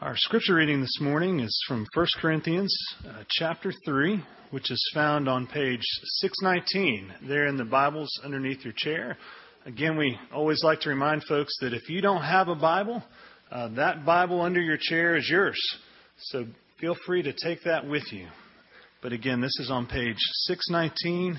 Our 0.00 0.16
scripture 0.16 0.54
reading 0.54 0.80
this 0.80 0.98
morning 0.98 1.40
is 1.40 1.62
from 1.68 1.86
1 1.92 2.06
Corinthians 2.22 2.74
uh, 3.06 3.22
chapter 3.28 3.70
3, 3.84 4.24
which 4.50 4.70
is 4.70 4.90
found 4.94 5.28
on 5.28 5.46
page 5.46 5.82
619 6.22 7.28
there 7.28 7.46
in 7.48 7.58
the 7.58 7.66
Bibles 7.66 8.08
underneath 8.24 8.64
your 8.64 8.72
chair. 8.74 9.18
Again, 9.66 9.98
we 9.98 10.18
always 10.32 10.64
like 10.64 10.80
to 10.80 10.88
remind 10.88 11.24
folks 11.24 11.54
that 11.60 11.74
if 11.74 11.90
you 11.90 12.00
don't 12.00 12.22
have 12.22 12.48
a 12.48 12.54
Bible, 12.54 13.04
uh, 13.52 13.68
that 13.74 14.06
Bible 14.06 14.40
under 14.40 14.62
your 14.62 14.78
chair 14.80 15.16
is 15.16 15.28
yours. 15.28 15.60
So 16.18 16.46
feel 16.80 16.96
free 17.04 17.20
to 17.22 17.34
take 17.34 17.64
that 17.64 17.86
with 17.86 18.10
you. 18.10 18.26
But 19.02 19.12
again, 19.12 19.42
this 19.42 19.58
is 19.60 19.70
on 19.70 19.86
page 19.86 20.16
619, 20.46 21.38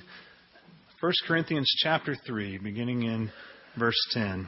1 1.00 1.14
Corinthians 1.28 1.74
chapter 1.80 2.16
3, 2.28 2.60
beginning 2.60 3.02
in 3.02 3.32
verse 3.76 3.98
10. 4.12 4.48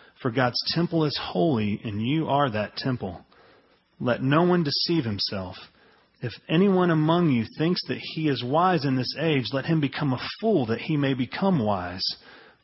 For 0.21 0.31
God's 0.31 0.61
temple 0.73 1.05
is 1.05 1.19
holy, 1.21 1.81
and 1.83 2.05
you 2.05 2.27
are 2.27 2.49
that 2.49 2.77
temple. 2.77 3.25
Let 3.99 4.21
no 4.21 4.43
one 4.43 4.63
deceive 4.63 5.03
himself. 5.03 5.55
If 6.21 6.33
anyone 6.47 6.91
among 6.91 7.31
you 7.31 7.45
thinks 7.57 7.81
that 7.87 7.97
he 7.97 8.27
is 8.27 8.43
wise 8.43 8.85
in 8.85 8.95
this 8.95 9.15
age, 9.19 9.45
let 9.51 9.65
him 9.65 9.81
become 9.81 10.13
a 10.13 10.27
fool 10.39 10.67
that 10.67 10.81
he 10.81 10.95
may 10.95 11.15
become 11.15 11.57
wise. 11.57 12.05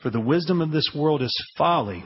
For 0.03 0.11
the 0.11 0.19
wisdom 0.19 0.61
of 0.61 0.71
this 0.71 0.91
world 0.93 1.23
is 1.23 1.33
folly 1.57 2.03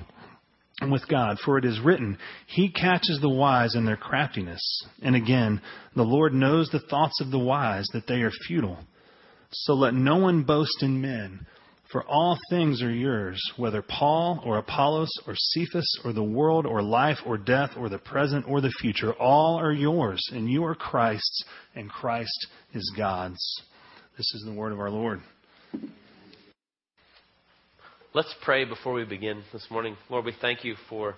with 0.89 1.05
God. 1.09 1.37
For 1.43 1.57
it 1.57 1.65
is 1.65 1.81
written, 1.81 2.17
He 2.47 2.71
catches 2.71 3.19
the 3.19 3.29
wise 3.29 3.75
in 3.75 3.85
their 3.85 3.97
craftiness. 3.97 4.61
And 5.01 5.15
again, 5.15 5.61
the 5.95 6.03
Lord 6.03 6.33
knows 6.33 6.69
the 6.69 6.79
thoughts 6.79 7.19
of 7.19 7.31
the 7.31 7.39
wise, 7.39 7.85
that 7.91 8.07
they 8.07 8.21
are 8.21 8.31
futile. 8.47 8.79
So 9.51 9.73
let 9.73 9.93
no 9.93 10.15
one 10.15 10.43
boast 10.43 10.81
in 10.81 11.01
men 11.01 11.45
for 11.91 12.03
all 12.05 12.37
things 12.49 12.81
are 12.81 12.91
yours, 12.91 13.41
whether 13.57 13.81
Paul 13.81 14.41
or 14.45 14.57
Apollos 14.57 15.09
or 15.27 15.33
Cephas 15.35 15.99
or 16.05 16.13
the 16.13 16.23
world 16.23 16.65
or 16.65 16.81
life 16.81 17.17
or 17.25 17.37
death 17.37 17.71
or 17.77 17.89
the 17.89 17.97
present 17.97 18.45
or 18.47 18.61
the 18.61 18.71
future, 18.79 19.13
all 19.13 19.59
are 19.59 19.73
yours, 19.73 20.21
and 20.31 20.49
you 20.49 20.63
are 20.63 20.75
Christ's, 20.75 21.43
and 21.75 21.89
Christ 21.89 22.47
is 22.73 22.93
God's. 22.95 23.61
This 24.17 24.33
is 24.35 24.43
the 24.45 24.53
word 24.53 24.71
of 24.71 24.79
our 24.79 24.89
Lord. 24.89 25.21
Let's 28.13 28.33
pray 28.41 28.65
before 28.65 28.93
we 28.93 29.05
begin 29.05 29.43
this 29.53 29.67
morning. 29.71 29.95
Lord, 30.09 30.25
we 30.25 30.33
thank 30.39 30.63
you 30.63 30.75
for 30.89 31.15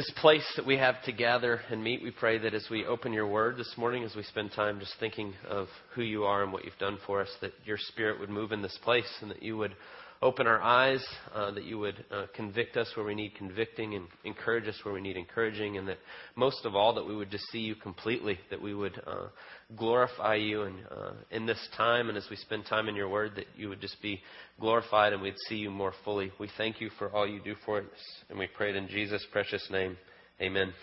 this 0.00 0.10
place 0.16 0.50
that 0.56 0.64
we 0.64 0.78
have 0.78 0.94
to 1.04 1.12
gather 1.12 1.60
and 1.70 1.84
meet, 1.84 2.02
we 2.02 2.10
pray 2.10 2.38
that 2.38 2.54
as 2.54 2.66
we 2.70 2.86
open 2.86 3.12
your 3.12 3.26
word 3.26 3.58
this 3.58 3.74
morning, 3.76 4.02
as 4.02 4.16
we 4.16 4.22
spend 4.22 4.50
time 4.50 4.80
just 4.80 4.94
thinking 4.98 5.34
of 5.46 5.66
who 5.94 6.00
you 6.00 6.24
are 6.24 6.42
and 6.42 6.50
what 6.54 6.64
you've 6.64 6.78
done 6.78 6.96
for 7.06 7.20
us, 7.20 7.28
that 7.42 7.52
your 7.66 7.76
spirit 7.76 8.18
would 8.18 8.30
move 8.30 8.50
in 8.50 8.62
this 8.62 8.78
place 8.82 9.04
and 9.20 9.30
that 9.30 9.42
you 9.42 9.58
would 9.58 9.76
open 10.22 10.46
our 10.46 10.60
eyes, 10.60 11.02
uh, 11.34 11.50
that 11.52 11.64
you 11.64 11.78
would 11.78 12.04
uh, 12.10 12.26
convict 12.34 12.76
us 12.76 12.90
where 12.94 13.06
we 13.06 13.14
need 13.14 13.34
convicting 13.34 13.94
and 13.94 14.06
encourage 14.24 14.68
us 14.68 14.78
where 14.82 14.92
we 14.92 15.00
need 15.00 15.16
encouraging, 15.16 15.78
and 15.78 15.88
that 15.88 15.96
most 16.36 16.66
of 16.66 16.74
all, 16.74 16.94
that 16.94 17.06
we 17.06 17.16
would 17.16 17.30
just 17.30 17.44
see 17.50 17.60
you 17.60 17.74
completely, 17.74 18.38
that 18.50 18.60
we 18.60 18.74
would 18.74 19.00
uh, 19.06 19.28
glorify 19.76 20.34
you 20.34 20.62
and 20.62 20.76
uh, 20.90 21.12
in 21.30 21.46
this 21.46 21.68
time 21.74 22.10
and 22.10 22.18
as 22.18 22.26
we 22.30 22.36
spend 22.36 22.66
time 22.66 22.86
in 22.88 22.94
your 22.94 23.08
word, 23.08 23.32
that 23.36 23.46
you 23.56 23.70
would 23.70 23.80
just 23.80 24.00
be 24.02 24.20
glorified 24.58 25.14
and 25.14 25.22
we'd 25.22 25.34
see 25.48 25.56
you 25.56 25.70
more 25.70 25.94
fully. 26.04 26.30
We 26.38 26.50
thank 26.58 26.82
you 26.82 26.90
for 26.98 27.10
all 27.10 27.26
you 27.26 27.40
do 27.42 27.54
for 27.64 27.78
us, 27.78 27.84
and 28.28 28.38
we 28.38 28.46
pray 28.46 28.70
it 28.70 28.76
in 28.76 28.88
Jesus' 28.88 29.24
precious 29.32 29.66
name. 29.70 29.96
Amen. 30.40 30.74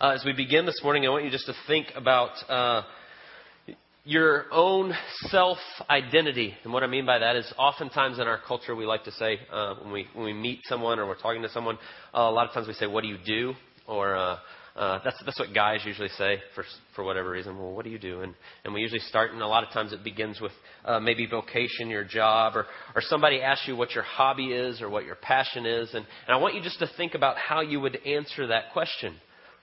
Uh, 0.00 0.10
as 0.10 0.24
we 0.24 0.32
begin 0.32 0.66
this 0.66 0.80
morning, 0.82 1.06
I 1.06 1.10
want 1.10 1.24
you 1.24 1.30
just 1.30 1.46
to 1.46 1.54
think 1.68 1.86
about 1.94 2.32
uh, 2.50 2.82
your 4.06 4.44
own 4.52 4.94
self 5.28 5.58
identity. 5.90 6.54
And 6.62 6.72
what 6.72 6.84
I 6.84 6.86
mean 6.86 7.04
by 7.04 7.18
that 7.18 7.34
is 7.34 7.52
oftentimes 7.58 8.20
in 8.20 8.28
our 8.28 8.38
culture 8.46 8.74
we 8.74 8.86
like 8.86 9.04
to 9.04 9.12
say, 9.12 9.40
uh, 9.52 9.74
when, 9.82 9.92
we, 9.92 10.06
when 10.14 10.24
we 10.24 10.32
meet 10.32 10.60
someone 10.64 11.00
or 11.00 11.06
we're 11.06 11.18
talking 11.18 11.42
to 11.42 11.48
someone, 11.48 11.76
uh, 12.14 12.20
a 12.20 12.30
lot 12.30 12.46
of 12.46 12.54
times 12.54 12.68
we 12.68 12.74
say, 12.74 12.86
What 12.86 13.02
do 13.02 13.08
you 13.08 13.18
do? 13.26 13.54
Or 13.88 14.16
uh, 14.16 14.36
uh, 14.76 15.00
that's, 15.02 15.16
that's 15.24 15.38
what 15.40 15.52
guys 15.54 15.80
usually 15.84 16.08
say 16.10 16.38
for, 16.54 16.64
for 16.94 17.02
whatever 17.02 17.30
reason. 17.30 17.58
Well, 17.58 17.72
what 17.72 17.84
do 17.84 17.90
you 17.90 17.98
do? 17.98 18.20
And, 18.20 18.34
and 18.64 18.74
we 18.74 18.80
usually 18.80 19.00
start, 19.00 19.32
and 19.32 19.40
a 19.40 19.46
lot 19.46 19.64
of 19.64 19.70
times 19.70 19.92
it 19.92 20.04
begins 20.04 20.40
with 20.40 20.52
uh, 20.84 21.00
maybe 21.00 21.26
vocation, 21.26 21.88
your 21.88 22.04
job, 22.04 22.54
or, 22.54 22.66
or 22.94 23.00
somebody 23.00 23.40
asks 23.40 23.66
you 23.66 23.74
what 23.74 23.92
your 23.92 24.04
hobby 24.04 24.48
is 24.48 24.82
or 24.82 24.90
what 24.90 25.04
your 25.04 25.14
passion 25.16 25.64
is. 25.66 25.88
And, 25.94 26.06
and 26.26 26.34
I 26.34 26.36
want 26.36 26.54
you 26.54 26.62
just 26.62 26.78
to 26.80 26.90
think 26.96 27.14
about 27.14 27.38
how 27.38 27.62
you 27.62 27.80
would 27.80 27.96
answer 28.04 28.48
that 28.48 28.72
question, 28.72 29.16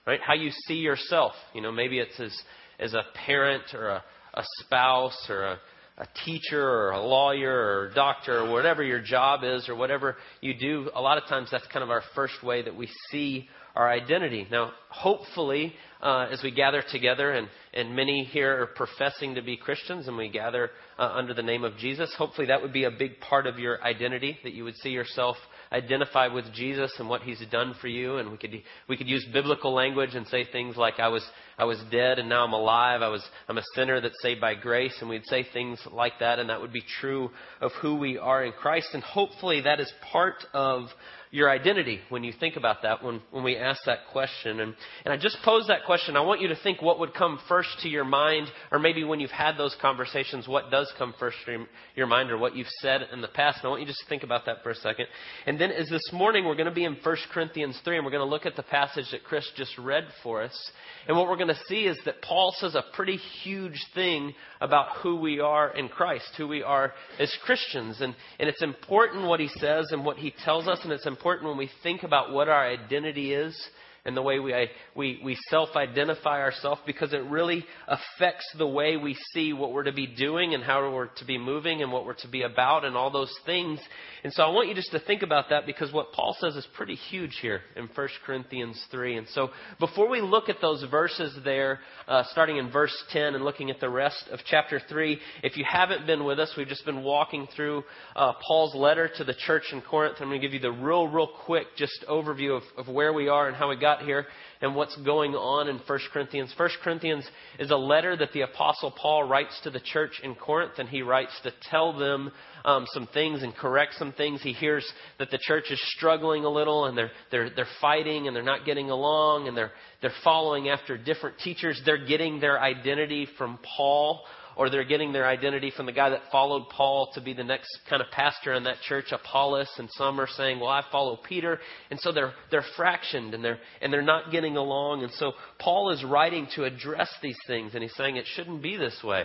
right? 0.06 0.20
How 0.20 0.34
you 0.34 0.50
see 0.66 0.74
yourself. 0.74 1.32
You 1.54 1.60
know, 1.62 1.70
maybe 1.70 2.00
it's 2.00 2.18
as, 2.18 2.36
as 2.80 2.92
a 2.92 3.04
parent 3.26 3.62
or 3.72 3.88
a, 3.88 4.04
a 4.34 4.42
spouse 4.60 5.26
or 5.28 5.44
a, 5.44 5.58
a 5.98 6.08
teacher 6.24 6.62
or 6.62 6.90
a 6.90 7.00
lawyer 7.00 7.52
or 7.52 7.86
a 7.86 7.94
doctor 7.94 8.40
or 8.40 8.50
whatever 8.50 8.82
your 8.82 9.00
job 9.00 9.40
is 9.44 9.68
or 9.68 9.76
whatever 9.76 10.16
you 10.40 10.54
do, 10.54 10.90
a 10.94 11.00
lot 11.00 11.18
of 11.18 11.28
times 11.28 11.48
that's 11.50 11.66
kind 11.68 11.82
of 11.82 11.90
our 11.90 12.02
first 12.14 12.42
way 12.42 12.62
that 12.62 12.76
we 12.76 12.88
see 13.10 13.48
our 13.74 13.90
identity. 13.90 14.46
Now, 14.50 14.72
hopefully, 14.88 15.72
uh, 16.00 16.28
as 16.30 16.40
we 16.42 16.52
gather 16.52 16.82
together, 16.92 17.32
and, 17.32 17.48
and 17.72 17.96
many 17.96 18.24
here 18.24 18.62
are 18.62 18.66
professing 18.66 19.34
to 19.34 19.42
be 19.42 19.56
Christians, 19.56 20.06
and 20.06 20.16
we 20.16 20.28
gather 20.28 20.70
uh, 20.98 21.10
under 21.12 21.34
the 21.34 21.42
name 21.42 21.64
of 21.64 21.76
Jesus, 21.78 22.14
hopefully 22.16 22.46
that 22.48 22.62
would 22.62 22.72
be 22.72 22.84
a 22.84 22.90
big 22.90 23.18
part 23.20 23.46
of 23.46 23.58
your 23.58 23.82
identity, 23.82 24.38
that 24.44 24.52
you 24.52 24.64
would 24.64 24.76
see 24.76 24.90
yourself 24.90 25.36
identify 25.72 26.28
with 26.28 26.44
Jesus 26.52 26.92
and 26.98 27.08
what 27.08 27.22
He's 27.22 27.42
done 27.50 27.74
for 27.80 27.88
you. 27.88 28.18
And 28.18 28.30
we 28.30 28.36
could 28.36 28.62
we 28.88 28.96
could 28.96 29.08
use 29.08 29.26
biblical 29.32 29.74
language 29.74 30.14
and 30.14 30.26
say 30.28 30.44
things 30.44 30.76
like, 30.76 31.00
"I 31.00 31.08
was 31.08 31.26
I 31.58 31.64
was 31.64 31.78
dead 31.90 32.18
and 32.18 32.28
now 32.28 32.44
I'm 32.44 32.52
alive. 32.52 33.02
I 33.02 33.08
was 33.08 33.24
I'm 33.48 33.58
a 33.58 33.64
sinner 33.74 34.00
that's 34.00 34.20
saved 34.22 34.40
by 34.40 34.54
grace." 34.54 34.96
And 35.00 35.08
we'd 35.08 35.26
say 35.26 35.46
things 35.52 35.80
like 35.92 36.14
that, 36.20 36.38
and 36.38 36.50
that 36.50 36.60
would 36.60 36.72
be 36.72 36.84
true 37.00 37.30
of 37.60 37.72
who 37.80 37.96
we 37.96 38.18
are 38.18 38.44
in 38.44 38.52
Christ. 38.52 38.88
And 38.92 39.02
hopefully 39.02 39.62
that 39.62 39.80
is 39.80 39.92
part 40.12 40.44
of 40.52 40.88
your 41.34 41.50
identity 41.50 41.98
when 42.10 42.22
you 42.22 42.32
think 42.38 42.54
about 42.54 42.82
that, 42.82 43.02
when, 43.02 43.20
when 43.32 43.42
we 43.42 43.56
ask 43.56 43.80
that 43.86 43.98
question. 44.12 44.60
And, 44.60 44.72
and 45.04 45.12
I 45.12 45.16
just 45.16 45.36
posed 45.44 45.68
that 45.68 45.84
question. 45.84 46.16
I 46.16 46.20
want 46.20 46.40
you 46.40 46.46
to 46.46 46.56
think 46.62 46.80
what 46.80 47.00
would 47.00 47.12
come 47.12 47.40
first 47.48 47.70
to 47.82 47.88
your 47.88 48.04
mind, 48.04 48.46
or 48.70 48.78
maybe 48.78 49.02
when 49.02 49.18
you've 49.18 49.32
had 49.32 49.56
those 49.58 49.76
conversations, 49.82 50.46
what 50.46 50.70
does 50.70 50.92
come 50.96 51.12
first 51.18 51.36
to 51.46 51.66
your 51.96 52.06
mind, 52.06 52.30
or 52.30 52.38
what 52.38 52.54
you've 52.54 52.68
said 52.80 53.08
in 53.12 53.20
the 53.20 53.26
past. 53.26 53.58
And 53.58 53.66
I 53.66 53.70
want 53.70 53.80
you 53.80 53.86
just 53.88 53.98
to 53.98 54.08
think 54.08 54.22
about 54.22 54.46
that 54.46 54.62
for 54.62 54.70
a 54.70 54.76
second. 54.76 55.06
And 55.44 55.60
then 55.60 55.72
as 55.72 55.88
this 55.88 56.08
morning, 56.12 56.44
we're 56.44 56.54
going 56.54 56.68
to 56.68 56.72
be 56.72 56.84
in 56.84 56.96
1 57.02 57.16
Corinthians 57.32 57.80
3, 57.82 57.96
and 57.96 58.04
we're 58.06 58.12
going 58.12 58.24
to 58.24 58.30
look 58.30 58.46
at 58.46 58.54
the 58.54 58.62
passage 58.62 59.06
that 59.10 59.24
Chris 59.24 59.44
just 59.56 59.76
read 59.76 60.04
for 60.22 60.40
us. 60.40 60.70
And 61.08 61.16
what 61.16 61.26
we're 61.26 61.36
going 61.36 61.43
to 61.48 61.64
see 61.66 61.86
is 61.86 61.98
that 62.04 62.22
Paul 62.22 62.54
says 62.58 62.74
a 62.74 62.84
pretty 62.94 63.16
huge 63.16 63.84
thing 63.94 64.34
about 64.60 64.96
who 65.02 65.16
we 65.16 65.40
are 65.40 65.74
in 65.76 65.88
Christ, 65.88 66.30
who 66.36 66.48
we 66.48 66.62
are 66.62 66.92
as 67.18 67.34
Christians. 67.44 68.00
And, 68.00 68.14
and 68.38 68.48
it's 68.48 68.62
important 68.62 69.26
what 69.26 69.40
he 69.40 69.48
says 69.48 69.88
and 69.90 70.04
what 70.04 70.16
he 70.16 70.34
tells 70.44 70.68
us, 70.68 70.80
and 70.82 70.92
it's 70.92 71.06
important 71.06 71.48
when 71.48 71.58
we 71.58 71.70
think 71.82 72.02
about 72.02 72.32
what 72.32 72.48
our 72.48 72.66
identity 72.66 73.32
is 73.32 73.56
and 74.06 74.16
the 74.16 74.22
way 74.22 74.38
we, 74.38 74.54
we, 74.94 75.20
we 75.24 75.36
self 75.48 75.70
identify 75.76 76.40
ourselves 76.40 76.80
because 76.86 77.12
it 77.12 77.24
really 77.24 77.64
affects 77.88 78.44
the 78.58 78.66
way 78.66 78.96
we 78.96 79.16
see 79.32 79.52
what 79.52 79.72
we're 79.72 79.84
to 79.84 79.92
be 79.92 80.06
doing 80.06 80.54
and 80.54 80.62
how 80.62 80.90
we're 80.92 81.06
to 81.06 81.24
be 81.24 81.38
moving 81.38 81.82
and 81.82 81.90
what 81.90 82.04
we're 82.04 82.14
to 82.14 82.28
be 82.28 82.42
about 82.42 82.84
and 82.84 82.96
all 82.96 83.10
those 83.10 83.32
things. 83.46 83.80
And 84.22 84.32
so 84.32 84.42
I 84.42 84.48
want 84.48 84.68
you 84.68 84.74
just 84.74 84.90
to 84.92 85.00
think 85.00 85.22
about 85.22 85.50
that 85.50 85.66
because 85.66 85.92
what 85.92 86.12
Paul 86.12 86.34
says 86.40 86.56
is 86.56 86.66
pretty 86.74 86.94
huge 86.94 87.38
here 87.42 87.60
in 87.76 87.88
1 87.94 88.08
Corinthians 88.24 88.82
3. 88.90 89.18
And 89.18 89.28
so 89.28 89.50
before 89.78 90.08
we 90.08 90.22
look 90.22 90.48
at 90.48 90.62
those 90.62 90.82
verses 90.90 91.36
there, 91.44 91.80
uh, 92.08 92.24
starting 92.32 92.56
in 92.56 92.70
verse 92.70 92.94
10 93.10 93.34
and 93.34 93.44
looking 93.44 93.70
at 93.70 93.80
the 93.80 93.88
rest 93.90 94.24
of 94.32 94.40
chapter 94.46 94.80
3, 94.88 95.18
if 95.42 95.58
you 95.58 95.64
haven't 95.70 96.06
been 96.06 96.24
with 96.24 96.38
us, 96.38 96.52
we've 96.56 96.68
just 96.68 96.86
been 96.86 97.02
walking 97.02 97.46
through 97.54 97.84
uh, 98.16 98.32
Paul's 98.46 98.74
letter 98.74 99.10
to 99.16 99.24
the 99.24 99.34
church 99.46 99.64
in 99.72 99.82
Corinth. 99.82 100.16
I'm 100.20 100.28
going 100.28 100.40
to 100.40 100.46
give 100.46 100.54
you 100.54 100.60
the 100.60 100.72
real, 100.72 101.06
real 101.06 101.28
quick 101.44 101.66
just 101.76 102.04
overview 102.08 102.56
of, 102.56 102.62
of 102.78 102.92
where 102.92 103.12
we 103.12 103.28
are 103.28 103.46
and 103.46 103.54
how 103.54 103.68
we 103.68 103.76
got 103.76 103.93
about 103.94 104.04
here 104.04 104.26
and 104.60 104.74
what's 104.74 104.96
going 105.02 105.34
on 105.34 105.68
in 105.68 105.78
1 105.86 105.98
Corinthians. 106.12 106.52
1 106.56 106.68
Corinthians 106.82 107.24
is 107.58 107.70
a 107.70 107.76
letter 107.76 108.16
that 108.16 108.32
the 108.32 108.42
Apostle 108.42 108.90
Paul 108.90 109.24
writes 109.24 109.58
to 109.64 109.70
the 109.70 109.80
church 109.80 110.20
in 110.22 110.34
Corinth, 110.34 110.74
and 110.78 110.88
he 110.88 111.02
writes 111.02 111.32
to 111.42 111.52
tell 111.70 111.96
them 111.96 112.30
um, 112.64 112.86
some 112.92 113.06
things 113.12 113.42
and 113.42 113.54
correct 113.54 113.94
some 113.98 114.12
things. 114.12 114.42
He 114.42 114.52
hears 114.52 114.86
that 115.18 115.30
the 115.30 115.38
church 115.38 115.64
is 115.70 115.80
struggling 115.96 116.44
a 116.44 116.48
little, 116.48 116.86
and 116.86 116.96
they're, 116.96 117.10
they're, 117.30 117.50
they're 117.50 117.66
fighting, 117.80 118.26
and 118.26 118.34
they're 118.34 118.42
not 118.42 118.64
getting 118.64 118.90
along, 118.90 119.48
and 119.48 119.56
they're, 119.56 119.72
they're 120.00 120.12
following 120.22 120.68
after 120.68 120.96
different 120.96 121.38
teachers. 121.38 121.80
They're 121.84 122.06
getting 122.06 122.40
their 122.40 122.60
identity 122.60 123.28
from 123.36 123.58
Paul 123.76 124.22
or 124.56 124.70
they're 124.70 124.84
getting 124.84 125.12
their 125.12 125.26
identity 125.26 125.70
from 125.70 125.86
the 125.86 125.92
guy 125.92 126.10
that 126.10 126.22
followed 126.30 126.68
Paul 126.70 127.10
to 127.14 127.20
be 127.20 127.32
the 127.32 127.44
next 127.44 127.68
kind 127.88 128.02
of 128.02 128.10
pastor 128.10 128.52
in 128.52 128.64
that 128.64 128.80
church, 128.86 129.12
Apollos, 129.12 129.70
and 129.78 129.88
some 129.92 130.20
are 130.20 130.26
saying, 130.26 130.60
"Well, 130.60 130.70
I 130.70 130.82
follow 130.90 131.16
Peter," 131.16 131.60
and 131.90 132.00
so 132.00 132.12
they're 132.12 132.32
they're 132.50 132.64
fractioned 132.76 133.34
and 133.34 133.44
they're 133.44 133.58
and 133.80 133.92
they're 133.92 134.02
not 134.02 134.30
getting 134.30 134.56
along. 134.56 135.02
And 135.02 135.12
so 135.12 135.32
Paul 135.58 135.90
is 135.90 136.04
writing 136.04 136.48
to 136.54 136.64
address 136.64 137.12
these 137.22 137.38
things, 137.46 137.74
and 137.74 137.82
he's 137.82 137.94
saying 137.96 138.16
it 138.16 138.26
shouldn't 138.26 138.62
be 138.62 138.76
this 138.76 139.02
way. 139.02 139.24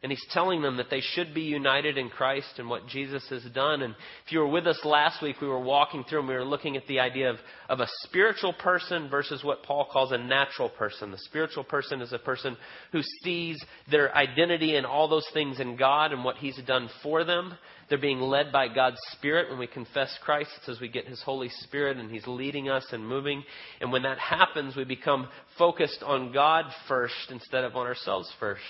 And 0.00 0.12
he's 0.12 0.26
telling 0.30 0.62
them 0.62 0.76
that 0.76 0.90
they 0.90 1.00
should 1.00 1.34
be 1.34 1.40
united 1.40 1.98
in 1.98 2.08
Christ 2.08 2.58
and 2.58 2.68
what 2.68 2.86
Jesus 2.86 3.26
has 3.30 3.42
done. 3.52 3.82
And 3.82 3.96
if 4.24 4.32
you 4.32 4.38
were 4.38 4.46
with 4.46 4.68
us 4.68 4.78
last 4.84 5.20
week, 5.20 5.40
we 5.40 5.48
were 5.48 5.58
walking 5.58 6.04
through 6.04 6.20
and 6.20 6.28
we 6.28 6.34
were 6.34 6.44
looking 6.44 6.76
at 6.76 6.86
the 6.86 7.00
idea 7.00 7.30
of, 7.30 7.36
of 7.68 7.80
a 7.80 7.88
spiritual 8.04 8.52
person 8.52 9.08
versus 9.10 9.42
what 9.42 9.64
Paul 9.64 9.88
calls 9.92 10.12
a 10.12 10.18
natural 10.18 10.68
person. 10.68 11.10
The 11.10 11.18
spiritual 11.18 11.64
person 11.64 12.00
is 12.00 12.12
a 12.12 12.18
person 12.18 12.56
who 12.92 13.00
sees 13.24 13.60
their 13.90 14.14
identity 14.14 14.76
and 14.76 14.86
all 14.86 15.08
those 15.08 15.28
things 15.32 15.58
in 15.58 15.76
God 15.76 16.12
and 16.12 16.22
what 16.22 16.36
he's 16.36 16.60
done 16.64 16.88
for 17.02 17.24
them. 17.24 17.54
They're 17.88 17.98
being 17.98 18.20
led 18.20 18.52
by 18.52 18.68
God's 18.68 18.98
Spirit 19.12 19.50
when 19.50 19.58
we 19.58 19.66
confess 19.66 20.16
Christ. 20.22 20.50
It 20.58 20.66
says 20.66 20.80
we 20.80 20.88
get 20.88 21.06
His 21.06 21.22
Holy 21.22 21.48
Spirit 21.48 21.96
and 21.96 22.10
He's 22.10 22.26
leading 22.26 22.68
us 22.68 22.86
and 22.92 23.06
moving. 23.06 23.42
And 23.80 23.90
when 23.90 24.02
that 24.02 24.18
happens, 24.18 24.76
we 24.76 24.84
become 24.84 25.28
focused 25.56 26.02
on 26.04 26.32
God 26.32 26.66
first 26.86 27.30
instead 27.30 27.64
of 27.64 27.76
on 27.76 27.86
ourselves 27.86 28.30
first. 28.38 28.60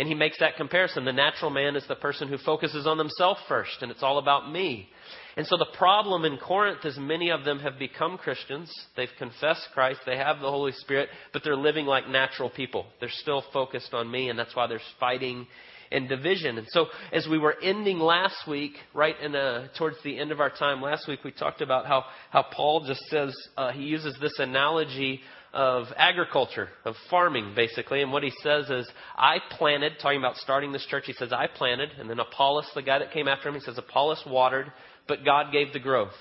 And 0.00 0.08
he 0.08 0.14
makes 0.14 0.38
that 0.38 0.56
comparison. 0.56 1.04
The 1.04 1.12
natural 1.12 1.50
man 1.50 1.76
is 1.76 1.86
the 1.86 1.94
person 1.94 2.26
who 2.26 2.38
focuses 2.38 2.86
on 2.86 2.96
themselves 2.96 3.38
first, 3.46 3.82
and 3.82 3.90
it's 3.90 4.02
all 4.02 4.16
about 4.16 4.50
me. 4.50 4.88
And 5.36 5.46
so 5.46 5.58
the 5.58 5.76
problem 5.76 6.24
in 6.24 6.38
Corinth 6.38 6.86
is 6.86 6.96
many 6.98 7.30
of 7.30 7.44
them 7.44 7.58
have 7.58 7.78
become 7.78 8.16
Christians. 8.16 8.72
They've 8.96 9.10
confessed 9.18 9.68
Christ. 9.74 10.00
They 10.06 10.16
have 10.16 10.40
the 10.40 10.48
Holy 10.48 10.72
Spirit, 10.72 11.10
but 11.34 11.44
they're 11.44 11.54
living 11.54 11.84
like 11.84 12.08
natural 12.08 12.48
people. 12.48 12.86
They're 12.98 13.10
still 13.10 13.44
focused 13.52 13.92
on 13.92 14.10
me, 14.10 14.30
and 14.30 14.38
that's 14.38 14.56
why 14.56 14.66
there's 14.68 14.80
fighting 14.98 15.46
and 15.92 16.08
division. 16.08 16.56
And 16.56 16.66
so 16.70 16.86
as 17.12 17.28
we 17.30 17.36
were 17.36 17.56
ending 17.62 17.98
last 17.98 18.48
week, 18.48 18.72
right 18.94 19.20
in 19.20 19.34
a, 19.34 19.68
towards 19.76 19.96
the 20.02 20.18
end 20.18 20.32
of 20.32 20.40
our 20.40 20.48
time 20.48 20.80
last 20.80 21.08
week, 21.08 21.24
we 21.24 21.30
talked 21.30 21.60
about 21.60 21.84
how, 21.84 22.06
how 22.30 22.46
Paul 22.56 22.86
just 22.86 23.02
says, 23.10 23.36
uh, 23.58 23.70
he 23.72 23.82
uses 23.82 24.16
this 24.18 24.38
analogy 24.38 25.20
of 25.52 25.86
agriculture, 25.96 26.68
of 26.84 26.94
farming, 27.10 27.52
basically. 27.56 28.02
And 28.02 28.12
what 28.12 28.22
he 28.22 28.32
says 28.42 28.70
is, 28.70 28.88
I 29.16 29.38
planted, 29.50 29.94
talking 30.00 30.18
about 30.18 30.36
starting 30.36 30.72
this 30.72 30.86
church, 30.86 31.04
he 31.06 31.12
says, 31.12 31.32
I 31.32 31.46
planted, 31.48 31.90
and 31.98 32.08
then 32.08 32.20
Apollos, 32.20 32.70
the 32.74 32.82
guy 32.82 33.00
that 33.00 33.12
came 33.12 33.28
after 33.28 33.48
him, 33.48 33.54
he 33.54 33.60
says, 33.60 33.78
Apollos 33.78 34.22
watered, 34.26 34.70
but 35.08 35.24
God 35.24 35.52
gave 35.52 35.72
the 35.72 35.80
growth. 35.80 36.14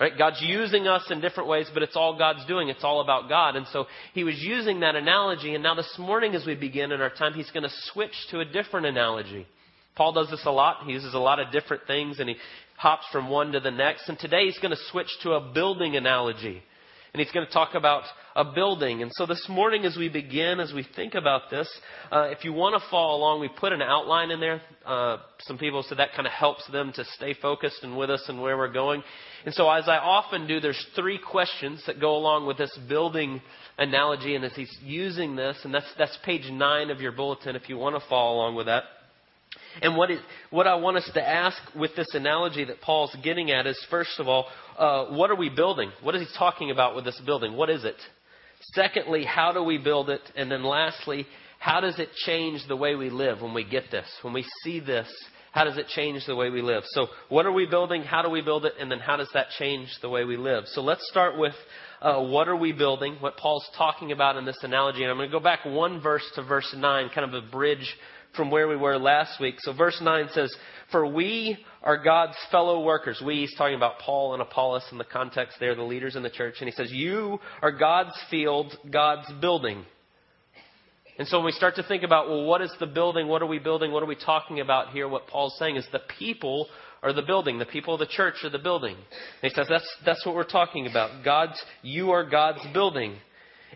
Right? 0.00 0.16
God's 0.16 0.40
using 0.40 0.88
us 0.88 1.04
in 1.10 1.20
different 1.20 1.48
ways, 1.48 1.68
but 1.72 1.82
it's 1.82 1.96
all 1.96 2.18
God's 2.18 2.44
doing. 2.46 2.68
It's 2.68 2.82
all 2.82 3.00
about 3.00 3.28
God. 3.28 3.56
And 3.56 3.66
so 3.72 3.86
he 4.14 4.24
was 4.24 4.34
using 4.38 4.80
that 4.80 4.96
analogy. 4.96 5.54
And 5.54 5.62
now 5.62 5.74
this 5.74 5.94
morning, 5.98 6.34
as 6.34 6.44
we 6.44 6.56
begin 6.56 6.90
in 6.92 7.00
our 7.00 7.10
time, 7.10 7.34
he's 7.34 7.50
going 7.50 7.62
to 7.62 7.74
switch 7.92 8.14
to 8.30 8.40
a 8.40 8.44
different 8.44 8.86
analogy. 8.86 9.46
Paul 9.94 10.12
does 10.12 10.28
this 10.30 10.44
a 10.44 10.50
lot. 10.50 10.86
He 10.86 10.92
uses 10.92 11.14
a 11.14 11.18
lot 11.18 11.38
of 11.38 11.52
different 11.52 11.84
things 11.86 12.18
and 12.18 12.28
he 12.28 12.36
hops 12.76 13.04
from 13.12 13.28
one 13.28 13.52
to 13.52 13.60
the 13.60 13.70
next. 13.70 14.08
And 14.08 14.18
today 14.18 14.46
he's 14.46 14.58
going 14.58 14.74
to 14.74 14.82
switch 14.90 15.06
to 15.22 15.32
a 15.32 15.52
building 15.52 15.94
analogy 15.94 16.62
and 17.14 17.20
he's 17.20 17.30
going 17.32 17.46
to 17.46 17.52
talk 17.52 17.74
about 17.74 18.04
a 18.34 18.42
building. 18.42 19.02
And 19.02 19.10
so 19.12 19.26
this 19.26 19.44
morning, 19.46 19.84
as 19.84 19.98
we 19.98 20.08
begin, 20.08 20.60
as 20.60 20.72
we 20.72 20.86
think 20.96 21.14
about 21.14 21.50
this, 21.50 21.68
uh, 22.10 22.28
if 22.30 22.42
you 22.42 22.54
want 22.54 22.80
to 22.80 22.88
follow 22.90 23.18
along, 23.18 23.40
we 23.40 23.50
put 23.50 23.72
an 23.74 23.82
outline 23.82 24.30
in 24.30 24.40
there. 24.40 24.62
Uh, 24.86 25.18
some 25.40 25.58
people 25.58 25.84
said 25.86 25.98
that 25.98 26.14
kind 26.16 26.26
of 26.26 26.32
helps 26.32 26.66
them 26.72 26.90
to 26.94 27.04
stay 27.16 27.34
focused 27.34 27.82
and 27.82 27.98
with 27.98 28.08
us 28.08 28.24
and 28.28 28.40
where 28.40 28.56
we're 28.56 28.72
going. 28.72 29.02
And 29.44 29.54
so, 29.54 29.68
as 29.68 29.88
I 29.88 29.98
often 29.98 30.46
do, 30.46 30.58
there's 30.58 30.86
three 30.96 31.18
questions 31.18 31.82
that 31.86 32.00
go 32.00 32.16
along 32.16 32.46
with 32.46 32.56
this 32.56 32.78
building 32.88 33.42
analogy, 33.76 34.34
and 34.34 34.44
as 34.44 34.54
he's 34.54 34.74
using 34.82 35.36
this, 35.36 35.58
and 35.64 35.74
that's 35.74 35.92
that's 35.98 36.16
page 36.24 36.50
nine 36.50 36.88
of 36.88 37.00
your 37.02 37.12
bulletin. 37.12 37.56
If 37.56 37.68
you 37.68 37.76
want 37.76 37.94
to 38.00 38.08
follow 38.08 38.36
along 38.36 38.54
with 38.54 38.66
that. 38.66 38.84
And 39.80 39.96
what, 39.96 40.10
what 40.50 40.66
I 40.66 40.74
want 40.74 40.98
us 40.98 41.10
to 41.14 41.26
ask 41.26 41.56
with 41.74 41.96
this 41.96 42.08
analogy 42.14 42.64
that 42.64 42.80
Paul's 42.80 43.14
getting 43.22 43.50
at 43.50 43.66
is, 43.66 43.78
first 43.90 44.18
of 44.18 44.28
all, 44.28 44.46
uh, 44.78 45.06
what 45.06 45.30
are 45.30 45.36
we 45.36 45.48
building? 45.48 45.90
What 46.02 46.14
is 46.14 46.22
he 46.22 46.38
talking 46.38 46.70
about 46.70 46.94
with 46.94 47.04
this 47.04 47.20
building? 47.24 47.56
What 47.56 47.70
is 47.70 47.84
it? 47.84 47.96
Secondly, 48.74 49.24
how 49.24 49.52
do 49.52 49.62
we 49.62 49.78
build 49.78 50.10
it? 50.10 50.20
And 50.36 50.50
then 50.50 50.62
lastly, 50.62 51.26
how 51.58 51.80
does 51.80 51.98
it 51.98 52.10
change 52.26 52.60
the 52.68 52.76
way 52.76 52.94
we 52.94 53.10
live 53.10 53.40
when 53.40 53.54
we 53.54 53.64
get 53.64 53.84
this? 53.90 54.06
When 54.22 54.34
we 54.34 54.44
see 54.62 54.80
this, 54.80 55.08
how 55.52 55.64
does 55.64 55.76
it 55.76 55.86
change 55.88 56.24
the 56.26 56.34
way 56.34 56.48
we 56.48 56.62
live? 56.62 56.82
So, 56.86 57.08
what 57.28 57.44
are 57.44 57.52
we 57.52 57.66
building? 57.66 58.02
How 58.02 58.22
do 58.22 58.30
we 58.30 58.40
build 58.40 58.64
it? 58.64 58.72
And 58.80 58.90
then 58.90 59.00
how 59.00 59.16
does 59.16 59.28
that 59.34 59.48
change 59.58 59.88
the 60.00 60.08
way 60.08 60.24
we 60.24 60.36
live? 60.36 60.64
So, 60.68 60.80
let's 60.80 61.06
start 61.10 61.38
with 61.38 61.54
uh, 62.00 62.22
what 62.22 62.48
are 62.48 62.56
we 62.56 62.72
building? 62.72 63.16
What 63.20 63.36
Paul's 63.36 63.68
talking 63.76 64.12
about 64.12 64.36
in 64.36 64.44
this 64.44 64.56
analogy. 64.62 65.02
And 65.02 65.10
I'm 65.10 65.18
going 65.18 65.28
to 65.28 65.32
go 65.32 65.42
back 65.42 65.64
one 65.64 66.00
verse 66.00 66.24
to 66.36 66.42
verse 66.42 66.74
9, 66.76 67.10
kind 67.14 67.34
of 67.34 67.44
a 67.44 67.46
bridge 67.46 67.96
from 68.34 68.50
where 68.50 68.68
we 68.68 68.76
were 68.76 68.98
last 68.98 69.40
week. 69.40 69.56
So 69.58 69.72
verse 69.72 69.98
9 70.00 70.28
says, 70.32 70.54
For 70.90 71.06
we 71.06 71.58
are 71.82 72.02
God's 72.02 72.36
fellow 72.50 72.82
workers. 72.82 73.22
We, 73.24 73.40
he's 73.40 73.54
talking 73.56 73.76
about 73.76 73.98
Paul 73.98 74.32
and 74.32 74.42
Apollos 74.42 74.84
in 74.90 74.98
the 74.98 75.04
context 75.04 75.56
there, 75.60 75.74
the 75.74 75.82
leaders 75.82 76.16
in 76.16 76.22
the 76.22 76.30
church. 76.30 76.56
And 76.60 76.68
he 76.68 76.74
says, 76.74 76.90
You 76.90 77.40
are 77.60 77.72
God's 77.72 78.18
field, 78.30 78.76
God's 78.90 79.30
building. 79.40 79.84
And 81.18 81.28
so 81.28 81.38
when 81.38 81.46
we 81.46 81.52
start 81.52 81.76
to 81.76 81.82
think 81.82 82.04
about, 82.04 82.28
well, 82.28 82.44
what 82.44 82.62
is 82.62 82.72
the 82.80 82.86
building? 82.86 83.28
What 83.28 83.42
are 83.42 83.46
we 83.46 83.58
building? 83.58 83.92
What 83.92 84.02
are 84.02 84.06
we 84.06 84.16
talking 84.16 84.60
about 84.60 84.90
here? 84.90 85.06
What 85.08 85.26
Paul's 85.26 85.56
saying 85.58 85.76
is 85.76 85.86
the 85.92 86.00
people 86.18 86.68
are 87.02 87.12
the 87.12 87.22
building. 87.22 87.58
The 87.58 87.66
people 87.66 87.94
of 87.94 88.00
the 88.00 88.06
church 88.06 88.36
are 88.44 88.50
the 88.50 88.58
building. 88.58 88.94
And 88.94 89.04
he 89.42 89.50
says 89.50 89.66
that's, 89.68 89.88
that's 90.06 90.24
what 90.24 90.34
we're 90.34 90.44
talking 90.44 90.86
about. 90.86 91.24
God's, 91.24 91.62
you 91.82 92.12
are 92.12 92.28
God's 92.28 92.60
building. 92.72 93.16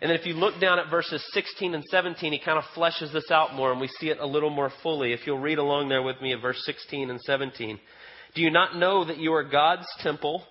And 0.00 0.10
then 0.10 0.18
if 0.18 0.26
you 0.26 0.34
look 0.34 0.60
down 0.60 0.78
at 0.78 0.90
verses 0.90 1.24
16 1.32 1.74
and 1.74 1.84
17, 1.84 2.32
he 2.32 2.38
kind 2.38 2.58
of 2.58 2.64
fleshes 2.76 3.12
this 3.12 3.30
out 3.30 3.54
more 3.54 3.72
and 3.72 3.80
we 3.80 3.88
see 3.88 4.10
it 4.10 4.18
a 4.20 4.26
little 4.26 4.50
more 4.50 4.70
fully. 4.82 5.12
If 5.12 5.26
you'll 5.26 5.38
read 5.38 5.58
along 5.58 5.88
there 5.88 6.02
with 6.02 6.20
me 6.20 6.34
at 6.34 6.42
verse 6.42 6.62
16 6.66 7.08
and 7.08 7.20
17. 7.20 7.78
Do 8.34 8.42
you 8.42 8.50
not 8.50 8.76
know 8.76 9.04
that 9.06 9.18
you 9.18 9.32
are 9.32 9.42
God's 9.42 9.86
temple 10.00 10.44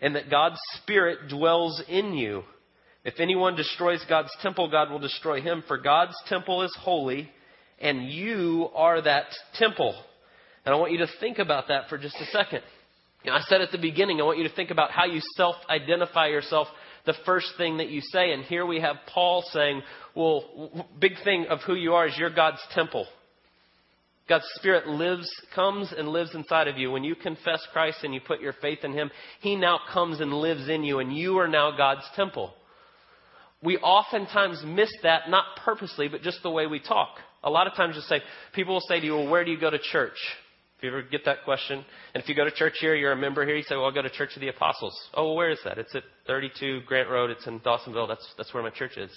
and 0.00 0.14
that 0.14 0.30
God's 0.30 0.58
Spirit 0.76 1.28
dwells 1.28 1.82
in 1.88 2.14
you? 2.14 2.44
If 3.04 3.14
anyone 3.18 3.56
destroys 3.56 4.04
God's 4.08 4.30
temple, 4.40 4.70
God 4.70 4.90
will 4.90 5.00
destroy 5.00 5.40
him, 5.40 5.64
for 5.66 5.76
God's 5.78 6.14
temple 6.28 6.62
is 6.62 6.76
holy, 6.80 7.28
and 7.80 8.08
you 8.08 8.68
are 8.74 9.02
that 9.02 9.26
temple. 9.54 10.00
And 10.64 10.72
I 10.72 10.78
want 10.78 10.92
you 10.92 10.98
to 10.98 11.08
think 11.18 11.40
about 11.40 11.66
that 11.68 11.88
for 11.88 11.98
just 11.98 12.14
a 12.20 12.26
second. 12.26 12.62
I 13.24 13.40
said 13.48 13.60
at 13.60 13.72
the 13.72 13.78
beginning, 13.78 14.20
I 14.20 14.24
want 14.24 14.38
you 14.38 14.48
to 14.48 14.54
think 14.54 14.70
about 14.70 14.90
how 14.92 15.04
you 15.04 15.20
self 15.36 15.56
identify 15.68 16.28
yourself 16.28 16.68
the 17.06 17.14
first 17.26 17.52
thing 17.56 17.78
that 17.78 17.88
you 17.88 18.00
say. 18.00 18.32
And 18.32 18.44
here 18.44 18.64
we 18.64 18.80
have 18.80 18.96
Paul 19.12 19.44
saying, 19.52 19.82
well, 20.14 20.86
big 21.00 21.12
thing 21.24 21.46
of 21.48 21.60
who 21.66 21.74
you 21.74 21.94
are 21.94 22.06
is 22.06 22.16
you're 22.16 22.30
God's 22.30 22.62
temple. 22.74 23.06
God's 24.28 24.46
Spirit 24.54 24.86
lives, 24.86 25.28
comes 25.54 25.92
and 25.96 26.08
lives 26.08 26.34
inside 26.34 26.68
of 26.68 26.78
you. 26.78 26.90
When 26.90 27.04
you 27.04 27.14
confess 27.14 27.66
Christ 27.72 27.98
and 28.04 28.14
you 28.14 28.20
put 28.20 28.40
your 28.40 28.54
faith 28.62 28.78
in 28.84 28.92
Him, 28.92 29.10
He 29.40 29.56
now 29.56 29.80
comes 29.92 30.20
and 30.20 30.32
lives 30.32 30.68
in 30.68 30.84
you, 30.84 31.00
and 31.00 31.14
you 31.14 31.38
are 31.38 31.48
now 31.48 31.76
God's 31.76 32.04
temple. 32.14 32.54
We 33.62 33.78
oftentimes 33.78 34.62
miss 34.64 34.92
that, 35.02 35.28
not 35.28 35.44
purposely, 35.64 36.08
but 36.08 36.22
just 36.22 36.42
the 36.42 36.50
way 36.50 36.66
we 36.66 36.80
talk. 36.80 37.16
A 37.44 37.50
lot 37.50 37.66
of 37.66 37.74
times, 37.74 37.96
just 37.96 38.08
say, 38.08 38.20
people 38.54 38.74
will 38.74 38.80
say 38.80 39.00
to 39.00 39.06
you, 39.06 39.16
well, 39.16 39.28
where 39.28 39.44
do 39.44 39.50
you 39.50 39.58
go 39.60 39.70
to 39.70 39.78
church? 39.78 40.16
If 40.82 40.86
you 40.86 40.98
ever 40.98 41.08
get 41.08 41.24
that 41.26 41.44
question, 41.44 41.84
and 42.12 42.20
if 42.20 42.28
you 42.28 42.34
go 42.34 42.42
to 42.42 42.50
church 42.50 42.72
here, 42.80 42.96
you're 42.96 43.12
a 43.12 43.16
member 43.16 43.46
here, 43.46 43.54
you 43.54 43.62
say, 43.62 43.76
well, 43.76 43.84
I'll 43.84 43.92
go 43.92 44.02
to 44.02 44.10
Church 44.10 44.30
of 44.34 44.40
the 44.40 44.48
Apostles. 44.48 44.92
Oh, 45.14 45.26
well, 45.26 45.36
where 45.36 45.50
is 45.50 45.60
that? 45.64 45.78
It's 45.78 45.94
at 45.94 46.02
32 46.26 46.80
Grant 46.86 47.08
Road. 47.08 47.30
It's 47.30 47.46
in 47.46 47.60
Dawsonville. 47.60 48.08
That's, 48.08 48.26
that's 48.36 48.52
where 48.52 48.64
my 48.64 48.70
church 48.70 48.96
is. 48.96 49.12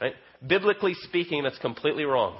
Right? 0.00 0.12
Biblically 0.46 0.94
speaking, 0.94 1.42
that's 1.42 1.58
completely 1.58 2.04
wrong. 2.04 2.38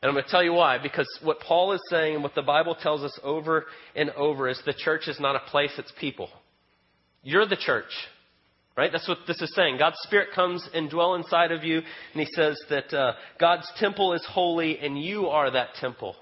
And 0.00 0.08
I'm 0.08 0.14
going 0.14 0.24
to 0.24 0.30
tell 0.30 0.44
you 0.44 0.52
why. 0.52 0.78
Because 0.80 1.08
what 1.20 1.40
Paul 1.40 1.72
is 1.72 1.80
saying 1.90 2.14
and 2.14 2.22
what 2.22 2.36
the 2.36 2.42
Bible 2.42 2.76
tells 2.80 3.02
us 3.02 3.18
over 3.24 3.64
and 3.96 4.10
over 4.10 4.48
is 4.48 4.62
the 4.64 4.72
church 4.72 5.08
is 5.08 5.18
not 5.18 5.34
a 5.34 5.40
place, 5.50 5.72
it's 5.78 5.92
people. 5.98 6.28
You're 7.24 7.48
the 7.48 7.56
church. 7.56 7.90
Right? 8.76 8.92
That's 8.92 9.08
what 9.08 9.18
this 9.26 9.42
is 9.42 9.52
saying. 9.56 9.78
God's 9.78 9.98
Spirit 10.02 10.28
comes 10.32 10.64
and 10.72 10.88
dwell 10.88 11.16
inside 11.16 11.50
of 11.50 11.64
you, 11.64 11.78
and 11.78 12.22
He 12.22 12.28
says 12.36 12.56
that 12.70 12.94
uh, 12.94 13.14
God's 13.40 13.68
temple 13.80 14.12
is 14.12 14.24
holy, 14.30 14.78
and 14.78 14.96
you 14.96 15.26
are 15.26 15.50
that 15.50 15.74
temple. 15.80 16.14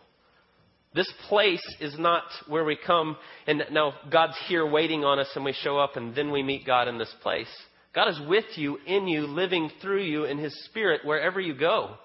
This 0.95 1.13
place 1.29 1.63
is 1.81 1.99
not 1.99 2.25
where 2.47 2.65
we 2.65 2.77
come 2.77 3.17
and 3.47 3.63
now 3.71 3.95
God's 4.11 4.37
here 4.47 4.69
waiting 4.69 5.05
on 5.05 5.19
us 5.19 5.29
and 5.35 5.45
we 5.45 5.53
show 5.53 5.79
up 5.79 5.97
and 5.97 6.15
then 6.15 6.31
we 6.31 6.43
meet 6.43 6.67
God 6.67 6.89
in 6.89 6.99
this 6.99 7.15
place. 7.23 7.51
God 7.95 8.09
is 8.09 8.21
with 8.29 8.47
you, 8.57 8.79
in 8.87 9.07
you, 9.07 9.23
living 9.27 9.71
through 9.81 10.03
you 10.03 10.25
in 10.25 10.39
His 10.39 10.65
Spirit 10.65 11.05
wherever 11.05 11.41
you 11.41 11.55
go. 11.55 11.97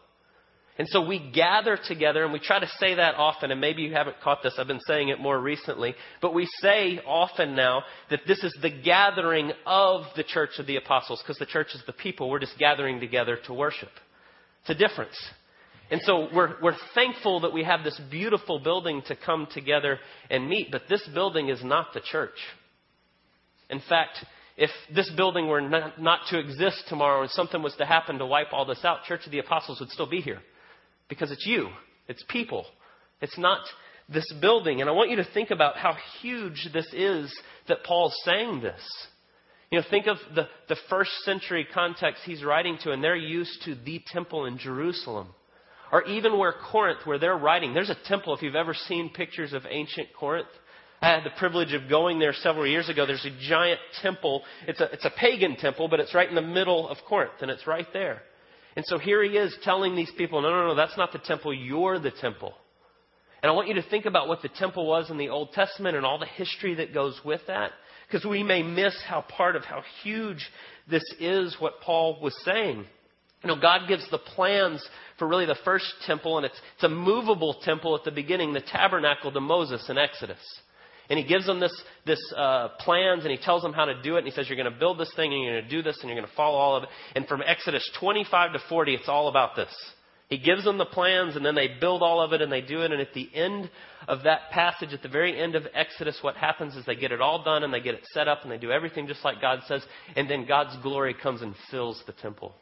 And 0.77 0.87
so 0.89 1.05
we 1.05 1.31
gather 1.31 1.77
together, 1.77 2.23
and 2.23 2.33
we 2.33 2.39
try 2.39 2.59
to 2.59 2.69
say 2.79 2.95
that 2.95 3.13
often, 3.13 3.51
and 3.51 3.61
maybe 3.61 3.83
you 3.83 3.93
haven't 3.93 4.19
caught 4.21 4.41
this, 4.41 4.55
I've 4.57 4.65
been 4.65 4.79
saying 4.87 5.09
it 5.09 5.19
more 5.19 5.39
recently, 5.39 5.93
but 6.19 6.33
we 6.33 6.47
say 6.61 6.99
often 7.05 7.55
now 7.55 7.83
that 8.09 8.21
this 8.27 8.43
is 8.43 8.57
the 8.59 8.71
gathering 8.71 9.51
of 9.67 10.05
the 10.15 10.23
church 10.23 10.57
of 10.57 10.65
the 10.65 10.77
apostles, 10.77 11.21
because 11.21 11.37
the 11.37 11.45
church 11.45 11.67
is 11.75 11.83
the 11.85 11.93
people. 11.93 12.27
We're 12.27 12.39
just 12.39 12.57
gathering 12.57 12.99
together 12.99 13.37
to 13.45 13.53
worship. 13.53 13.91
It's 14.61 14.71
a 14.71 14.87
difference. 14.87 15.15
And 15.93 16.01
so 16.01 16.27
we're, 16.33 16.55
we're 16.59 16.75
thankful 16.95 17.41
that 17.41 17.53
we 17.53 17.63
have 17.65 17.83
this 17.83 18.01
beautiful 18.09 18.57
building 18.57 19.03
to 19.09 19.15
come 19.15 19.47
together 19.53 19.99
and 20.27 20.49
meet, 20.49 20.71
but 20.71 20.81
this 20.89 21.07
building 21.13 21.49
is 21.49 21.63
not 21.63 21.93
the 21.93 22.01
church. 22.01 22.33
In 23.69 23.79
fact, 23.87 24.25
if 24.57 24.71
this 24.91 25.11
building 25.15 25.47
were 25.47 25.61
not, 25.61 26.01
not 26.01 26.21
to 26.31 26.39
exist 26.39 26.85
tomorrow 26.89 27.21
and 27.21 27.29
something 27.29 27.61
was 27.61 27.75
to 27.75 27.85
happen 27.85 28.17
to 28.17 28.25
wipe 28.25 28.53
all 28.53 28.65
this 28.65 28.83
out, 28.83 29.03
Church 29.03 29.27
of 29.27 29.31
the 29.31 29.37
Apostles 29.37 29.79
would 29.81 29.91
still 29.91 30.09
be 30.09 30.19
here 30.19 30.39
because 31.09 31.31
it's 31.31 31.45
you, 31.45 31.69
it's 32.07 32.25
people. 32.27 32.65
It's 33.21 33.37
not 33.37 33.61
this 34.09 34.25
building. 34.41 34.81
And 34.81 34.89
I 34.89 34.93
want 34.93 35.11
you 35.11 35.17
to 35.17 35.27
think 35.31 35.51
about 35.51 35.77
how 35.77 35.95
huge 36.23 36.69
this 36.73 36.91
is 36.91 37.31
that 37.67 37.83
Paul's 37.83 38.19
saying 38.25 38.61
this. 38.61 38.81
You 39.69 39.77
know, 39.79 39.85
think 39.91 40.07
of 40.07 40.17
the, 40.33 40.47
the 40.69 40.77
first 40.89 41.11
century 41.23 41.67
context 41.71 42.23
he's 42.25 42.43
writing 42.43 42.79
to, 42.81 42.91
and 42.93 43.03
they're 43.03 43.15
used 43.15 43.61
to 43.65 43.75
the 43.75 44.01
temple 44.11 44.45
in 44.45 44.57
Jerusalem. 44.57 45.27
Or 45.93 46.03
even 46.05 46.39
where 46.39 46.55
Corinth, 46.71 47.01
where 47.05 47.19
they're 47.19 47.37
writing, 47.37 47.75
there's 47.75 47.91
a 47.91 47.97
temple. 48.07 48.35
If 48.35 48.41
you've 48.41 48.55
ever 48.55 48.73
seen 48.73 49.11
pictures 49.11 49.53
of 49.53 49.61
ancient 49.69 50.07
Corinth, 50.19 50.47
I 50.99 51.09
had 51.09 51.23
the 51.23 51.29
privilege 51.37 51.71
of 51.73 51.87
going 51.87 52.17
there 52.17 52.33
several 52.33 52.65
years 52.65 52.89
ago. 52.89 53.05
There's 53.05 53.27
a 53.27 53.47
giant 53.47 53.79
temple. 54.01 54.41
It's 54.67 54.81
a, 54.81 54.85
it's 54.85 55.05
a 55.05 55.11
pagan 55.11 55.55
temple, 55.55 55.89
but 55.89 55.99
it's 55.99 56.15
right 56.15 56.27
in 56.27 56.33
the 56.33 56.41
middle 56.41 56.89
of 56.89 56.97
Corinth, 57.07 57.33
and 57.41 57.51
it's 57.51 57.67
right 57.67 57.85
there. 57.93 58.23
And 58.75 58.83
so 58.87 58.97
here 58.97 59.23
he 59.23 59.37
is 59.37 59.55
telling 59.61 59.95
these 59.95 60.11
people, 60.17 60.41
no, 60.41 60.49
no, 60.49 60.67
no, 60.69 60.75
that's 60.75 60.97
not 60.97 61.11
the 61.11 61.19
temple. 61.19 61.53
You're 61.53 61.99
the 61.99 62.09
temple. 62.09 62.55
And 63.43 63.51
I 63.51 63.53
want 63.53 63.67
you 63.67 63.75
to 63.75 63.87
think 63.87 64.07
about 64.07 64.27
what 64.27 64.41
the 64.41 64.49
temple 64.49 64.87
was 64.87 65.11
in 65.11 65.17
the 65.19 65.29
Old 65.29 65.51
Testament 65.51 65.95
and 65.95 66.07
all 66.07 66.17
the 66.17 66.25
history 66.25 66.73
that 66.75 66.91
goes 66.91 67.21
with 67.23 67.41
that. 67.45 67.69
Because 68.07 68.25
we 68.25 68.41
may 68.41 68.63
miss 68.63 68.99
how 69.07 69.21
part 69.21 69.55
of 69.55 69.63
how 69.63 69.83
huge 70.01 70.49
this 70.89 71.03
is 71.19 71.55
what 71.59 71.81
Paul 71.81 72.19
was 72.19 72.35
saying. 72.43 72.87
You 73.43 73.49
know, 73.49 73.59
God 73.59 73.87
gives 73.87 74.09
the 74.09 74.17
plans 74.17 74.85
for 75.19 75.27
really 75.27 75.45
the 75.45 75.57
first 75.65 75.85
temple, 76.05 76.37
and 76.37 76.45
it's, 76.45 76.59
it's 76.75 76.83
a 76.83 76.89
movable 76.89 77.57
temple 77.63 77.95
at 77.95 78.05
the 78.05 78.11
beginning, 78.11 78.53
the 78.53 78.61
tabernacle 78.61 79.31
to 79.31 79.41
Moses 79.41 79.85
in 79.89 79.97
Exodus. 79.97 80.39
And 81.09 81.19
he 81.19 81.25
gives 81.25 81.45
them 81.45 81.59
this, 81.59 81.83
this 82.05 82.33
uh, 82.35 82.69
plans 82.79 83.23
and 83.23 83.31
he 83.31 83.37
tells 83.37 83.61
them 83.61 83.73
how 83.73 83.85
to 83.85 84.01
do 84.01 84.15
it. 84.15 84.19
And 84.19 84.27
he 84.27 84.31
says, 84.31 84.47
You're 84.47 84.55
going 84.55 84.71
to 84.71 84.79
build 84.79 84.97
this 84.97 85.11
thing 85.17 85.33
and 85.33 85.43
you're 85.43 85.59
going 85.59 85.63
to 85.65 85.69
do 85.69 85.81
this 85.83 85.97
and 85.99 86.09
you're 86.09 86.17
going 86.17 86.29
to 86.29 86.35
follow 86.35 86.57
all 86.57 86.77
of 86.77 86.83
it. 86.83 86.89
And 87.15 87.27
from 87.27 87.43
Exodus 87.45 87.87
25 87.99 88.53
to 88.53 88.59
40, 88.69 88.95
it's 88.95 89.09
all 89.09 89.27
about 89.27 89.57
this. 89.57 89.69
He 90.29 90.37
gives 90.37 90.63
them 90.63 90.77
the 90.77 90.85
plans 90.85 91.35
and 91.35 91.45
then 91.45 91.55
they 91.55 91.67
build 91.79 92.01
all 92.01 92.21
of 92.21 92.31
it 92.31 92.41
and 92.41 92.49
they 92.49 92.61
do 92.61 92.81
it. 92.83 92.91
And 92.93 93.01
at 93.01 93.13
the 93.13 93.29
end 93.35 93.69
of 94.07 94.23
that 94.23 94.49
passage, 94.51 94.93
at 94.93 95.03
the 95.03 95.09
very 95.09 95.37
end 95.37 95.55
of 95.55 95.67
Exodus, 95.73 96.17
what 96.21 96.37
happens 96.37 96.75
is 96.75 96.85
they 96.85 96.95
get 96.95 97.11
it 97.11 97.19
all 97.19 97.43
done 97.43 97.63
and 97.63 97.73
they 97.73 97.81
get 97.81 97.95
it 97.95 98.05
set 98.13 98.29
up 98.29 98.43
and 98.43 98.51
they 98.51 98.57
do 98.57 98.71
everything 98.71 99.05
just 99.05 99.25
like 99.25 99.41
God 99.41 99.59
says. 99.67 99.83
And 100.15 100.29
then 100.29 100.47
God's 100.47 100.81
glory 100.81 101.13
comes 101.21 101.41
and 101.41 101.53
fills 101.69 102.01
the 102.07 102.13
temple 102.13 102.55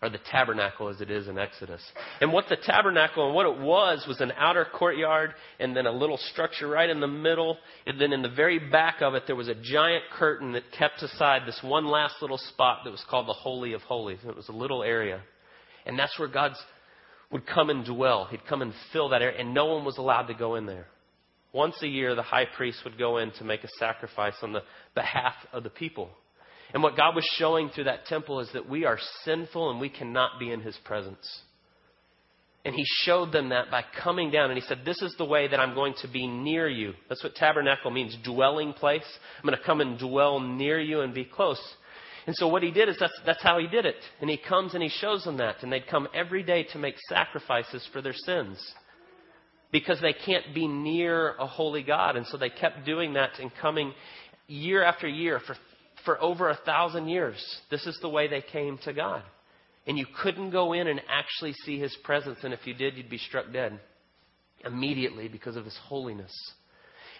or 0.00 0.08
the 0.08 0.18
tabernacle 0.30 0.88
as 0.88 1.00
it 1.00 1.10
is 1.10 1.26
in 1.26 1.38
Exodus. 1.38 1.82
And 2.20 2.32
what 2.32 2.48
the 2.48 2.56
tabernacle 2.56 3.26
and 3.26 3.34
what 3.34 3.46
it 3.46 3.58
was 3.58 4.04
was 4.06 4.20
an 4.20 4.32
outer 4.36 4.64
courtyard 4.64 5.34
and 5.58 5.76
then 5.76 5.86
a 5.86 5.92
little 5.92 6.18
structure 6.32 6.68
right 6.68 6.88
in 6.88 7.00
the 7.00 7.08
middle. 7.08 7.58
And 7.84 8.00
then 8.00 8.12
in 8.12 8.22
the 8.22 8.28
very 8.28 8.60
back 8.60 9.02
of 9.02 9.14
it, 9.14 9.24
there 9.26 9.34
was 9.34 9.48
a 9.48 9.56
giant 9.56 10.04
curtain 10.12 10.52
that 10.52 10.70
kept 10.76 11.02
aside 11.02 11.42
this 11.46 11.58
one 11.62 11.86
last 11.86 12.14
little 12.22 12.38
spot 12.38 12.82
that 12.84 12.90
was 12.90 13.04
called 13.10 13.26
the 13.26 13.32
Holy 13.32 13.72
of 13.72 13.82
Holies. 13.82 14.20
And 14.22 14.30
it 14.30 14.36
was 14.36 14.48
a 14.48 14.52
little 14.52 14.84
area. 14.84 15.20
And 15.84 15.98
that's 15.98 16.16
where 16.16 16.28
God 16.28 16.52
would 17.30 17.46
come 17.46 17.68
and 17.68 17.84
dwell. 17.84 18.26
He'd 18.30 18.46
come 18.46 18.62
and 18.62 18.72
fill 18.92 19.08
that 19.10 19.22
area, 19.22 19.38
and 19.38 19.52
no 19.52 19.66
one 19.66 19.84
was 19.84 19.98
allowed 19.98 20.26
to 20.26 20.34
go 20.34 20.54
in 20.54 20.66
there. 20.66 20.86
Once 21.52 21.76
a 21.82 21.88
year, 21.88 22.14
the 22.14 22.22
high 22.22 22.44
priest 22.56 22.78
would 22.84 22.98
go 22.98 23.18
in 23.18 23.30
to 23.32 23.44
make 23.44 23.64
a 23.64 23.68
sacrifice 23.78 24.34
on 24.42 24.52
the 24.52 24.62
behalf 24.94 25.34
of 25.52 25.62
the 25.62 25.70
people. 25.70 26.10
And 26.72 26.82
what 26.82 26.96
God 26.96 27.14
was 27.14 27.28
showing 27.36 27.70
through 27.70 27.84
that 27.84 28.06
temple 28.06 28.40
is 28.40 28.48
that 28.52 28.68
we 28.68 28.84
are 28.84 28.98
sinful 29.24 29.70
and 29.70 29.80
we 29.80 29.88
cannot 29.88 30.38
be 30.38 30.52
in 30.52 30.60
His 30.60 30.76
presence. 30.84 31.40
And 32.64 32.74
He 32.74 32.84
showed 33.04 33.32
them 33.32 33.50
that 33.50 33.70
by 33.70 33.84
coming 34.02 34.30
down. 34.30 34.50
And 34.50 34.60
He 34.60 34.66
said, 34.66 34.82
This 34.84 35.00
is 35.00 35.14
the 35.16 35.24
way 35.24 35.48
that 35.48 35.60
I'm 35.60 35.74
going 35.74 35.94
to 36.02 36.08
be 36.08 36.26
near 36.26 36.68
you. 36.68 36.92
That's 37.08 37.24
what 37.24 37.34
tabernacle 37.34 37.90
means 37.90 38.16
dwelling 38.24 38.74
place. 38.74 39.06
I'm 39.38 39.48
going 39.48 39.58
to 39.58 39.64
come 39.64 39.80
and 39.80 39.98
dwell 39.98 40.40
near 40.40 40.78
you 40.78 41.00
and 41.00 41.14
be 41.14 41.24
close. 41.24 41.60
And 42.26 42.36
so 42.36 42.48
what 42.48 42.62
He 42.62 42.70
did 42.70 42.90
is 42.90 42.96
that's, 43.00 43.18
that's 43.24 43.42
how 43.42 43.58
He 43.58 43.66
did 43.66 43.86
it. 43.86 43.96
And 44.20 44.28
He 44.28 44.36
comes 44.36 44.74
and 44.74 44.82
He 44.82 44.90
shows 44.90 45.24
them 45.24 45.38
that. 45.38 45.62
And 45.62 45.72
they'd 45.72 45.86
come 45.86 46.08
every 46.14 46.42
day 46.42 46.64
to 46.72 46.78
make 46.78 46.96
sacrifices 47.08 47.88
for 47.92 48.02
their 48.02 48.12
sins 48.12 48.58
because 49.72 50.00
they 50.02 50.12
can't 50.12 50.54
be 50.54 50.66
near 50.66 51.34
a 51.36 51.46
holy 51.46 51.82
God. 51.82 52.16
And 52.16 52.26
so 52.26 52.36
they 52.36 52.50
kept 52.50 52.84
doing 52.84 53.14
that 53.14 53.38
and 53.40 53.50
coming 53.62 53.94
year 54.46 54.82
after 54.82 55.06
year 55.06 55.40
for 55.46 55.54
for 56.08 56.18
over 56.22 56.48
a 56.48 56.58
thousand 56.64 57.06
years. 57.06 57.36
This 57.70 57.86
is 57.86 57.98
the 58.00 58.08
way 58.08 58.28
they 58.28 58.40
came 58.40 58.78
to 58.84 58.94
God. 58.94 59.22
And 59.86 59.98
you 59.98 60.06
couldn't 60.22 60.52
go 60.52 60.72
in 60.72 60.86
and 60.86 61.02
actually 61.06 61.52
see 61.66 61.78
his 61.78 61.94
presence, 62.02 62.38
and 62.44 62.54
if 62.54 62.60
you 62.64 62.72
did, 62.72 62.96
you'd 62.96 63.10
be 63.10 63.18
struck 63.18 63.52
dead 63.52 63.78
immediately 64.64 65.28
because 65.28 65.56
of 65.56 65.66
his 65.66 65.78
holiness. 65.84 66.32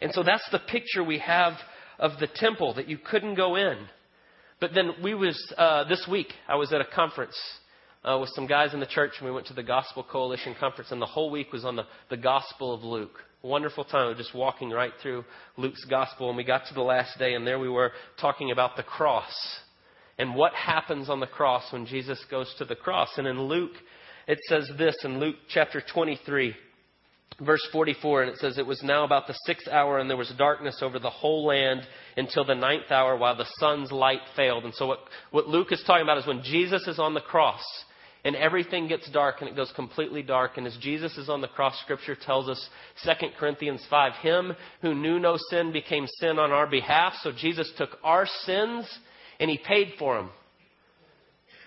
And 0.00 0.10
so 0.14 0.22
that's 0.22 0.48
the 0.52 0.58
picture 0.58 1.04
we 1.04 1.18
have 1.18 1.52
of 1.98 2.12
the 2.18 2.28
temple 2.34 2.72
that 2.76 2.88
you 2.88 2.96
couldn't 2.96 3.34
go 3.34 3.56
in. 3.56 3.76
But 4.58 4.70
then 4.74 4.92
we 5.02 5.12
was 5.12 5.36
uh, 5.58 5.86
this 5.86 6.08
week 6.10 6.28
I 6.48 6.56
was 6.56 6.72
at 6.72 6.80
a 6.80 6.86
conference 6.86 7.38
uh, 8.04 8.16
with 8.18 8.30
some 8.34 8.46
guys 8.46 8.72
in 8.72 8.80
the 8.80 8.86
church, 8.86 9.12
and 9.18 9.28
we 9.28 9.34
went 9.34 9.48
to 9.48 9.54
the 9.54 9.62
Gospel 9.62 10.02
Coalition 10.02 10.54
conference, 10.58 10.92
and 10.92 11.02
the 11.02 11.06
whole 11.06 11.30
week 11.30 11.52
was 11.52 11.66
on 11.66 11.76
the, 11.76 11.84
the 12.08 12.16
Gospel 12.16 12.72
of 12.72 12.84
Luke 12.84 13.20
wonderful 13.42 13.84
time 13.84 14.10
of 14.10 14.16
just 14.16 14.34
walking 14.34 14.70
right 14.70 14.92
through 15.02 15.24
Luke's 15.56 15.84
gospel. 15.84 16.28
And 16.28 16.36
we 16.36 16.44
got 16.44 16.66
to 16.68 16.74
the 16.74 16.82
last 16.82 17.18
day, 17.18 17.34
and 17.34 17.46
there 17.46 17.58
we 17.58 17.68
were 17.68 17.92
talking 18.20 18.50
about 18.50 18.76
the 18.76 18.82
cross 18.82 19.32
and 20.18 20.34
what 20.34 20.52
happens 20.52 21.08
on 21.08 21.20
the 21.20 21.26
cross 21.26 21.72
when 21.72 21.86
Jesus 21.86 22.22
goes 22.30 22.52
to 22.58 22.64
the 22.64 22.74
cross. 22.74 23.08
And 23.16 23.26
in 23.26 23.40
Luke, 23.40 23.76
it 24.26 24.38
says 24.48 24.68
this 24.76 24.96
in 25.04 25.20
Luke 25.20 25.36
chapter 25.48 25.80
23, 25.92 26.54
verse 27.40 27.66
44, 27.72 28.22
and 28.22 28.32
it 28.32 28.38
says, 28.38 28.58
It 28.58 28.66
was 28.66 28.82
now 28.82 29.04
about 29.04 29.28
the 29.28 29.38
sixth 29.46 29.68
hour, 29.68 29.98
and 29.98 30.10
there 30.10 30.16
was 30.16 30.32
darkness 30.36 30.80
over 30.82 30.98
the 30.98 31.08
whole 31.08 31.46
land 31.46 31.82
until 32.16 32.44
the 32.44 32.54
ninth 32.54 32.90
hour 32.90 33.16
while 33.16 33.36
the 33.36 33.46
sun's 33.58 33.92
light 33.92 34.20
failed. 34.34 34.64
And 34.64 34.74
so, 34.74 34.88
what, 34.88 34.98
what 35.30 35.48
Luke 35.48 35.70
is 35.70 35.82
talking 35.86 36.02
about 36.02 36.18
is 36.18 36.26
when 36.26 36.42
Jesus 36.42 36.86
is 36.88 36.98
on 36.98 37.14
the 37.14 37.20
cross 37.20 37.62
and 38.28 38.36
everything 38.36 38.88
gets 38.88 39.10
dark 39.10 39.36
and 39.40 39.48
it 39.48 39.56
goes 39.56 39.72
completely 39.74 40.22
dark. 40.22 40.58
And 40.58 40.66
as 40.66 40.76
Jesus 40.82 41.16
is 41.16 41.30
on 41.30 41.40
the 41.40 41.48
cross, 41.48 41.74
Scripture 41.80 42.14
tells 42.14 42.46
us, 42.46 42.68
2 43.02 43.10
Corinthians 43.40 43.82
5, 43.88 44.12
Him 44.20 44.52
who 44.82 44.94
knew 44.94 45.18
no 45.18 45.38
sin 45.48 45.72
became 45.72 46.06
sin 46.20 46.38
on 46.38 46.52
our 46.52 46.66
behalf. 46.66 47.14
So 47.22 47.32
Jesus 47.32 47.72
took 47.78 47.96
our 48.04 48.26
sins 48.44 48.86
and 49.40 49.48
He 49.48 49.56
paid 49.56 49.94
for 49.98 50.18
them. 50.18 50.28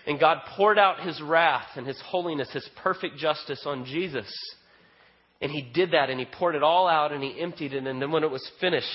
And 0.06 0.20
God 0.20 0.38
poured 0.56 0.78
out 0.78 1.00
His 1.00 1.20
wrath 1.20 1.66
and 1.74 1.84
His 1.84 2.00
holiness, 2.00 2.52
His 2.52 2.68
perfect 2.80 3.16
justice 3.16 3.64
on 3.66 3.84
Jesus. 3.84 4.32
And 5.40 5.50
He 5.50 5.62
did 5.62 5.90
that 5.90 6.10
and 6.10 6.20
He 6.20 6.26
poured 6.26 6.54
it 6.54 6.62
all 6.62 6.86
out 6.86 7.10
and 7.10 7.24
He 7.24 7.40
emptied 7.40 7.74
it. 7.74 7.84
And 7.84 8.00
then 8.00 8.12
when 8.12 8.22
it 8.22 8.30
was 8.30 8.48
finished, 8.60 8.86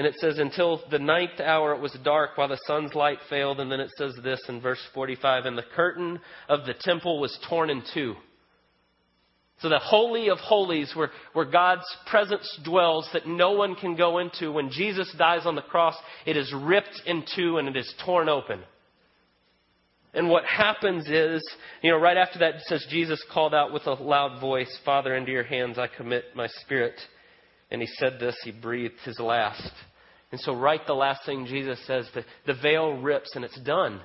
and 0.00 0.06
it 0.06 0.14
says, 0.18 0.38
until 0.38 0.80
the 0.90 0.98
ninth 0.98 1.40
hour 1.44 1.74
it 1.74 1.80
was 1.82 1.94
dark 2.02 2.38
while 2.38 2.48
the 2.48 2.58
sun's 2.66 2.94
light 2.94 3.18
failed. 3.28 3.60
And 3.60 3.70
then 3.70 3.80
it 3.80 3.90
says 3.98 4.14
this 4.24 4.40
in 4.48 4.58
verse 4.62 4.80
45 4.94 5.44
and 5.44 5.58
the 5.58 5.64
curtain 5.76 6.18
of 6.48 6.64
the 6.64 6.72
temple 6.72 7.20
was 7.20 7.38
torn 7.50 7.68
in 7.68 7.82
two. 7.92 8.14
So 9.60 9.68
the 9.68 9.78
Holy 9.78 10.30
of 10.30 10.38
Holies, 10.38 10.90
where, 10.96 11.10
where 11.34 11.44
God's 11.44 11.84
presence 12.06 12.48
dwells, 12.64 13.10
that 13.12 13.26
no 13.26 13.52
one 13.52 13.74
can 13.74 13.94
go 13.94 14.20
into, 14.20 14.50
when 14.50 14.70
Jesus 14.70 15.14
dies 15.18 15.44
on 15.44 15.54
the 15.54 15.60
cross, 15.60 15.96
it 16.24 16.34
is 16.34 16.50
ripped 16.50 17.02
in 17.04 17.22
two 17.36 17.58
and 17.58 17.68
it 17.68 17.76
is 17.76 17.94
torn 18.02 18.30
open. 18.30 18.60
And 20.14 20.30
what 20.30 20.46
happens 20.46 21.10
is, 21.10 21.46
you 21.82 21.90
know, 21.90 21.98
right 21.98 22.16
after 22.16 22.38
that, 22.38 22.54
it 22.54 22.62
says 22.68 22.86
Jesus 22.88 23.22
called 23.30 23.52
out 23.52 23.70
with 23.70 23.86
a 23.86 23.92
loud 23.92 24.40
voice, 24.40 24.74
Father, 24.82 25.14
into 25.14 25.30
your 25.30 25.44
hands 25.44 25.78
I 25.78 25.88
commit 25.94 26.24
my 26.34 26.46
spirit. 26.62 26.98
And 27.70 27.82
he 27.82 27.88
said 27.98 28.14
this, 28.18 28.34
he 28.44 28.50
breathed 28.50 29.00
his 29.04 29.20
last. 29.20 29.70
And 30.32 30.40
so, 30.40 30.54
right 30.54 30.80
the 30.86 30.94
last 30.94 31.26
thing 31.26 31.46
Jesus 31.46 31.78
says, 31.86 32.08
the, 32.14 32.24
the 32.46 32.60
veil 32.60 32.92
rips 32.92 33.34
and 33.34 33.44
it's 33.44 33.60
done. 33.60 34.00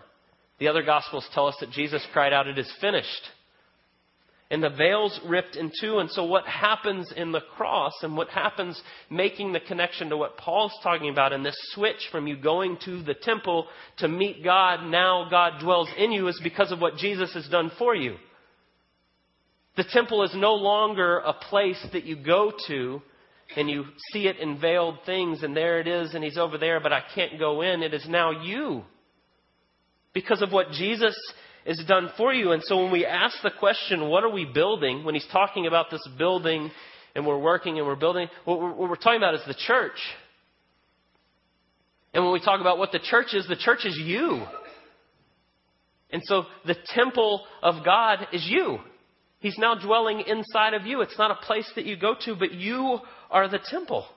The 0.59 0.67
other 0.67 0.83
Gospels 0.83 1.27
tell 1.33 1.47
us 1.47 1.55
that 1.59 1.71
Jesus 1.71 2.05
cried 2.13 2.33
out, 2.33 2.47
It 2.47 2.57
is 2.57 2.71
finished. 2.81 3.29
And 4.51 4.63
the 4.63 4.69
veil's 4.69 5.19
ripped 5.27 5.55
in 5.55 5.71
two. 5.81 5.97
And 5.97 6.09
so, 6.11 6.23
what 6.23 6.45
happens 6.45 7.11
in 7.15 7.31
the 7.31 7.41
cross 7.55 7.93
and 8.03 8.15
what 8.15 8.29
happens 8.29 8.81
making 9.09 9.53
the 9.53 9.59
connection 9.59 10.09
to 10.09 10.17
what 10.17 10.37
Paul's 10.37 10.75
talking 10.83 11.09
about 11.09 11.33
in 11.33 11.43
this 11.43 11.57
switch 11.73 12.09
from 12.11 12.27
you 12.27 12.37
going 12.37 12.77
to 12.85 13.01
the 13.01 13.15
temple 13.15 13.67
to 13.97 14.07
meet 14.07 14.43
God, 14.43 14.85
now 14.85 15.27
God 15.29 15.61
dwells 15.61 15.89
in 15.97 16.11
you, 16.11 16.27
is 16.27 16.39
because 16.43 16.71
of 16.71 16.79
what 16.79 16.97
Jesus 16.97 17.33
has 17.33 17.47
done 17.49 17.71
for 17.77 17.95
you. 17.95 18.15
The 19.77 19.83
temple 19.83 20.23
is 20.23 20.33
no 20.35 20.53
longer 20.53 21.17
a 21.17 21.33
place 21.33 21.83
that 21.91 22.05
you 22.05 22.15
go 22.15 22.53
to 22.67 23.01
and 23.55 23.69
you 23.69 23.85
see 24.11 24.27
it 24.27 24.37
in 24.37 24.59
veiled 24.59 24.99
things, 25.05 25.43
and 25.43 25.55
there 25.55 25.79
it 25.79 25.87
is, 25.87 26.13
and 26.13 26.23
he's 26.23 26.37
over 26.37 26.57
there, 26.57 26.79
but 26.79 26.91
I 26.91 27.01
can't 27.13 27.39
go 27.39 27.61
in. 27.61 27.83
It 27.83 27.93
is 27.93 28.05
now 28.07 28.31
you. 28.43 28.83
Because 30.13 30.41
of 30.41 30.51
what 30.51 30.71
Jesus 30.71 31.15
is 31.65 31.83
done 31.87 32.09
for 32.17 32.33
you. 32.33 32.51
And 32.51 32.63
so 32.63 32.83
when 32.83 32.91
we 32.91 33.05
ask 33.05 33.35
the 33.43 33.51
question, 33.59 34.07
what 34.07 34.23
are 34.23 34.29
we 34.29 34.45
building, 34.45 35.03
when 35.03 35.15
he's 35.15 35.27
talking 35.31 35.67
about 35.67 35.87
this 35.91 36.07
building 36.17 36.71
and 37.15 37.25
we're 37.25 37.39
working 37.39 37.77
and 37.77 37.87
we're 37.87 37.95
building, 37.95 38.27
what 38.45 38.61
we're, 38.61 38.73
what 38.73 38.89
we're 38.89 38.95
talking 38.95 39.17
about 39.17 39.35
is 39.35 39.41
the 39.47 39.55
church. 39.65 39.97
And 42.13 42.23
when 42.23 42.33
we 42.33 42.39
talk 42.39 42.61
about 42.61 42.77
what 42.77 42.91
the 42.91 42.99
church 42.99 43.33
is, 43.33 43.47
the 43.47 43.55
church 43.55 43.79
is 43.83 43.97
you. 43.97 44.43
And 46.11 46.21
so 46.25 46.43
the 46.65 46.75
temple 46.93 47.43
of 47.61 47.83
God 47.83 48.27
is 48.31 48.45
you. 48.49 48.77
He's 49.45 49.59
now 49.59 49.75
dwelling 49.75 50.21
inside 50.21 50.73
of 50.73 50.87
you. 50.87 51.01
It's 51.01 51.19
not 51.19 51.29
a 51.29 51.45
place 51.45 51.71
that 51.75 51.85
you 51.85 51.95
go 51.95 52.15
to, 52.25 52.35
but 52.35 52.51
you 52.51 52.97
are 53.29 53.47
the 53.47 53.59
temple. 53.69 54.07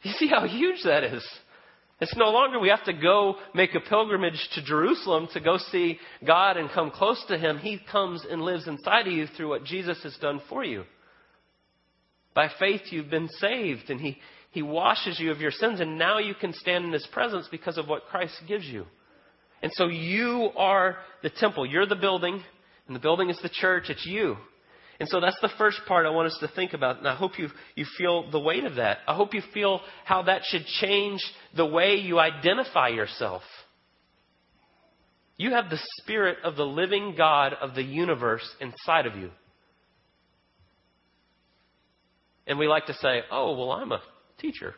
You 0.00 0.12
see 0.12 0.26
how 0.26 0.46
huge 0.46 0.84
that 0.84 1.04
is? 1.04 1.22
It's 2.00 2.16
no 2.16 2.30
longer 2.30 2.58
we 2.58 2.70
have 2.70 2.84
to 2.86 2.94
go 2.94 3.36
make 3.54 3.74
a 3.74 3.80
pilgrimage 3.86 4.48
to 4.54 4.64
Jerusalem 4.64 5.28
to 5.34 5.40
go 5.40 5.58
see 5.58 5.98
God 6.26 6.56
and 6.56 6.70
come 6.70 6.90
close 6.90 7.22
to 7.28 7.36
Him. 7.36 7.58
He 7.58 7.78
comes 7.92 8.24
and 8.24 8.40
lives 8.40 8.66
inside 8.66 9.06
of 9.06 9.12
you 9.12 9.26
through 9.26 9.50
what 9.50 9.64
Jesus 9.64 10.02
has 10.02 10.16
done 10.16 10.40
for 10.48 10.64
you. 10.64 10.84
By 12.32 12.48
faith, 12.58 12.80
you've 12.88 13.10
been 13.10 13.28
saved, 13.28 13.90
and 13.90 14.00
He, 14.00 14.16
he 14.50 14.62
washes 14.62 15.20
you 15.20 15.30
of 15.30 15.42
your 15.42 15.50
sins, 15.50 15.78
and 15.80 15.98
now 15.98 16.20
you 16.20 16.32
can 16.32 16.54
stand 16.54 16.86
in 16.86 16.92
His 16.92 17.06
presence 17.12 17.48
because 17.50 17.76
of 17.76 17.86
what 17.86 18.06
Christ 18.06 18.40
gives 18.48 18.64
you. 18.64 18.86
And 19.62 19.70
so 19.74 19.88
you 19.88 20.48
are 20.56 20.96
the 21.22 21.28
temple. 21.28 21.66
You're 21.66 21.84
the 21.84 21.96
building, 21.96 22.42
and 22.86 22.96
the 22.96 23.00
building 23.00 23.30
is 23.30 23.38
the 23.42 23.48
church. 23.48 23.84
It's 23.88 24.06
you. 24.06 24.36
And 25.00 25.08
so 25.08 25.20
that's 25.20 25.40
the 25.40 25.50
first 25.58 25.80
part 25.88 26.06
I 26.06 26.10
want 26.10 26.28
us 26.28 26.38
to 26.40 26.48
think 26.48 26.74
about. 26.74 26.98
And 26.98 27.08
I 27.08 27.16
hope 27.16 27.38
you, 27.38 27.48
you 27.74 27.84
feel 27.98 28.30
the 28.30 28.38
weight 28.38 28.64
of 28.64 28.76
that. 28.76 28.98
I 29.08 29.14
hope 29.14 29.34
you 29.34 29.42
feel 29.52 29.80
how 30.04 30.22
that 30.24 30.42
should 30.44 30.64
change 30.80 31.20
the 31.56 31.66
way 31.66 31.96
you 31.96 32.18
identify 32.18 32.88
yourself. 32.88 33.42
You 35.36 35.52
have 35.52 35.70
the 35.70 35.80
Spirit 36.00 36.38
of 36.44 36.56
the 36.56 36.66
living 36.66 37.14
God 37.16 37.54
of 37.60 37.74
the 37.74 37.82
universe 37.82 38.48
inside 38.60 39.06
of 39.06 39.16
you. 39.16 39.30
And 42.46 42.58
we 42.58 42.68
like 42.68 42.86
to 42.86 42.94
say, 42.94 43.22
oh, 43.30 43.56
well, 43.56 43.72
I'm 43.72 43.92
a 43.92 44.02
teacher. 44.38 44.74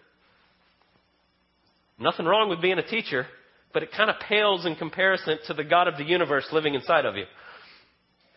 Nothing 1.99 2.27
wrong 2.27 2.49
with 2.49 2.63
being 2.63 2.79
a 2.79 2.87
teacher, 2.87 3.27
but 3.73 3.83
it 3.83 3.91
kind 3.95 4.11
of 4.11 4.17
pales 4.27 4.65
in 4.65 4.77
comparison 4.77 5.39
to 5.49 5.55
the 5.55 5.65
God 5.65 5.89
of 5.89 5.97
the 5.97 6.05
universe 6.05 6.47
living 6.53 6.75
inside 6.75 7.05
of 7.05 7.17
you. 7.17 7.25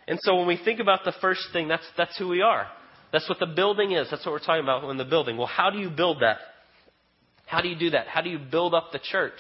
And 0.08 0.20
so 0.22 0.36
when 0.38 0.48
we 0.48 0.58
think 0.64 0.80
about 0.80 1.04
the 1.04 1.14
first 1.20 1.42
thing, 1.52 1.68
that's, 1.68 1.86
that's 1.98 2.18
who 2.18 2.30
we 2.30 2.42
are. 2.42 2.68
That's 3.12 3.28
what 3.28 3.40
the 3.40 3.48
building 3.48 3.92
is. 3.92 4.08
That's 4.10 4.26
what 4.26 4.32
we're 4.32 4.40
talking 4.40 4.64
about 4.64 4.90
in 4.90 4.98
the 4.98 5.06
building. 5.06 5.38
Well, 5.38 5.48
how 5.48 5.70
do 5.70 5.80
you 5.80 5.90
build 5.90 6.22
that? 6.22 6.38
How 7.46 7.62
do 7.62 7.70
you 7.70 7.78
do 7.78 7.92
that? 7.92 8.08
How 8.08 8.22
do 8.22 8.30
you 8.30 8.40
build 8.40 8.74
up 8.74 8.92
the 8.92 9.00
church? 9.00 9.40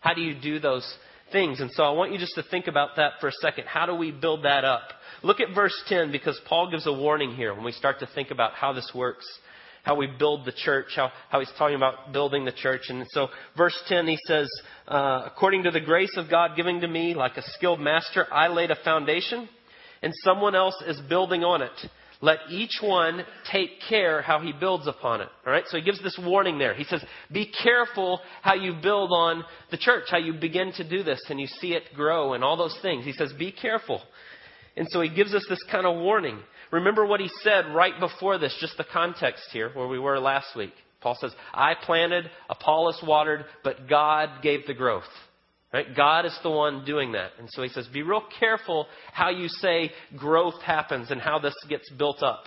How 0.00 0.14
do 0.14 0.22
you 0.22 0.34
do 0.40 0.58
those 0.58 0.86
things? 1.32 1.60
And 1.60 1.70
so 1.72 1.82
I 1.82 1.90
want 1.90 2.12
you 2.12 2.18
just 2.18 2.34
to 2.36 2.42
think 2.42 2.66
about 2.66 2.96
that 2.96 3.12
for 3.20 3.28
a 3.28 3.32
second. 3.32 3.64
How 3.66 3.86
do 3.86 3.94
we 3.94 4.10
build 4.10 4.44
that 4.44 4.64
up? 4.64 4.88
Look 5.22 5.40
at 5.40 5.54
verse 5.54 5.74
10 5.88 6.12
because 6.12 6.40
Paul 6.46 6.70
gives 6.70 6.86
a 6.86 6.92
warning 6.92 7.34
here 7.34 7.54
when 7.54 7.64
we 7.64 7.72
start 7.72 8.00
to 8.00 8.08
think 8.14 8.30
about 8.30 8.52
how 8.52 8.72
this 8.72 8.90
works, 8.94 9.26
how 9.82 9.96
we 9.96 10.06
build 10.06 10.46
the 10.46 10.52
church, 10.52 10.88
how, 10.96 11.10
how 11.30 11.40
he's 11.40 11.52
talking 11.58 11.76
about 11.76 12.12
building 12.12 12.44
the 12.44 12.52
church. 12.52 12.82
And 12.88 13.04
so, 13.10 13.28
verse 13.56 13.78
10, 13.88 14.06
he 14.06 14.18
says, 14.26 14.48
uh, 14.88 15.22
According 15.26 15.64
to 15.64 15.70
the 15.70 15.80
grace 15.80 16.16
of 16.16 16.30
God 16.30 16.52
giving 16.56 16.80
to 16.80 16.88
me, 16.88 17.14
like 17.14 17.36
a 17.36 17.42
skilled 17.52 17.80
master, 17.80 18.26
I 18.32 18.48
laid 18.48 18.70
a 18.70 18.76
foundation 18.82 19.48
and 20.02 20.12
someone 20.22 20.54
else 20.54 20.76
is 20.86 21.00
building 21.08 21.44
on 21.44 21.62
it. 21.62 21.72
Let 22.22 22.38
each 22.50 22.78
one 22.80 23.24
take 23.52 23.70
care 23.88 24.22
how 24.22 24.40
he 24.40 24.52
builds 24.52 24.86
upon 24.86 25.20
it. 25.20 25.28
All 25.46 25.52
right? 25.52 25.64
So 25.68 25.76
he 25.76 25.82
gives 25.82 26.02
this 26.02 26.18
warning 26.22 26.58
there. 26.58 26.74
He 26.74 26.84
says, 26.84 27.04
be 27.30 27.52
careful 27.62 28.20
how 28.40 28.54
you 28.54 28.74
build 28.82 29.10
on 29.12 29.44
the 29.70 29.76
church, 29.76 30.04
how 30.10 30.16
you 30.16 30.32
begin 30.32 30.72
to 30.76 30.88
do 30.88 31.02
this 31.02 31.20
and 31.28 31.38
you 31.38 31.46
see 31.46 31.74
it 31.74 31.82
grow 31.94 32.32
and 32.32 32.42
all 32.42 32.56
those 32.56 32.76
things. 32.80 33.04
He 33.04 33.12
says, 33.12 33.32
be 33.38 33.52
careful. 33.52 34.00
And 34.76 34.86
so 34.90 35.00
he 35.02 35.14
gives 35.14 35.34
us 35.34 35.44
this 35.48 35.62
kind 35.70 35.86
of 35.86 35.96
warning. 35.96 36.38
Remember 36.70 37.04
what 37.04 37.20
he 37.20 37.30
said 37.42 37.66
right 37.74 37.98
before 38.00 38.38
this, 38.38 38.56
just 38.60 38.76
the 38.78 38.86
context 38.90 39.44
here 39.52 39.70
where 39.74 39.86
we 39.86 39.98
were 39.98 40.18
last 40.18 40.56
week. 40.56 40.72
Paul 41.00 41.16
says, 41.20 41.32
I 41.52 41.74
planted, 41.74 42.30
Apollos 42.48 43.02
watered, 43.06 43.44
but 43.62 43.88
God 43.88 44.42
gave 44.42 44.66
the 44.66 44.74
growth. 44.74 45.04
Right? 45.72 45.86
God 45.96 46.24
is 46.26 46.38
the 46.42 46.50
one 46.50 46.84
doing 46.84 47.12
that. 47.12 47.32
And 47.38 47.48
so 47.50 47.62
he 47.62 47.68
says, 47.68 47.86
be 47.92 48.02
real 48.02 48.22
careful 48.38 48.86
how 49.12 49.30
you 49.30 49.48
say 49.48 49.90
growth 50.16 50.60
happens 50.62 51.10
and 51.10 51.20
how 51.20 51.38
this 51.38 51.54
gets 51.68 51.90
built 51.90 52.22
up. 52.22 52.44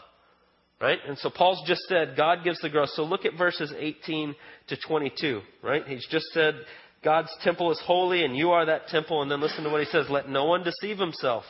Right? 0.82 1.00
And 1.06 1.18
so 1.18 1.30
Paul's 1.30 1.62
just 1.68 1.82
said 1.90 2.16
God 2.16 2.44
gives 2.44 2.60
the 2.62 2.70
growth. 2.70 2.90
So 2.94 3.04
look 3.04 3.26
at 3.26 3.38
verses 3.38 3.74
18 3.78 4.36
to 4.70 4.78
22. 4.88 5.42
Right? 5.62 5.86
He's 5.86 6.08
just 6.10 6.26
said 6.28 6.56
God's 7.04 7.30
temple 7.44 7.72
is 7.72 7.82
holy 7.86 8.24
and 8.24 8.36
you 8.36 8.52
are 8.52 8.66
that 8.66 8.88
temple. 8.88 9.22
And 9.22 9.30
then 9.30 9.42
listen 9.42 9.64
to 9.66 9.70
what 9.70 9.82
he 9.82 9.90
says. 9.92 10.10
Let 10.10 10.30
no 10.30 10.46
one 10.46 10.64
deceive 10.64 10.98
himself. 10.98 11.44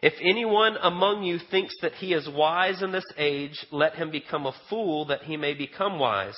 If 0.00 0.14
anyone 0.20 0.76
among 0.80 1.24
you 1.24 1.38
thinks 1.50 1.74
that 1.82 1.92
he 1.94 2.14
is 2.14 2.28
wise 2.32 2.82
in 2.82 2.92
this 2.92 3.04
age, 3.16 3.58
let 3.70 3.94
him 3.94 4.10
become 4.10 4.46
a 4.46 4.54
fool 4.70 5.06
that 5.06 5.24
he 5.24 5.36
may 5.36 5.54
become 5.54 5.98
wise. 5.98 6.36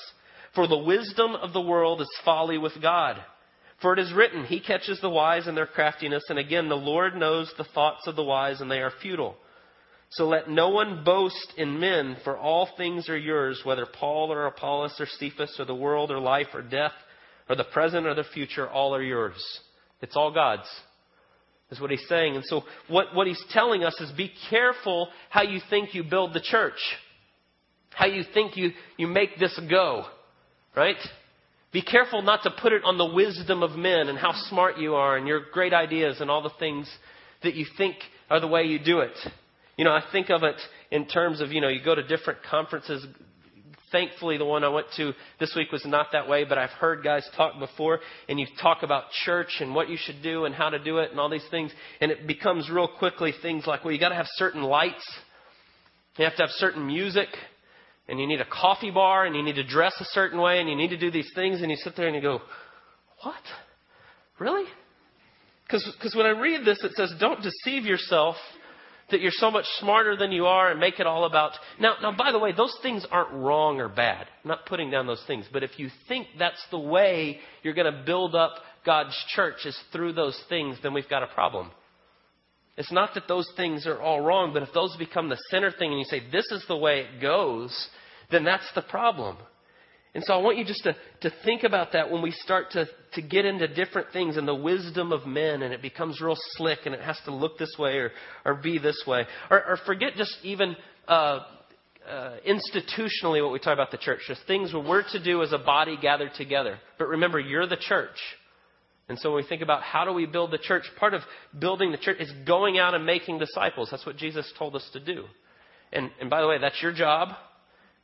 For 0.54 0.66
the 0.66 0.78
wisdom 0.78 1.36
of 1.36 1.52
the 1.52 1.60
world 1.60 2.00
is 2.00 2.20
folly 2.24 2.58
with 2.58 2.72
God. 2.82 3.16
For 3.80 3.94
it 3.94 3.98
is 3.98 4.12
written, 4.12 4.44
He 4.44 4.60
catches 4.60 5.00
the 5.00 5.10
wise 5.10 5.48
in 5.48 5.54
their 5.54 5.66
craftiness, 5.66 6.24
and 6.28 6.38
again, 6.38 6.68
the 6.68 6.76
Lord 6.76 7.16
knows 7.16 7.52
the 7.56 7.64
thoughts 7.64 8.06
of 8.06 8.16
the 8.16 8.24
wise, 8.24 8.60
and 8.60 8.70
they 8.70 8.80
are 8.80 8.92
futile. 9.02 9.36
So 10.10 10.26
let 10.26 10.50
no 10.50 10.70
one 10.70 11.04
boast 11.04 11.54
in 11.56 11.78
men, 11.78 12.16
for 12.24 12.36
all 12.36 12.68
things 12.76 13.08
are 13.08 13.16
yours, 13.16 13.60
whether 13.64 13.86
Paul 13.86 14.32
or 14.32 14.46
Apollos 14.46 14.96
or 14.98 15.06
Cephas 15.06 15.56
or 15.58 15.64
the 15.64 15.74
world 15.74 16.10
or 16.10 16.18
life 16.18 16.48
or 16.52 16.62
death 16.62 16.92
or 17.48 17.54
the 17.54 17.64
present 17.64 18.06
or 18.06 18.14
the 18.14 18.24
future, 18.34 18.68
all 18.68 18.94
are 18.94 19.02
yours. 19.02 19.40
It's 20.02 20.16
all 20.16 20.32
God's, 20.32 20.68
is 21.70 21.80
what 21.80 21.92
he's 21.92 22.06
saying. 22.08 22.34
And 22.34 22.44
so 22.44 22.62
what, 22.88 23.14
what 23.14 23.28
he's 23.28 23.42
telling 23.50 23.84
us 23.84 23.94
is 24.00 24.10
be 24.12 24.32
careful 24.50 25.08
how 25.28 25.42
you 25.42 25.60
think 25.70 25.94
you 25.94 26.02
build 26.02 26.34
the 26.34 26.40
church, 26.40 26.78
how 27.90 28.06
you 28.06 28.24
think 28.34 28.56
you, 28.56 28.70
you 28.96 29.06
make 29.06 29.38
this 29.38 29.58
go, 29.70 30.06
right? 30.76 30.96
Be 31.72 31.82
careful 31.82 32.22
not 32.22 32.42
to 32.42 32.50
put 32.50 32.72
it 32.72 32.82
on 32.84 32.98
the 32.98 33.06
wisdom 33.06 33.62
of 33.62 33.72
men 33.72 34.08
and 34.08 34.18
how 34.18 34.32
smart 34.48 34.78
you 34.78 34.96
are 34.96 35.16
and 35.16 35.28
your 35.28 35.42
great 35.52 35.72
ideas 35.72 36.20
and 36.20 36.30
all 36.30 36.42
the 36.42 36.50
things 36.58 36.90
that 37.42 37.54
you 37.54 37.64
think 37.78 37.96
are 38.28 38.40
the 38.40 38.48
way 38.48 38.64
you 38.64 38.78
do 38.78 39.00
it. 39.00 39.16
You 39.76 39.84
know, 39.84 39.92
I 39.92 40.02
think 40.10 40.30
of 40.30 40.42
it 40.42 40.56
in 40.90 41.06
terms 41.06 41.40
of, 41.40 41.52
you 41.52 41.60
know, 41.60 41.68
you 41.68 41.82
go 41.82 41.94
to 41.94 42.02
different 42.02 42.40
conferences. 42.50 43.06
Thankfully, 43.92 44.36
the 44.36 44.44
one 44.44 44.64
I 44.64 44.68
went 44.68 44.88
to 44.96 45.12
this 45.38 45.54
week 45.56 45.70
was 45.70 45.84
not 45.86 46.08
that 46.12 46.28
way, 46.28 46.44
but 46.44 46.58
I've 46.58 46.70
heard 46.70 47.04
guys 47.04 47.28
talk 47.36 47.58
before, 47.58 48.00
and 48.28 48.38
you 48.38 48.46
talk 48.60 48.82
about 48.82 49.04
church 49.24 49.56
and 49.60 49.74
what 49.74 49.88
you 49.88 49.96
should 49.96 50.22
do 50.22 50.44
and 50.44 50.54
how 50.54 50.70
to 50.70 50.78
do 50.78 50.98
it 50.98 51.12
and 51.12 51.20
all 51.20 51.30
these 51.30 51.46
things, 51.50 51.72
and 52.00 52.10
it 52.10 52.26
becomes 52.26 52.68
real 52.68 52.88
quickly 52.88 53.32
things 53.42 53.66
like, 53.66 53.84
well, 53.84 53.92
you 53.92 53.98
got 53.98 54.10
to 54.10 54.14
have 54.16 54.28
certain 54.34 54.62
lights, 54.62 55.04
you 56.18 56.24
have 56.24 56.36
to 56.36 56.42
have 56.42 56.50
certain 56.50 56.86
music, 56.86 57.28
and 58.10 58.18
you 58.18 58.26
need 58.26 58.40
a 58.40 58.46
coffee 58.46 58.90
bar 58.90 59.24
and 59.24 59.36
you 59.36 59.42
need 59.42 59.54
to 59.54 59.66
dress 59.66 59.94
a 60.00 60.04
certain 60.06 60.40
way 60.40 60.60
and 60.60 60.68
you 60.68 60.74
need 60.74 60.90
to 60.90 60.98
do 60.98 61.10
these 61.10 61.30
things 61.34 61.62
and 61.62 61.70
you 61.70 61.76
sit 61.76 61.94
there 61.96 62.06
and 62.06 62.16
you 62.16 62.20
go, 62.20 62.40
What? 63.22 63.42
Really? 64.38 64.66
Because 65.66 66.14
when 66.16 66.26
I 66.26 66.30
read 66.30 66.66
this, 66.66 66.82
it 66.82 66.92
says, 66.92 67.12
Don't 67.20 67.40
deceive 67.42 67.84
yourself 67.84 68.36
that 69.10 69.20
you're 69.20 69.32
so 69.34 69.50
much 69.50 69.64
smarter 69.78 70.16
than 70.16 70.32
you 70.32 70.46
are 70.46 70.70
and 70.70 70.80
make 70.80 71.00
it 71.00 71.06
all 71.06 71.24
about. 71.24 71.52
Now, 71.78 71.94
now, 72.02 72.16
by 72.16 72.32
the 72.32 72.38
way, 72.38 72.52
those 72.52 72.76
things 72.82 73.06
aren't 73.10 73.32
wrong 73.32 73.80
or 73.80 73.88
bad. 73.88 74.26
I'm 74.42 74.48
not 74.48 74.66
putting 74.66 74.90
down 74.90 75.06
those 75.06 75.22
things. 75.26 75.46
But 75.52 75.62
if 75.62 75.78
you 75.78 75.88
think 76.08 76.28
that's 76.38 76.64
the 76.70 76.78
way 76.78 77.38
you're 77.62 77.74
going 77.74 77.92
to 77.92 78.02
build 78.04 78.34
up 78.34 78.54
God's 78.86 79.16
church 79.34 79.66
is 79.66 79.78
through 79.92 80.14
those 80.14 80.40
things, 80.48 80.78
then 80.82 80.94
we've 80.94 81.08
got 81.08 81.22
a 81.22 81.28
problem. 81.28 81.70
It's 82.76 82.92
not 82.92 83.14
that 83.14 83.28
those 83.28 83.50
things 83.56 83.86
are 83.86 84.00
all 84.00 84.20
wrong, 84.20 84.52
but 84.52 84.62
if 84.62 84.72
those 84.72 84.96
become 84.96 85.28
the 85.28 85.38
center 85.50 85.70
thing 85.70 85.90
and 85.90 85.98
you 85.98 86.06
say, 86.06 86.22
this 86.32 86.46
is 86.50 86.64
the 86.66 86.76
way 86.76 87.00
it 87.00 87.20
goes, 87.20 87.88
then 88.30 88.44
that's 88.44 88.70
the 88.74 88.82
problem. 88.82 89.36
And 90.14 90.24
so 90.24 90.34
I 90.34 90.38
want 90.38 90.58
you 90.58 90.64
just 90.64 90.82
to, 90.82 90.96
to 91.20 91.32
think 91.44 91.62
about 91.62 91.92
that 91.92 92.10
when 92.10 92.20
we 92.20 92.32
start 92.32 92.72
to, 92.72 92.86
to 93.12 93.22
get 93.22 93.44
into 93.44 93.68
different 93.68 94.08
things 94.12 94.36
and 94.36 94.46
the 94.46 94.54
wisdom 94.54 95.12
of 95.12 95.24
men 95.24 95.62
and 95.62 95.72
it 95.72 95.82
becomes 95.82 96.20
real 96.20 96.36
slick 96.56 96.80
and 96.84 96.94
it 96.94 97.00
has 97.00 97.18
to 97.26 97.34
look 97.34 97.58
this 97.58 97.74
way 97.78 97.98
or, 97.98 98.10
or 98.44 98.54
be 98.54 98.78
this 98.78 99.04
way. 99.06 99.24
Or, 99.50 99.64
or 99.64 99.78
forget 99.86 100.14
just 100.16 100.36
even 100.42 100.74
uh, 101.06 101.40
uh, 102.08 102.36
institutionally 102.48 103.40
what 103.40 103.52
we 103.52 103.60
talk 103.60 103.74
about 103.74 103.92
the 103.92 103.98
church. 103.98 104.20
Just 104.26 104.40
things 104.48 104.72
we're 104.74 105.04
to 105.12 105.22
do 105.22 105.44
as 105.44 105.52
a 105.52 105.58
body 105.58 105.96
gathered 106.00 106.32
together. 106.34 106.78
But 106.98 107.06
remember, 107.08 107.38
you're 107.38 107.68
the 107.68 107.76
church. 107.76 108.16
And 109.08 109.18
so 109.18 109.30
when 109.30 109.42
we 109.42 109.48
think 109.48 109.62
about 109.62 109.82
how 109.82 110.04
do 110.04 110.12
we 110.12 110.26
build 110.26 110.50
the 110.50 110.58
church, 110.58 110.84
part 110.98 111.14
of 111.14 111.22
building 111.56 111.92
the 111.92 111.98
church 111.98 112.18
is 112.18 112.32
going 112.46 112.78
out 112.78 112.94
and 112.94 113.06
making 113.06 113.38
disciples. 113.38 113.88
That's 113.92 114.06
what 114.06 114.16
Jesus 114.16 114.52
told 114.58 114.74
us 114.74 114.88
to 114.92 115.00
do. 115.00 115.24
And, 115.92 116.10
and 116.20 116.30
by 116.30 116.40
the 116.40 116.48
way, 116.48 116.58
that's 116.58 116.80
your 116.82 116.92
job. 116.92 117.30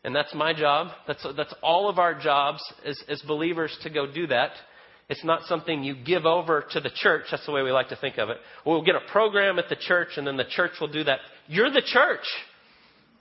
And 0.07 0.15
that's 0.15 0.33
my 0.37 0.55
job. 0.55 0.93
That's, 1.09 1.27
that's 1.37 1.53
all 1.65 1.91
of 1.91 1.99
our 1.99 2.15
jobs 2.15 2.63
as, 2.85 2.97
as 3.09 3.21
believers 3.23 3.77
to 3.83 3.91
go 3.91 4.07
do 4.11 4.29
that. 4.29 4.53
It's 5.09 5.25
not 5.25 5.43
something 5.47 5.83
you 5.83 5.97
give 5.97 6.25
over 6.25 6.65
to 6.71 6.81
the 6.81 6.91
church. 6.95 7.25
That's 7.29 7.45
the 7.45 7.51
way 7.51 7.63
we 7.63 7.73
like 7.73 7.89
to 7.89 7.97
think 7.97 8.17
of 8.17 8.31
it. 8.31 8.37
We'll 8.65 8.85
get 8.85 8.95
a 8.95 9.01
program 9.11 9.59
at 9.59 9.69
the 9.69 9.75
church 9.75 10.11
and 10.17 10.25
then 10.25 10.37
the 10.37 10.45
church 10.49 10.73
will 10.81 10.93
do 10.93 11.03
that. 11.03 11.19
You're 11.49 11.73
the 11.73 11.83
church. 11.85 12.25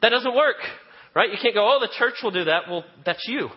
That 0.04 0.10
doesn't 0.10 0.36
work, 0.36 0.58
right? 1.16 1.32
You 1.32 1.40
can't 1.42 1.56
go, 1.56 1.68
oh, 1.68 1.80
the 1.80 1.92
church 1.98 2.16
will 2.22 2.30
do 2.30 2.44
that. 2.44 2.70
Well, 2.70 2.86
that's 3.04 3.26
you, 3.28 3.50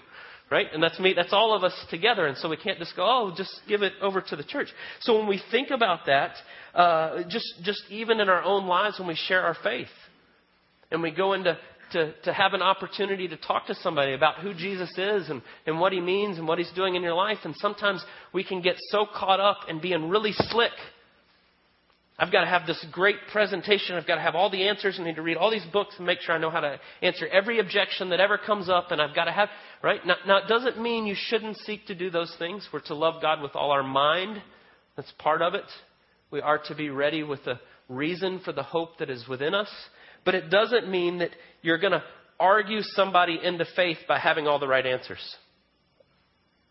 right? 0.51 0.67
And 0.73 0.83
that's 0.83 0.99
me, 0.99 1.13
that's 1.15 1.35
all 1.35 1.55
of 1.55 1.65
us 1.65 1.75
together. 1.91 2.27
And 2.27 2.39
so 2.39 2.49
we 2.49 2.57
can't 2.57 2.79
just 2.79 2.97
go, 2.97 3.05
oh, 3.05 3.35
just 3.37 3.61
give 3.69 3.83
it 3.83 3.93
over 4.01 4.23
to 4.23 4.37
the 4.37 4.45
church. 4.45 4.69
So 5.01 5.19
when 5.19 5.29
we 5.29 5.39
think 5.51 5.69
about 5.69 6.07
that, 6.07 6.33
uh, 6.75 7.25
just, 7.29 7.47
just 7.63 7.83
even 7.91 8.21
in 8.21 8.31
our 8.31 8.43
own 8.43 8.67
lives 8.67 8.99
when 8.99 9.09
we 9.09 9.17
share 9.17 9.43
our 9.43 9.57
faith 9.63 9.89
and 10.91 11.03
we 11.03 11.11
go 11.11 11.35
into 11.35 11.59
to, 11.93 12.13
to 12.25 12.33
have 12.33 12.55
an 12.55 12.63
opportunity 12.63 13.29
to 13.29 13.37
talk 13.37 13.67
to 13.67 13.75
somebody 13.77 14.15
about 14.15 14.41
who 14.41 14.55
Jesus 14.55 14.91
is 14.97 15.29
and, 15.31 15.43
and 15.67 15.81
what 15.81 15.93
he 15.93 16.01
means 16.01 16.39
and 16.39 16.47
what 16.47 16.59
he's 16.59 16.73
doing 16.73 16.95
in 16.95 17.03
your 17.03 17.15
life. 17.15 17.39
And 17.45 17.55
sometimes 17.57 18.05
we 18.33 18.45
can 18.45 18.63
get 18.63 18.77
so 18.91 19.07
caught 19.13 19.41
up 19.41 19.59
in 19.69 19.81
being 19.81 20.09
really 20.09 20.33
slick 20.33 20.73
I've 22.21 22.33
got 22.33 22.41
to 22.41 22.49
have 22.49 22.67
this 22.67 22.85
great 22.91 23.17
presentation. 23.31 23.95
I've 23.95 24.07
got 24.07 24.17
to 24.17 24.21
have 24.21 24.35
all 24.35 24.51
the 24.51 24.69
answers. 24.69 24.99
I 24.99 25.05
need 25.05 25.17
to 25.17 25.23
read 25.23 25.37
all 25.37 25.53
these 25.53 25.67
books 25.73 25.95
and 25.99 26.07
make 26.07 26.21
sure 26.21 26.35
I 26.35 26.39
know 26.39 26.51
how 26.51 26.61
to 26.61 26.81
answer 27.01 27.29
every 27.29 27.61
objection 27.61 28.11
that 28.11 28.19
ever 28.19 28.37
comes 28.37 28.69
up. 28.69 28.91
And 28.91 29.01
I've 29.01 29.15
got 29.15 29.27
to 29.27 29.33
have, 29.33 29.49
right? 29.85 30.05
Now, 30.05 30.17
now, 30.27 30.39
it 30.39 30.49
doesn't 30.49 30.83
mean 30.83 31.07
you 31.07 31.15
shouldn't 31.17 31.59
seek 31.59 31.87
to 31.87 31.95
do 31.95 32.11
those 32.11 32.35
things. 32.37 32.69
We're 32.73 32.81
to 32.81 32.95
love 32.95 33.23
God 33.23 33.41
with 33.41 33.55
all 33.55 33.71
our 33.71 33.85
mind. 33.85 34.43
That's 34.97 35.13
part 35.19 35.43
of 35.43 35.55
it. 35.55 35.65
We 36.33 36.41
are 36.41 36.59
to 36.67 36.75
be 36.75 36.91
ready 36.91 37.23
with 37.23 37.47
a 37.47 37.61
reason 37.89 38.41
for 38.45 38.53
the 38.53 38.65
hope 38.65 38.99
that 38.99 39.11
is 39.11 39.29
within 39.29 39.55
us. 39.55 39.71
But 40.29 40.35
it 40.35 40.51
doesn't 40.51 40.91
mean 40.91 41.21
that 41.21 41.31
you're 41.63 41.79
going 41.79 41.95
to 41.95 42.03
argue 42.39 42.83
somebody 42.83 43.41
into 43.43 43.65
faith 43.75 43.97
by 44.07 44.19
having 44.19 44.47
all 44.47 44.59
the 44.59 44.69
right 44.69 44.85
answers. 44.85 45.23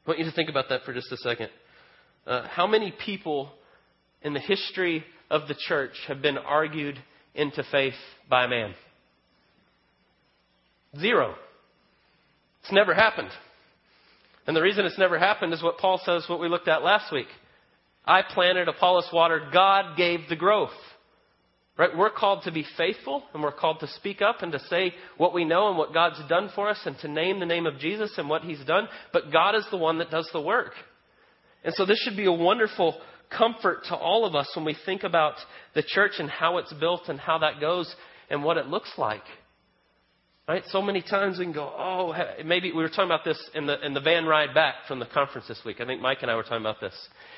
I 0.06 0.12
want 0.12 0.20
you 0.20 0.26
to 0.26 0.32
think 0.32 0.52
about 0.52 0.70
that 0.70 0.84
for 0.84 0.94
just 0.94 1.12
a 1.12 1.18
second. 1.18 1.50
Uh, 2.28 2.48
how 2.50 2.68
many 2.68 2.94
people 3.04 3.50
in 4.22 4.36
the 4.36 4.40
history 4.40 5.04
of 5.32 5.48
the 5.48 5.56
church 5.56 5.94
have 6.08 6.22
been 6.22 6.38
argued 6.38 7.00
into 7.34 7.64
faith 7.72 7.96
by 8.30 8.46
a 8.46 8.48
man? 8.48 8.76
Zero. 11.00 11.34
It's 12.62 12.72
never 12.72 12.94
happened. 12.94 13.32
And 14.46 14.56
the 14.56 14.62
reason 14.62 14.86
it's 14.86 15.00
never 15.00 15.18
happened 15.18 15.52
is 15.52 15.64
what 15.64 15.80
Paul 15.80 16.00
says, 16.06 16.26
what 16.30 16.40
we 16.40 16.48
looked 16.48 16.68
at 16.68 16.84
last 16.84 17.12
week. 17.12 17.26
I 18.06 18.22
planted, 18.22 18.68
Apollos 18.68 19.10
watered, 19.12 19.52
God 19.52 19.98
gave 19.98 20.30
the 20.30 20.36
growth. 20.36 20.70
Right? 21.78 21.96
We're 21.96 22.10
called 22.10 22.44
to 22.44 22.52
be 22.52 22.66
faithful 22.76 23.24
and 23.34 23.44
we're 23.44 23.52
called 23.52 23.82
to 23.82 23.88
speak 23.88 24.22
up 24.22 24.42
and 24.42 24.52
to 24.52 24.60
say 24.62 24.94
what 25.18 25.34
we 25.34 25.46
know 25.46 25.70
and 25.70 25.78
what 25.78 25.94
God's 25.94 26.20
done 26.28 26.50
for 26.56 26.70
us 26.70 26.80
and 26.86 26.98
to 27.00 27.08
name 27.08 27.40
the 27.40 27.46
name 27.46 27.68
of 27.68 27.78
Jesus 27.78 28.12
and 28.18 28.28
what 28.28 28.42
He's 28.42 28.64
done. 28.66 28.88
But 29.14 29.32
God 29.32 29.54
is 29.54 29.66
the 29.70 29.78
one 29.78 30.00
that 30.00 30.10
does 30.10 30.28
the 30.34 30.42
work. 30.42 30.72
And 31.64 31.76
so 31.76 31.86
this 31.86 32.00
should 32.00 32.18
be 32.18 32.26
a 32.26 32.32
wonderful 32.32 33.00
comfort 33.30 33.84
to 33.90 33.96
all 33.96 34.26
of 34.26 34.36
us 34.36 34.50
when 34.56 34.66
we 34.66 34.76
think 34.86 35.04
about 35.04 35.36
the 35.76 35.84
church 35.84 36.14
and 36.18 36.30
how 36.30 36.58
it's 36.58 36.74
built 36.74 37.10
and 37.10 37.20
how 37.20 37.40
that 37.40 37.60
goes 37.60 37.94
and 38.30 38.44
what 38.44 38.58
it 38.58 38.68
looks 38.68 38.92
like. 38.98 39.24
Right? 40.48 40.64
So 40.68 40.82
many 40.82 41.02
times 41.02 41.40
we 41.40 41.46
can 41.46 41.54
go, 41.54 41.74
oh, 41.78 42.16
maybe 42.46 42.72
we 42.72 42.82
were 42.82 42.88
talking 42.88 43.06
about 43.06 43.26
this 43.26 43.38
in 43.54 43.68
the 43.68 43.86
in 43.86 43.94
the 43.94 44.00
van 44.00 44.26
ride 44.26 44.54
back 44.54 44.76
from 44.88 45.00
the 45.00 45.06
conference 45.06 45.46
this 45.50 45.60
week. 45.66 45.82
I 45.82 45.86
think 45.86 46.02
Mike 46.02 46.20
and 46.22 46.32
I 46.32 46.36
were 46.36 46.44
talking 46.44 46.62
about 46.62 46.80
this. 46.80 46.94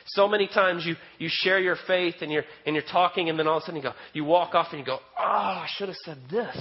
So 0.09 0.27
many 0.27 0.47
times 0.47 0.85
you 0.85 0.95
you 1.17 1.27
share 1.31 1.59
your 1.59 1.75
faith 1.87 2.15
and 2.21 2.31
you're 2.31 2.43
and 2.67 2.75
you're 2.75 2.85
talking, 2.85 3.27
and 3.29 3.39
then 3.39 3.47
all 3.47 3.57
of 3.57 3.63
a 3.63 3.65
sudden 3.65 3.77
you 3.77 3.81
go, 3.81 3.93
you 4.13 4.25
walk 4.25 4.53
off 4.53 4.67
and 4.69 4.79
you 4.79 4.85
go, 4.85 4.99
oh, 5.17 5.23
I 5.23 5.65
should 5.75 5.87
have 5.87 5.97
said 6.05 6.19
this, 6.29 6.55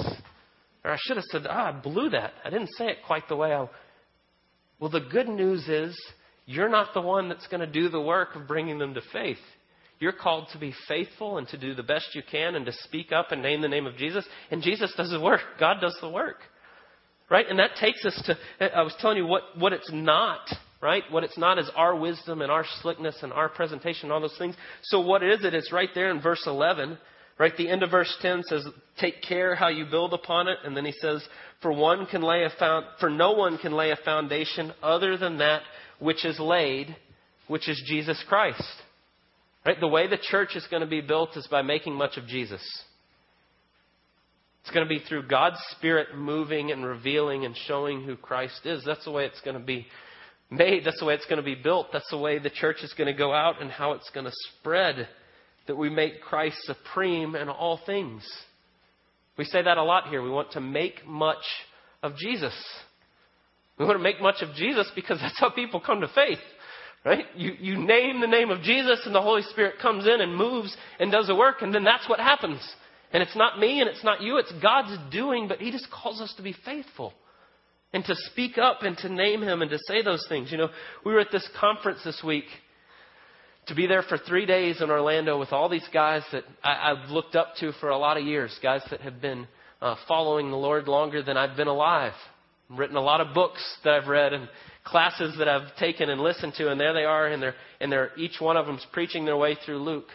or 0.87 0.91
I 0.91 0.97
should 0.99 1.19
have 1.19 1.25
said, 1.31 1.43
ah, 1.47 1.69
I 1.69 1.73
blew 1.73 2.09
that. 2.11 2.33
I 2.43 2.49
didn't 2.49 2.71
say 2.79 2.87
it 2.87 2.99
quite 3.07 3.29
the 3.29 3.37
way 3.37 3.53
I. 3.53 3.69
Well, 4.81 4.91
the 4.91 5.01
good 5.01 5.29
news 5.29 5.69
is 5.69 5.95
you're 6.47 6.71
not 6.71 6.95
the 6.95 7.03
one 7.03 7.29
that's 7.29 7.47
going 7.49 7.61
to 7.61 7.67
do 7.67 7.91
the 7.91 8.01
work 8.01 8.37
of 8.37 8.49
bringing 8.49 8.79
them 8.79 8.95
to 8.95 9.03
faith. 9.13 9.37
You're 10.01 10.13
called 10.13 10.47
to 10.53 10.59
be 10.59 10.73
faithful 10.87 11.39
and 11.39 11.49
to 11.49 11.59
do 11.59 11.75
the 11.75 11.83
best 11.83 12.15
you 12.15 12.23
can 12.31 12.55
and 12.55 12.65
to 12.67 12.73
speak 12.73 13.11
up 13.13 13.33
and 13.33 13.43
name 13.43 13.61
the 13.61 13.69
name 13.69 13.87
of 13.87 13.97
Jesus. 13.97 14.25
And 14.51 14.63
Jesus 14.63 14.93
does 14.97 15.11
the 15.11 15.21
work. 15.21 15.41
God 15.59 15.79
does 15.81 15.97
the 16.01 16.11
work. 16.11 16.37
Right? 17.31 17.47
And 17.49 17.59
that 17.59 17.73
takes 17.81 18.05
us 18.05 18.23
to, 18.27 18.75
I 18.75 18.83
was 18.83 18.95
telling 19.01 19.19
you 19.19 19.27
what, 19.27 19.43
what 19.59 19.73
it's 19.73 19.91
not, 19.93 20.49
right? 20.81 21.03
What 21.11 21.25
it's 21.25 21.37
not 21.37 21.59
is 21.59 21.71
our 21.77 21.95
wisdom 21.95 22.41
and 22.41 22.51
our 22.51 22.65
slickness 22.81 23.17
and 23.23 23.33
our 23.33 23.49
presentation 23.49 24.05
and 24.05 24.13
all 24.13 24.21
those 24.21 24.39
things. 24.39 24.55
So 24.85 25.01
what 25.01 25.23
is 25.23 25.45
it? 25.45 25.53
It's 25.53 25.73
right 25.73 25.91
there 25.95 26.11
in 26.11 26.23
verse 26.23 26.43
11. 26.47 26.97
Right? 27.39 27.57
The 27.57 27.69
end 27.69 27.85
of 27.85 27.93
verse 27.93 28.13
10 28.21 28.43
says, 28.49 28.67
take 28.99 29.23
care 29.23 29.55
how 29.55 29.69
you 29.69 29.87
build 29.89 30.13
upon 30.13 30.49
it. 30.49 30.59
And 30.65 30.77
then 30.77 30.85
he 30.85 30.93
says, 31.01 31.23
for 31.63 31.73
one 31.73 32.07
can 32.07 32.21
lay 32.21 32.43
a 32.43 32.51
found, 32.59 32.87
for 32.99 33.09
no 33.09 33.33
one 33.33 33.59
can 33.59 33.73
lay 33.73 33.93
a 33.93 33.99
foundation 34.05 34.73
other 34.83 35.17
than 35.17 35.39
that 35.39 35.63
which 36.01 36.25
is 36.25 36.41
laid, 36.41 36.97
which 37.47 37.69
is 37.69 37.81
Jesus 37.87 38.21
Christ. 38.29 38.65
Right? 39.69 39.79
The 39.79 39.87
way 39.87 40.07
the 40.07 40.17
church 40.17 40.57
is 40.57 40.67
going 40.71 40.81
to 40.81 40.89
be 40.89 41.03
built 41.03 41.37
is 41.37 41.47
by 41.47 41.61
making 41.61 41.93
much 41.93 42.17
of 42.17 42.27
Jesus. 42.27 42.63
It's 44.63 44.71
going 44.71 44.89
to 44.89 44.89
be 44.89 45.05
through 45.07 45.29
God's 45.29 45.59
Spirit 45.73 46.17
moving 46.17 46.73
and 46.73 46.87
revealing 46.87 47.45
and 47.45 47.55
showing 47.67 48.03
who 48.03 48.17
Christ 48.17 48.65
is. 48.65 48.83
That's 48.87 49.05
the 49.05 49.11
way 49.11 49.27
it's 49.27 49.43
going 49.43 49.59
to 49.59 49.63
be 49.63 49.87
made. 50.51 50.87
That's 50.87 50.99
the 50.99 51.05
way 51.05 51.13
it's 51.13 51.27
going 51.27 51.37
to 51.37 51.43
be 51.43 51.55
built. 51.55 51.89
That's 51.93 52.09
the 52.11 52.17
way 52.17 52.39
the 52.39 52.49
church 52.49 52.79
is 52.83 52.95
going 52.95 53.09
to 53.09 53.13
go 53.13 53.35
out 53.35 53.61
and 53.61 53.71
how 53.71 53.93
it's 53.93 54.09
going 54.09 54.25
to 54.25 54.33
spread. 54.59 55.07
That 55.67 55.77
we 55.77 55.91
make 55.91 56.23
Christ 56.23 56.57
supreme 56.63 57.37
in 57.37 57.51
all 57.51 57.79
things. 57.85 58.27
We 59.37 59.45
say 59.45 59.61
that 59.61 59.77
a 59.77 59.83
lot 59.83 60.09
here. 60.09 60.23
We 60.23 60.31
want 60.31 60.53
to 60.53 60.63
make 60.63 61.07
much 61.07 61.45
of 62.03 62.17
Jesus. 62.17 62.55
We 63.79 63.85
want 63.85 63.99
to 63.99 64.03
make 64.03 64.23
much 64.23 64.41
of 64.41 64.55
Jesus 64.55 64.91
because 64.95 65.19
that's 65.21 65.39
how 65.39 65.51
people 65.51 65.79
come 65.79 66.01
to 66.01 66.09
faith. 66.09 66.39
Right? 67.05 67.25
You, 67.37 67.53
you 67.59 67.77
name 67.79 68.21
the 68.21 68.27
name 68.27 68.51
of 68.51 68.63
Jesus 68.63 69.01
and 69.07 69.15
the 69.15 69.23
Holy 69.23 69.43
Spirit 69.43 69.77
comes 69.81 70.07
in 70.07 70.21
and 70.21 70.35
moves 70.35 70.77
and 70.99 71.13
does 71.13 71.29
the 71.29 71.35
work 71.35 71.63
and 71.63 71.75
then 71.75 71.85
that's 71.85 72.09
what 72.09 72.21
happens. 72.21 72.61
And 73.13 73.23
it's 73.23 73.37
not 73.37 73.59
me 73.59 73.81
and 73.81 73.89
it's 73.89 74.05
not 74.05 74.21
you, 74.21 74.39
it's 74.39 74.53
God's 74.61 74.97
doing, 75.11 75.49
but 75.49 75.59
He 75.59 75.71
just 75.71 75.89
calls 75.91 76.21
us 76.21 76.35
to 76.37 76.43
be 76.43 76.55
faithful 76.65 77.15
and 77.93 78.05
to 78.05 78.15
speak 78.31 78.59
up 78.59 78.83
and 78.83 78.97
to 78.99 79.09
name 79.09 79.43
Him 79.43 79.63
and 79.63 79.71
to 79.71 79.79
say 79.87 80.03
those 80.03 80.27
things. 80.29 80.51
You 80.51 80.59
know, 80.59 80.69
we 81.05 81.13
were 81.13 81.21
at 81.21 81.33
this 81.33 81.49
conference 81.59 82.01
this 82.05 82.21
week 82.25 82.45
to 83.69 83.75
be 83.75 83.87
there 83.87 84.03
for 84.03 84.19
three 84.19 84.45
days 84.45 84.83
in 84.83 84.91
Orlando 84.91 85.39
with 85.39 85.53
all 85.53 85.69
these 85.69 85.89
guys 85.93 86.23
that 86.33 86.45
I, 86.63 86.95
have 86.95 87.11
looked 87.11 87.37
up 87.37 87.55
to 87.61 87.73
for 87.81 87.91
a 87.91 87.99
lot 87.99 88.17
of 88.17 88.25
years, 88.25 88.55
guys 88.63 88.83
that 88.91 89.03
have 89.03 89.21
been 89.21 89.47
uh, 89.81 89.95
following 90.07 90.51
the 90.51 90.57
Lord 90.57 90.89
longer 90.89 91.23
than 91.23 91.37
I've 91.37 91.57
been 91.57 91.69
alive 91.69 92.15
written 92.71 92.97
a 92.97 93.01
lot 93.01 93.21
of 93.21 93.35
books 93.35 93.63
that 93.85 93.95
I've 93.95 94.09
read 94.09 94.33
and 94.33 94.49
classes 94.89 95.37
that 95.39 95.49
I've 95.49 95.75
taken 95.77 96.11
and 96.11 96.21
listened 96.21 96.55
to, 96.59 96.71
and 96.71 96.81
there 96.81 96.93
they 96.93 97.05
are, 97.05 97.27
and 97.27 97.43
they're 97.43 97.55
and 97.81 97.91
they're 97.93 98.11
each 98.17 98.41
one 98.41 98.57
of 98.57 98.67
them's 98.67 98.87
preaching 98.93 99.25
their 99.25 99.37
way 99.37 99.57
through 99.65 99.79
Luke. 99.79 100.09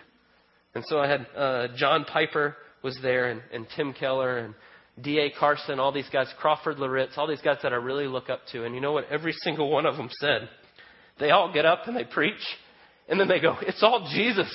And 0.75 0.83
so 0.87 0.99
I 0.99 1.07
had 1.07 1.27
uh, 1.35 1.67
John 1.77 2.05
Piper 2.05 2.55
was 2.83 2.97
there, 3.01 3.29
and, 3.29 3.41
and 3.53 3.67
Tim 3.75 3.93
Keller, 3.93 4.37
and 4.39 4.53
D.A. 5.01 5.31
Carson, 5.39 5.79
all 5.79 5.91
these 5.91 6.09
guys, 6.11 6.27
Crawford 6.39 6.77
Loritts, 6.77 7.13
all 7.17 7.27
these 7.27 7.41
guys 7.41 7.57
that 7.63 7.73
I 7.73 7.77
really 7.77 8.07
look 8.07 8.29
up 8.29 8.41
to. 8.51 8.65
And 8.65 8.75
you 8.75 8.81
know 8.81 8.91
what? 8.91 9.05
Every 9.09 9.33
single 9.33 9.71
one 9.71 9.85
of 9.85 9.97
them 9.97 10.09
said. 10.19 10.49
They 11.19 11.31
all 11.31 11.51
get 11.53 11.65
up 11.65 11.87
and 11.87 11.95
they 11.95 12.03
preach, 12.03 12.33
and 13.07 13.19
then 13.19 13.27
they 13.27 13.39
go, 13.39 13.57
"It's 13.61 13.83
all 13.83 14.09
Jesus." 14.13 14.51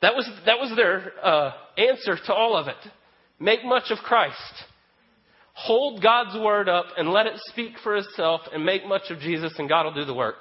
That 0.00 0.14
was 0.14 0.28
that 0.46 0.58
was 0.58 0.72
their 0.76 1.12
uh, 1.22 1.52
answer 1.76 2.16
to 2.26 2.34
all 2.34 2.56
of 2.56 2.68
it. 2.68 2.76
Make 3.38 3.64
much 3.64 3.90
of 3.90 3.98
Christ. 3.98 4.64
Hold 5.54 6.02
God's 6.02 6.38
word 6.38 6.68
up 6.68 6.86
and 6.96 7.10
let 7.10 7.26
it 7.26 7.34
speak 7.46 7.72
for 7.82 7.96
itself 7.96 8.40
and 8.52 8.64
make 8.64 8.86
much 8.86 9.10
of 9.10 9.18
Jesus, 9.18 9.52
and 9.58 9.68
God 9.68 9.84
will 9.84 9.94
do 9.94 10.04
the 10.04 10.14
work. 10.14 10.36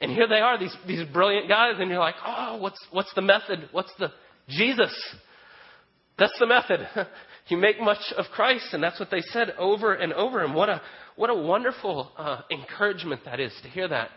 And 0.00 0.10
here 0.10 0.26
they 0.26 0.40
are, 0.40 0.58
these, 0.58 0.76
these 0.86 1.06
brilliant 1.12 1.48
guys, 1.48 1.74
and 1.78 1.88
you're 1.88 2.00
like, 2.00 2.16
oh, 2.26 2.56
what's, 2.56 2.84
what's 2.90 3.14
the 3.14 3.22
method? 3.22 3.68
What's 3.70 3.92
the 4.00 4.10
Jesus? 4.48 4.92
That's 6.18 6.36
the 6.40 6.46
method. 6.46 6.88
you 7.48 7.56
make 7.56 7.80
much 7.80 8.12
of 8.16 8.24
Christ, 8.34 8.66
and 8.72 8.82
that's 8.82 8.98
what 8.98 9.12
they 9.12 9.20
said 9.20 9.52
over 9.58 9.94
and 9.94 10.12
over. 10.12 10.42
And 10.44 10.54
what 10.54 10.68
a, 10.68 10.82
what 11.14 11.30
a 11.30 11.34
wonderful 11.34 12.10
uh, 12.18 12.40
encouragement 12.50 13.20
that 13.26 13.38
is 13.38 13.52
to 13.62 13.68
hear 13.68 13.86
that. 13.86 14.10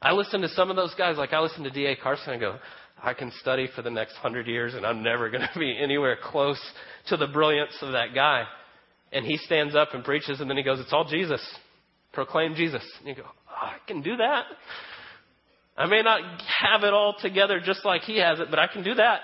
I 0.00 0.12
listen 0.12 0.40
to 0.40 0.48
some 0.48 0.70
of 0.70 0.76
those 0.76 0.94
guys, 0.94 1.16
like 1.16 1.32
I 1.32 1.40
listen 1.40 1.62
to 1.64 1.70
D.A. 1.70 1.94
Carson, 1.96 2.32
and 2.32 2.40
go, 2.40 2.58
I 3.02 3.14
can 3.14 3.32
study 3.40 3.68
for 3.74 3.82
the 3.82 3.90
next 3.90 4.14
hundred 4.14 4.46
years 4.46 4.74
and 4.74 4.86
I'm 4.86 5.02
never 5.02 5.28
going 5.30 5.46
to 5.52 5.58
be 5.58 5.76
anywhere 5.76 6.16
close 6.22 6.60
to 7.08 7.16
the 7.16 7.26
brilliance 7.26 7.76
of 7.82 7.92
that 7.92 8.14
guy. 8.14 8.44
And 9.12 9.26
he 9.26 9.36
stands 9.36 9.74
up 9.74 9.88
and 9.92 10.04
preaches 10.04 10.40
and 10.40 10.48
then 10.48 10.56
he 10.56 10.62
goes, 10.62 10.80
It's 10.80 10.92
all 10.92 11.04
Jesus. 11.04 11.42
Proclaim 12.12 12.54
Jesus. 12.54 12.82
And 13.00 13.08
you 13.08 13.14
go, 13.14 13.28
oh, 13.28 13.66
I 13.66 13.76
can 13.86 14.02
do 14.02 14.16
that. 14.16 14.44
I 15.76 15.86
may 15.86 16.02
not 16.02 16.20
have 16.60 16.84
it 16.84 16.92
all 16.92 17.16
together 17.20 17.60
just 17.64 17.84
like 17.84 18.02
he 18.02 18.18
has 18.18 18.38
it, 18.38 18.48
but 18.50 18.58
I 18.58 18.66
can 18.66 18.84
do 18.84 18.94
that. 18.94 19.20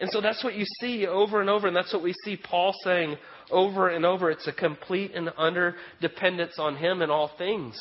And 0.00 0.10
so 0.10 0.20
that's 0.20 0.42
what 0.42 0.54
you 0.54 0.64
see 0.80 1.06
over 1.06 1.40
and 1.40 1.48
over, 1.48 1.68
and 1.68 1.76
that's 1.76 1.92
what 1.92 2.02
we 2.02 2.12
see 2.24 2.36
Paul 2.36 2.74
saying 2.82 3.16
over 3.52 3.88
and 3.88 4.04
over. 4.04 4.28
It's 4.32 4.48
a 4.48 4.52
complete 4.52 5.14
and 5.14 5.30
utter 5.38 5.76
dependence 6.00 6.54
on 6.58 6.76
him 6.76 7.00
in 7.00 7.10
all 7.10 7.30
things. 7.38 7.80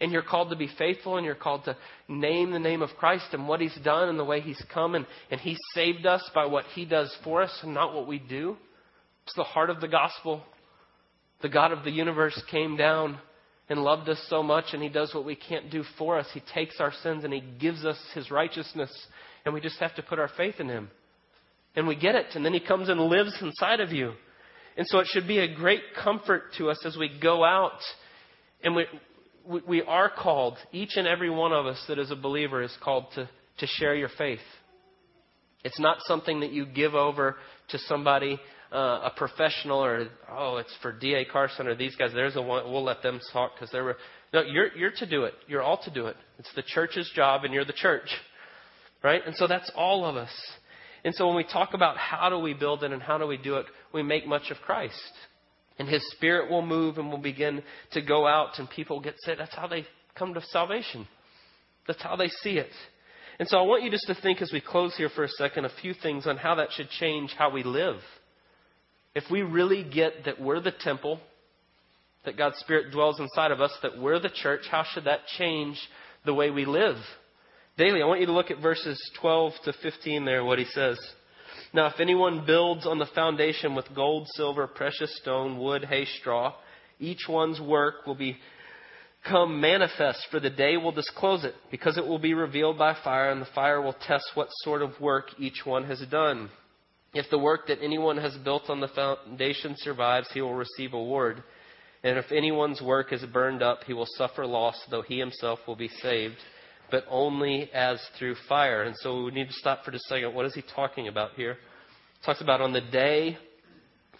And 0.00 0.12
you're 0.12 0.22
called 0.22 0.50
to 0.50 0.56
be 0.56 0.68
faithful 0.78 1.16
and 1.16 1.24
you're 1.24 1.34
called 1.34 1.64
to 1.64 1.76
name 2.08 2.50
the 2.50 2.58
name 2.58 2.82
of 2.82 2.90
Christ 2.98 3.26
and 3.32 3.48
what 3.48 3.60
He's 3.60 3.76
done 3.82 4.08
and 4.08 4.18
the 4.18 4.24
way 4.24 4.40
He's 4.40 4.62
come. 4.72 4.94
And, 4.94 5.06
and 5.30 5.40
He 5.40 5.56
saved 5.74 6.06
us 6.06 6.28
by 6.34 6.46
what 6.46 6.64
He 6.74 6.84
does 6.84 7.14
for 7.24 7.42
us 7.42 7.58
and 7.62 7.72
not 7.72 7.94
what 7.94 8.06
we 8.06 8.18
do. 8.18 8.56
It's 9.24 9.34
the 9.34 9.44
heart 9.44 9.70
of 9.70 9.80
the 9.80 9.88
gospel. 9.88 10.42
The 11.42 11.48
God 11.48 11.72
of 11.72 11.84
the 11.84 11.90
universe 11.90 12.40
came 12.50 12.76
down 12.76 13.18
and 13.68 13.82
loved 13.82 14.08
us 14.08 14.24
so 14.28 14.42
much 14.42 14.66
and 14.72 14.82
He 14.82 14.88
does 14.88 15.14
what 15.14 15.24
we 15.24 15.36
can't 15.36 15.70
do 15.70 15.82
for 15.98 16.18
us. 16.18 16.26
He 16.32 16.42
takes 16.54 16.78
our 16.78 16.92
sins 17.02 17.24
and 17.24 17.32
He 17.32 17.42
gives 17.58 17.84
us 17.84 17.98
His 18.14 18.30
righteousness. 18.30 18.90
And 19.44 19.54
we 19.54 19.60
just 19.60 19.78
have 19.78 19.94
to 19.96 20.02
put 20.02 20.18
our 20.18 20.30
faith 20.36 20.56
in 20.58 20.68
Him. 20.68 20.90
And 21.74 21.86
we 21.86 21.96
get 21.96 22.14
it. 22.14 22.26
And 22.34 22.44
then 22.44 22.52
He 22.52 22.60
comes 22.60 22.88
and 22.88 23.00
lives 23.00 23.36
inside 23.40 23.80
of 23.80 23.92
you. 23.92 24.12
And 24.76 24.86
so 24.86 24.98
it 24.98 25.06
should 25.06 25.26
be 25.26 25.38
a 25.38 25.54
great 25.54 25.80
comfort 26.02 26.52
to 26.58 26.68
us 26.68 26.84
as 26.84 26.98
we 26.98 27.18
go 27.20 27.42
out 27.42 27.80
and 28.62 28.74
we, 28.74 28.84
we 29.66 29.82
are 29.82 30.10
called, 30.10 30.56
each 30.72 30.96
and 30.96 31.06
every 31.06 31.30
one 31.30 31.52
of 31.52 31.66
us 31.66 31.82
that 31.88 31.98
is 31.98 32.10
a 32.10 32.16
believer 32.16 32.62
is 32.62 32.76
called 32.82 33.06
to, 33.14 33.28
to 33.58 33.66
share 33.66 33.94
your 33.94 34.10
faith. 34.16 34.40
It's 35.64 35.80
not 35.80 35.98
something 36.06 36.40
that 36.40 36.52
you 36.52 36.66
give 36.66 36.94
over 36.94 37.36
to 37.68 37.78
somebody, 37.78 38.38
uh, 38.72 39.00
a 39.04 39.12
professional, 39.16 39.82
or, 39.82 40.08
oh, 40.30 40.58
it's 40.58 40.74
for 40.82 40.92
D.A. 40.92 41.24
Carson 41.24 41.66
or 41.66 41.74
these 41.74 41.96
guys. 41.96 42.10
There's 42.14 42.36
a 42.36 42.42
one, 42.42 42.70
we'll 42.70 42.84
let 42.84 43.02
them 43.02 43.20
talk 43.32 43.52
because 43.54 43.70
they 43.72 43.80
were. 43.80 43.96
No, 44.32 44.42
you're, 44.42 44.76
you're 44.76 44.92
to 44.98 45.06
do 45.06 45.24
it. 45.24 45.34
You're 45.48 45.62
all 45.62 45.78
to 45.84 45.90
do 45.90 46.06
it. 46.06 46.16
It's 46.38 46.52
the 46.54 46.62
church's 46.62 47.10
job, 47.14 47.44
and 47.44 47.54
you're 47.54 47.64
the 47.64 47.72
church. 47.72 48.08
Right? 49.02 49.22
And 49.24 49.34
so 49.36 49.46
that's 49.46 49.70
all 49.76 50.04
of 50.04 50.16
us. 50.16 50.30
And 51.04 51.14
so 51.14 51.26
when 51.26 51.36
we 51.36 51.44
talk 51.44 51.74
about 51.74 51.96
how 51.96 52.28
do 52.28 52.38
we 52.38 52.54
build 52.54 52.82
it 52.82 52.92
and 52.92 53.00
how 53.00 53.18
do 53.18 53.26
we 53.26 53.36
do 53.36 53.56
it, 53.56 53.66
we 53.92 54.02
make 54.02 54.26
much 54.26 54.50
of 54.50 54.56
Christ. 54.58 54.94
And 55.78 55.88
His 55.88 56.02
Spirit 56.12 56.50
will 56.50 56.62
move 56.62 56.98
and 56.98 57.10
will 57.10 57.18
begin 57.18 57.62
to 57.92 58.00
go 58.00 58.26
out, 58.26 58.58
and 58.58 58.68
people 58.68 59.00
get 59.00 59.14
saved. 59.18 59.40
That's 59.40 59.54
how 59.54 59.66
they 59.66 59.86
come 60.14 60.34
to 60.34 60.40
salvation. 60.40 61.06
That's 61.86 62.02
how 62.02 62.16
they 62.16 62.28
see 62.28 62.58
it. 62.58 62.70
And 63.38 63.48
so 63.48 63.58
I 63.58 63.62
want 63.62 63.82
you 63.82 63.90
just 63.90 64.06
to 64.06 64.14
think 64.14 64.40
as 64.40 64.50
we 64.52 64.60
close 64.60 64.96
here 64.96 65.10
for 65.10 65.24
a 65.24 65.28
second 65.28 65.66
a 65.66 65.70
few 65.82 65.92
things 65.92 66.26
on 66.26 66.38
how 66.38 66.54
that 66.54 66.72
should 66.72 66.88
change 66.88 67.34
how 67.36 67.50
we 67.50 67.62
live. 67.62 68.00
If 69.14 69.24
we 69.30 69.42
really 69.42 69.84
get 69.84 70.24
that 70.24 70.40
we're 70.40 70.60
the 70.60 70.72
temple, 70.72 71.20
that 72.24 72.36
God's 72.36 72.58
Spirit 72.58 72.92
dwells 72.92 73.20
inside 73.20 73.50
of 73.50 73.60
us, 73.60 73.72
that 73.82 73.98
we're 73.98 74.18
the 74.18 74.30
church, 74.30 74.62
how 74.70 74.84
should 74.84 75.04
that 75.04 75.20
change 75.38 75.78
the 76.24 76.34
way 76.34 76.50
we 76.50 76.64
live? 76.64 76.96
Daily, 77.78 78.02
I 78.02 78.06
want 78.06 78.20
you 78.20 78.26
to 78.26 78.32
look 78.32 78.50
at 78.50 78.60
verses 78.60 78.98
12 79.20 79.52
to 79.64 79.72
15 79.82 80.24
there, 80.24 80.44
what 80.44 80.58
he 80.58 80.64
says. 80.64 80.98
Now, 81.72 81.86
if 81.86 82.00
anyone 82.00 82.44
builds 82.46 82.86
on 82.86 82.98
the 82.98 83.06
foundation 83.06 83.74
with 83.74 83.94
gold, 83.94 84.26
silver, 84.34 84.66
precious 84.66 85.16
stone, 85.18 85.58
wood, 85.58 85.84
hay, 85.84 86.04
straw, 86.04 86.54
each 86.98 87.26
one's 87.28 87.60
work 87.60 88.06
will 88.06 88.14
become 88.16 89.60
manifest, 89.60 90.26
for 90.30 90.40
the 90.40 90.50
day 90.50 90.76
will 90.76 90.92
disclose 90.92 91.44
it, 91.44 91.54
because 91.70 91.98
it 91.98 92.06
will 92.06 92.18
be 92.18 92.34
revealed 92.34 92.78
by 92.78 92.96
fire, 93.04 93.30
and 93.30 93.40
the 93.40 93.48
fire 93.54 93.80
will 93.80 93.96
test 94.06 94.30
what 94.34 94.48
sort 94.62 94.82
of 94.82 95.00
work 95.00 95.26
each 95.38 95.62
one 95.64 95.84
has 95.84 96.00
done. 96.10 96.48
If 97.14 97.30
the 97.30 97.38
work 97.38 97.66
that 97.68 97.82
anyone 97.82 98.18
has 98.18 98.36
built 98.38 98.68
on 98.68 98.80
the 98.80 98.88
foundation 98.88 99.74
survives, 99.78 100.28
he 100.32 100.40
will 100.40 100.54
receive 100.54 100.92
reward. 100.92 101.42
And 102.02 102.18
if 102.18 102.30
anyone's 102.30 102.82
work 102.82 103.12
is 103.12 103.24
burned 103.24 103.62
up, 103.62 103.84
he 103.84 103.92
will 103.92 104.06
suffer 104.16 104.46
loss, 104.46 104.80
though 104.90 105.02
he 105.02 105.18
himself 105.18 105.60
will 105.66 105.76
be 105.76 105.88
saved 105.88 106.36
but 106.90 107.04
only 107.08 107.70
as 107.72 108.00
through 108.18 108.36
fire. 108.48 108.82
And 108.82 108.94
so 108.98 109.24
we 109.24 109.32
need 109.32 109.48
to 109.48 109.54
stop 109.54 109.84
for 109.84 109.90
just 109.90 110.06
a 110.06 110.14
second. 110.14 110.34
What 110.34 110.46
is 110.46 110.54
he 110.54 110.62
talking 110.74 111.08
about 111.08 111.32
here? 111.34 111.54
He 112.20 112.26
talks 112.26 112.40
about 112.40 112.60
on 112.60 112.72
the 112.72 112.80
day, 112.80 113.36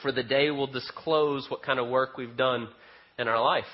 for 0.02 0.12
the 0.12 0.22
day 0.22 0.50
will 0.50 0.66
disclose 0.66 1.46
what 1.48 1.62
kind 1.62 1.78
of 1.78 1.88
work 1.88 2.16
we've 2.16 2.36
done 2.36 2.68
in 3.18 3.28
our 3.28 3.42
life. 3.42 3.64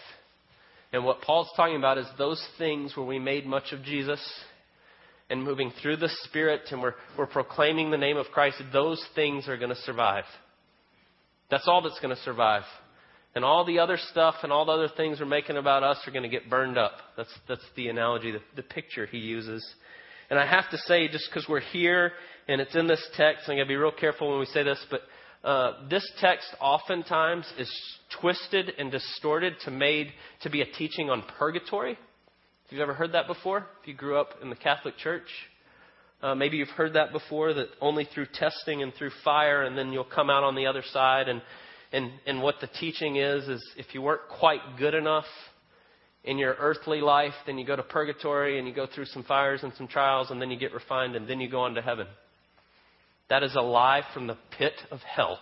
And 0.93 1.05
what 1.05 1.23
Paul's 1.23 1.49
talking 1.57 1.77
about 1.77 1.99
is 1.99 2.07
those 2.19 2.45
things 2.59 2.97
where 2.97 3.07
we 3.07 3.19
made 3.19 3.47
much 3.47 3.73
of 3.73 3.83
Jesus 3.83 4.21
and 5.31 5.43
moving 5.43 5.73
through 5.81 5.97
the 5.97 6.11
Spirit 6.25 6.61
and 6.71 6.83
we're, 6.83 6.95
we're 7.17 7.27
proclaiming 7.27 7.91
the 7.91 7.97
name 7.97 8.19
of 8.19 8.27
Christ, 8.27 8.63
those 8.73 9.03
things 9.15 9.49
are 9.49 9.57
going 9.57 9.71
to 9.71 9.81
survive. 9.83 10.25
That's 11.51 11.67
all 11.67 11.83
that's 11.83 11.99
going 12.01 12.15
to 12.15 12.23
survive. 12.23 12.65
And 13.35 13.45
all 13.45 13.65
the 13.65 13.79
other 13.79 13.99
stuff 14.11 14.37
and 14.43 14.53
all 14.53 14.67
the 14.67 14.73
other 14.73 14.91
things 14.95 15.19
we're 15.19 15.27
making 15.27 15.57
about 15.57 15.83
us 15.83 15.99
are 16.07 16.11
going 16.11 16.23
to 16.23 16.29
get 16.29 16.51
burned 16.51 16.77
up. 16.77 16.93
That's, 17.17 17.33
that's 17.49 17.65
the 17.77 17.89
analogy, 17.89 18.31
the, 18.31 18.41
the 18.57 18.63
picture 18.63 19.07
he 19.07 19.19
uses. 19.19 19.67
And 20.29 20.39
I 20.39 20.47
have 20.47 20.71
to 20.71 20.79
say, 20.79 21.09
just 21.09 21.29
because 21.31 21.49
we're 21.49 21.61
here 21.61 22.13
and 22.47 22.61
it's 22.61 22.75
in 22.75 22.87
this 22.87 23.03
text, 23.17 23.45
I'm 23.47 23.57
going 23.57 23.67
to 23.67 23.69
be 23.69 23.77
real 23.77 23.93
careful 23.93 24.31
when 24.31 24.41
we 24.41 24.47
say 24.47 24.63
this, 24.63 24.85
but 24.91 25.01
uh, 25.45 25.89
this 25.89 26.09
text 26.21 26.47
oftentimes 26.61 27.51
is 27.59 27.71
twisted 28.21 28.73
and 28.79 28.91
distorted 28.91 29.55
to 29.65 29.71
made 29.71 30.13
to 30.43 30.51
be 30.51 30.61
a 30.61 30.67
teaching 30.67 31.11
on 31.11 31.25
purgatory. 31.39 31.95
Have 31.95 32.77
you 32.77 32.83
ever 32.83 32.95
heard 32.95 33.13
that 33.13 33.27
before? 33.27 33.67
If 33.83 33.89
you 33.89 33.95
grew 33.95 34.19
up 34.19 34.31
in 34.41 34.51
the 34.51 34.57
Catholic 34.57 34.97
Church, 34.99 35.29
uh, 36.23 36.35
maybe 36.35 36.57
you've 36.59 36.69
heard 36.69 36.95
that 36.95 37.13
before. 37.13 37.53
That 37.53 37.69
only 37.81 38.07
through 38.15 38.27
testing 38.33 38.83
and 38.83 38.95
through 38.95 39.11
fire, 39.25 39.65
and 39.65 39.77
then 39.77 39.93
you'll 39.93 40.05
come 40.05 40.31
out 40.31 40.45
on 40.45 40.55
the 40.55 40.67
other 40.67 40.83
side. 40.93 41.29
And 41.29 41.43
and, 41.93 42.11
and 42.27 42.43
what 42.43 42.57
the 42.61 42.67
teaching 42.67 43.17
is, 43.17 43.47
is 43.49 43.65
if 43.77 43.95
you 43.95 44.01
weren't 44.01 44.29
quite 44.39 44.61
good 44.79 44.95
enough 44.95 45.27
in 46.25 46.39
your 46.39 46.55
earthly 46.59 47.01
life, 47.01 47.35
then 47.47 47.59
you 47.59 47.67
go 47.67 47.77
to 47.77 47.83
purgatory 47.83 48.59
and 48.59 48.67
you 48.67 48.75
go 48.75 48.87
through 48.93 49.05
some 49.07 49.25
fires 49.25 49.63
and 49.63 49.73
some 49.77 49.89
trials 49.89 50.31
and 50.31 50.41
then 50.41 50.51
you 50.51 50.59
get 50.59 50.73
refined 50.73 51.17
and 51.17 51.29
then 51.29 51.41
you 51.41 51.51
go 51.51 51.61
on 51.61 51.75
to 51.75 51.83
heaven. 51.83 52.07
That 53.29 53.43
is 53.43 53.55
a 53.55 53.61
lie 53.61 54.03
from 54.15 54.27
the 54.27 54.39
pit 54.59 54.75
of 54.91 55.01
hell. 55.01 55.39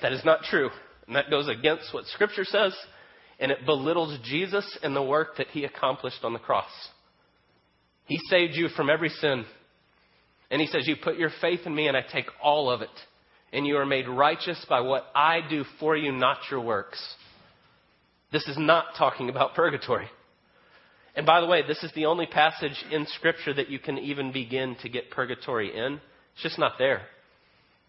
That 0.00 0.12
is 0.12 0.24
not 0.24 0.42
true. 0.44 0.70
And 1.06 1.16
that 1.16 1.30
goes 1.30 1.48
against 1.48 1.92
what 1.92 2.06
Scripture 2.06 2.44
says, 2.44 2.74
and 3.38 3.50
it 3.50 3.66
belittles 3.66 4.18
Jesus 4.24 4.78
and 4.82 4.94
the 4.94 5.02
work 5.02 5.36
that 5.38 5.48
he 5.48 5.64
accomplished 5.64 6.22
on 6.22 6.32
the 6.32 6.38
cross. 6.38 6.70
He 8.06 8.18
saved 8.28 8.54
you 8.54 8.68
from 8.68 8.88
every 8.88 9.08
sin. 9.08 9.44
And 10.50 10.60
he 10.60 10.66
says, 10.66 10.86
You 10.86 10.96
put 11.02 11.16
your 11.16 11.30
faith 11.40 11.60
in 11.66 11.74
me, 11.74 11.88
and 11.88 11.96
I 11.96 12.02
take 12.02 12.26
all 12.42 12.70
of 12.70 12.82
it 12.82 12.90
and 13.52 13.66
you 13.66 13.76
are 13.76 13.86
made 13.86 14.08
righteous 14.08 14.64
by 14.68 14.80
what 14.80 15.06
I 15.14 15.40
do 15.48 15.64
for 15.78 15.96
you, 15.96 16.12
not 16.12 16.38
your 16.50 16.60
works. 16.60 17.02
This 18.32 18.46
is 18.48 18.56
not 18.58 18.86
talking 18.96 19.28
about 19.28 19.54
purgatory. 19.54 20.08
And 21.14 21.26
by 21.26 21.40
the 21.40 21.46
way, 21.46 21.62
this 21.66 21.82
is 21.82 21.92
the 21.94 22.06
only 22.06 22.26
passage 22.26 22.84
in 22.90 23.06
Scripture 23.06 23.52
that 23.54 23.68
you 23.68 23.78
can 23.78 23.98
even 23.98 24.32
begin 24.32 24.76
to 24.82 24.88
get 24.88 25.10
purgatory 25.10 25.76
in. 25.76 26.00
It's 26.34 26.42
just 26.42 26.58
not 26.58 26.78
there. 26.78 27.02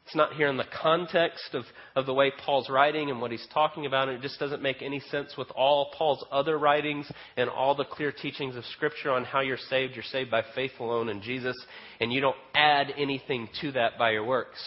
It's 0.06 0.16
not 0.16 0.34
here 0.34 0.50
in 0.50 0.58
the 0.58 0.66
context 0.82 1.54
of, 1.54 1.64
of 1.96 2.06
the 2.06 2.14
way 2.14 2.34
Paul's 2.46 2.70
writing 2.70 3.10
and 3.10 3.22
what 3.22 3.32
he's 3.32 3.48
talking 3.54 3.86
about. 3.86 4.10
And 4.10 4.18
it 4.18 4.22
just 4.22 4.38
doesn't 4.38 4.62
make 4.62 4.82
any 4.82 5.00
sense 5.00 5.36
with 5.38 5.50
all 5.56 5.94
Paul's 5.98 6.26
other 6.30 6.58
writings 6.58 7.10
and 7.38 7.50
all 7.50 7.74
the 7.74 7.86
clear 7.86 8.12
teachings 8.12 8.58
of 8.58 8.66
Scripture 8.66 9.12
on 9.12 9.24
how 9.24 9.40
you're 9.40 9.56
saved. 9.70 9.94
You're 9.96 10.04
saved 10.04 10.30
by 10.30 10.44
faith 10.54 10.74
alone 10.82 11.08
in 11.08 11.22
Jesus, 11.22 11.56
and 12.02 12.12
you 12.12 12.20
don't 12.20 12.36
add 12.54 12.88
anything 12.98 13.48
to 13.62 13.72
that 13.72 13.98
by 13.98 14.12
your 14.12 14.26
works. 14.26 14.60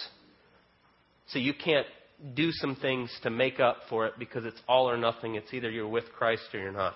So 1.29 1.39
you 1.39 1.53
can't 1.55 1.87
do 2.35 2.51
some 2.53 2.77
things 2.77 3.11
to 3.23 3.31
make 3.31 3.61
up 3.61 3.79
for 3.89 4.07
it 4.07 4.15
because 4.19 4.45
it's 4.45 4.61
all 4.69 4.89
or 4.89 4.97
nothing. 4.97 5.35
It's 5.35 5.53
either 5.53 5.71
you're 5.71 5.89
with 5.89 6.05
Christ 6.17 6.43
or 6.55 6.61
you're 6.61 6.73
not. 6.73 6.95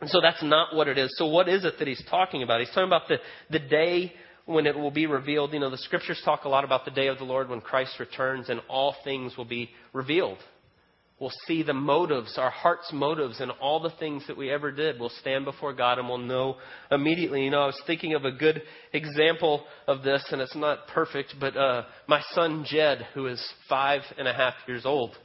And 0.00 0.08
so 0.08 0.20
that's 0.20 0.42
not 0.42 0.74
what 0.74 0.88
it 0.88 0.96
is. 0.96 1.12
So 1.16 1.26
what 1.26 1.48
is 1.48 1.64
it 1.64 1.74
that 1.78 1.88
he's 1.88 2.02
talking 2.08 2.42
about? 2.42 2.60
He's 2.60 2.68
talking 2.68 2.84
about 2.84 3.08
the, 3.08 3.18
the 3.50 3.58
day 3.58 4.12
when 4.46 4.66
it 4.66 4.76
will 4.76 4.90
be 4.90 5.06
revealed. 5.06 5.52
You 5.52 5.60
know, 5.60 5.70
the 5.70 5.78
scriptures 5.78 6.20
talk 6.24 6.44
a 6.44 6.48
lot 6.48 6.64
about 6.64 6.84
the 6.84 6.90
day 6.90 7.08
of 7.08 7.18
the 7.18 7.24
Lord 7.24 7.48
when 7.48 7.60
Christ 7.60 7.98
returns 7.98 8.48
and 8.48 8.60
all 8.68 8.94
things 9.04 9.36
will 9.36 9.44
be 9.44 9.70
revealed. 9.92 10.38
We'll 11.20 11.32
see 11.48 11.64
the 11.64 11.74
motives, 11.74 12.38
our 12.38 12.50
heart's 12.50 12.92
motives, 12.92 13.40
and 13.40 13.50
all 13.60 13.80
the 13.80 13.90
things 13.98 14.24
that 14.28 14.36
we 14.36 14.52
ever 14.52 14.70
did. 14.70 15.00
We'll 15.00 15.08
stand 15.08 15.44
before 15.44 15.72
God 15.72 15.98
and 15.98 16.08
we'll 16.08 16.18
know 16.18 16.58
immediately. 16.92 17.42
You 17.42 17.50
know, 17.50 17.62
I 17.62 17.66
was 17.66 17.82
thinking 17.88 18.14
of 18.14 18.24
a 18.24 18.30
good 18.30 18.62
example 18.92 19.64
of 19.88 20.02
this, 20.04 20.24
and 20.30 20.40
it's 20.40 20.54
not 20.54 20.86
perfect, 20.86 21.34
but 21.40 21.56
uh, 21.56 21.86
my 22.06 22.22
son 22.34 22.64
Jed, 22.68 23.08
who 23.14 23.26
is 23.26 23.44
five 23.68 24.02
and 24.16 24.28
a 24.28 24.32
half 24.32 24.54
years 24.68 24.86
old, 24.86 25.16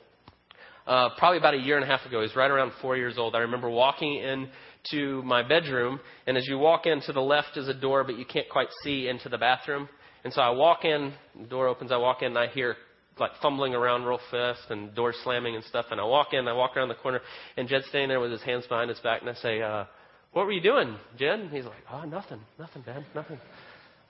uh, 0.88 1.10
probably 1.18 1.38
about 1.38 1.54
a 1.54 1.60
year 1.60 1.78
and 1.78 1.84
a 1.84 1.88
half 1.88 2.06
ago, 2.08 2.24
he's 2.24 2.36
right 2.36 2.50
around 2.50 2.72
four 2.82 2.98
years 2.98 3.20
old. 3.20 3.36
I 3.36 3.40
remember 3.40 3.70
walking 3.70 4.16
into 4.16 5.22
my 5.22 5.48
bedroom, 5.48 6.00
and 6.26 6.38
as 6.38 6.48
you 6.48 6.58
walk 6.58 6.88
in, 6.88 7.02
to 7.02 7.14
the 7.14 7.22
left 7.22 7.56
is 7.56 7.68
a 7.68 7.74
door, 7.74 8.04
but 8.04 8.18
you 8.18 8.26
can't 8.26 8.50
quite 8.50 8.70
see 8.84 9.08
into 9.08 9.30
the 9.30 9.38
bathroom. 9.38 9.88
And 10.24 10.34
so 10.34 10.42
I 10.42 10.50
walk 10.50 10.86
in, 10.86 11.14
the 11.40 11.48
door 11.48 11.68
opens, 11.68 11.92
I 11.92 11.98
walk 11.98 12.24
in, 12.24 12.30
and 12.30 12.40
I 12.40 12.48
hear 12.48 12.78
like 13.20 13.32
fumbling 13.42 13.74
around 13.74 14.04
real 14.04 14.20
fast 14.32 14.62
and 14.70 14.94
doors 14.96 15.16
slamming 15.24 15.56
and 15.56 15.64
stuff. 15.66 15.86
And 15.92 16.00
I 16.00 16.04
walk 16.04 16.34
in, 16.34 16.48
I 16.48 16.54
walk 16.54 16.76
around 16.76 16.90
the 16.90 16.96
corner, 16.96 17.22
and 17.58 17.68
Jed's 17.68 17.86
standing 17.88 18.10
there 18.10 18.20
with 18.20 18.32
his 18.32 18.42
hands 18.42 18.66
behind 18.68 18.90
his 18.90 19.00
back, 19.00 19.22
and 19.22 19.30
I 19.30 19.34
say, 19.36 19.62
uh, 19.62 19.86
"What 20.32 20.46
were 20.46 20.52
you 20.52 20.62
doing, 20.62 20.98
Jed?" 21.18 21.40
And 21.40 21.52
he's 21.52 21.66
like, 21.66 21.84
"Oh, 21.92 22.04
nothing, 22.04 22.42
nothing, 22.58 22.82
Dad, 22.84 23.06
nothing." 23.14 23.40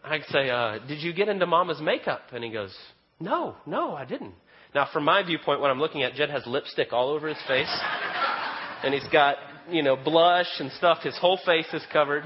I 0.04 0.20
say, 0.22 0.50
uh, 0.50 0.80
"Did 0.88 1.02
you 1.02 1.14
get 1.14 1.30
into 1.30 1.46
Mama's 1.46 1.82
makeup?" 1.82 2.22
And 2.32 2.44
he 2.44 2.50
goes, 2.50 2.76
"No, 3.20 3.56
no, 3.66 3.96
I 3.96 4.06
didn't." 4.06 4.36
Now, 4.74 4.88
from 4.92 5.04
my 5.04 5.22
viewpoint, 5.24 5.60
what 5.60 5.70
I'm 5.70 5.80
looking 5.80 6.04
at, 6.04 6.14
Jed 6.14 6.30
has 6.30 6.46
lipstick 6.48 6.94
all 6.94 7.10
over 7.10 7.28
his 7.28 7.42
face, 7.48 7.82
and 8.84 8.94
he's 8.94 9.08
got 9.10 9.38
you 9.70 9.84
know 9.84 9.96
blush 9.96 10.60
and 10.60 10.72
stuff. 10.74 11.04
His 11.04 11.18
whole 11.18 11.40
face 11.46 11.72
is 11.74 11.86
covered. 11.92 12.24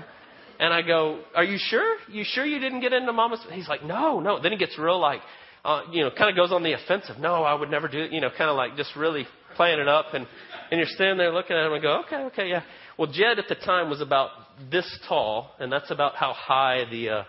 And 0.60 0.74
I 0.74 0.82
go, 0.82 1.20
"Are 1.36 1.44
you 1.44 1.60
sure? 1.60 1.98
You 2.10 2.24
sure 2.24 2.44
you 2.44 2.58
didn't 2.60 2.80
get 2.80 2.94
into 2.94 3.13
Mama's?" 3.13 3.46
He's 3.52 3.68
like, 3.68 3.84
"No, 3.84 4.20
no." 4.20 4.40
Then 4.40 4.52
he 4.52 4.58
gets 4.58 4.76
real 4.80 5.00
like, 5.00 5.22
uh, 5.65 5.82
you 5.91 6.04
know, 6.04 6.12
kind 6.12 6.30
of 6.30 6.36
goes 6.36 6.52
on 6.52 6.63
the 6.63 6.74
offensive. 6.74 7.17
No, 7.20 7.43
I 7.43 7.54
would 7.54 7.70
never 7.70 7.88
do 7.88 8.00
it. 8.00 8.12
You 8.12 8.22
know, 8.22 8.30
kind 8.30 8.50
of 8.50 8.56
like 8.56 8.76
just 8.78 8.96
really 8.96 9.28
playing 9.56 9.80
it 9.80 9.88
up. 9.88 10.13
And, 10.13 10.28
and 10.72 10.80
you're 10.80 10.88
standing 10.88 11.17
there 11.17 11.32
looking 11.32 11.56
at 11.56 11.65
him 11.65 11.74
and 11.74 11.82
go, 11.82 12.02
okay, 12.06 12.24
okay, 12.26 12.50
yeah. 12.50 12.63
Well, 12.98 13.12
Jed 13.12 13.39
at 13.39 13.48
the 13.48 13.56
time 13.56 13.89
was 13.89 14.02
about 14.02 14.30
this 14.72 14.88
tall, 15.08 15.52
and 15.60 15.72
that's 15.72 15.91
about 15.91 16.15
how 16.15 16.34
high 16.34 16.86
the, 16.89 17.10
uh, 17.10 17.24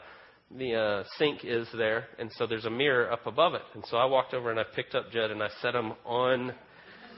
the 0.56 0.74
uh, 0.74 1.04
sink 1.18 1.40
is 1.44 1.68
there. 1.76 2.06
And 2.18 2.30
so 2.32 2.46
there's 2.46 2.64
a 2.64 2.70
mirror 2.70 3.10
up 3.10 3.26
above 3.26 3.54
it. 3.54 3.62
And 3.74 3.84
so 3.86 3.96
I 3.96 4.04
walked 4.04 4.34
over 4.34 4.50
and 4.50 4.58
I 4.60 4.64
picked 4.74 4.94
up 4.94 5.10
Jed 5.10 5.30
and 5.30 5.42
I 5.42 5.48
set 5.60 5.74
him 5.74 5.92
on 6.04 6.54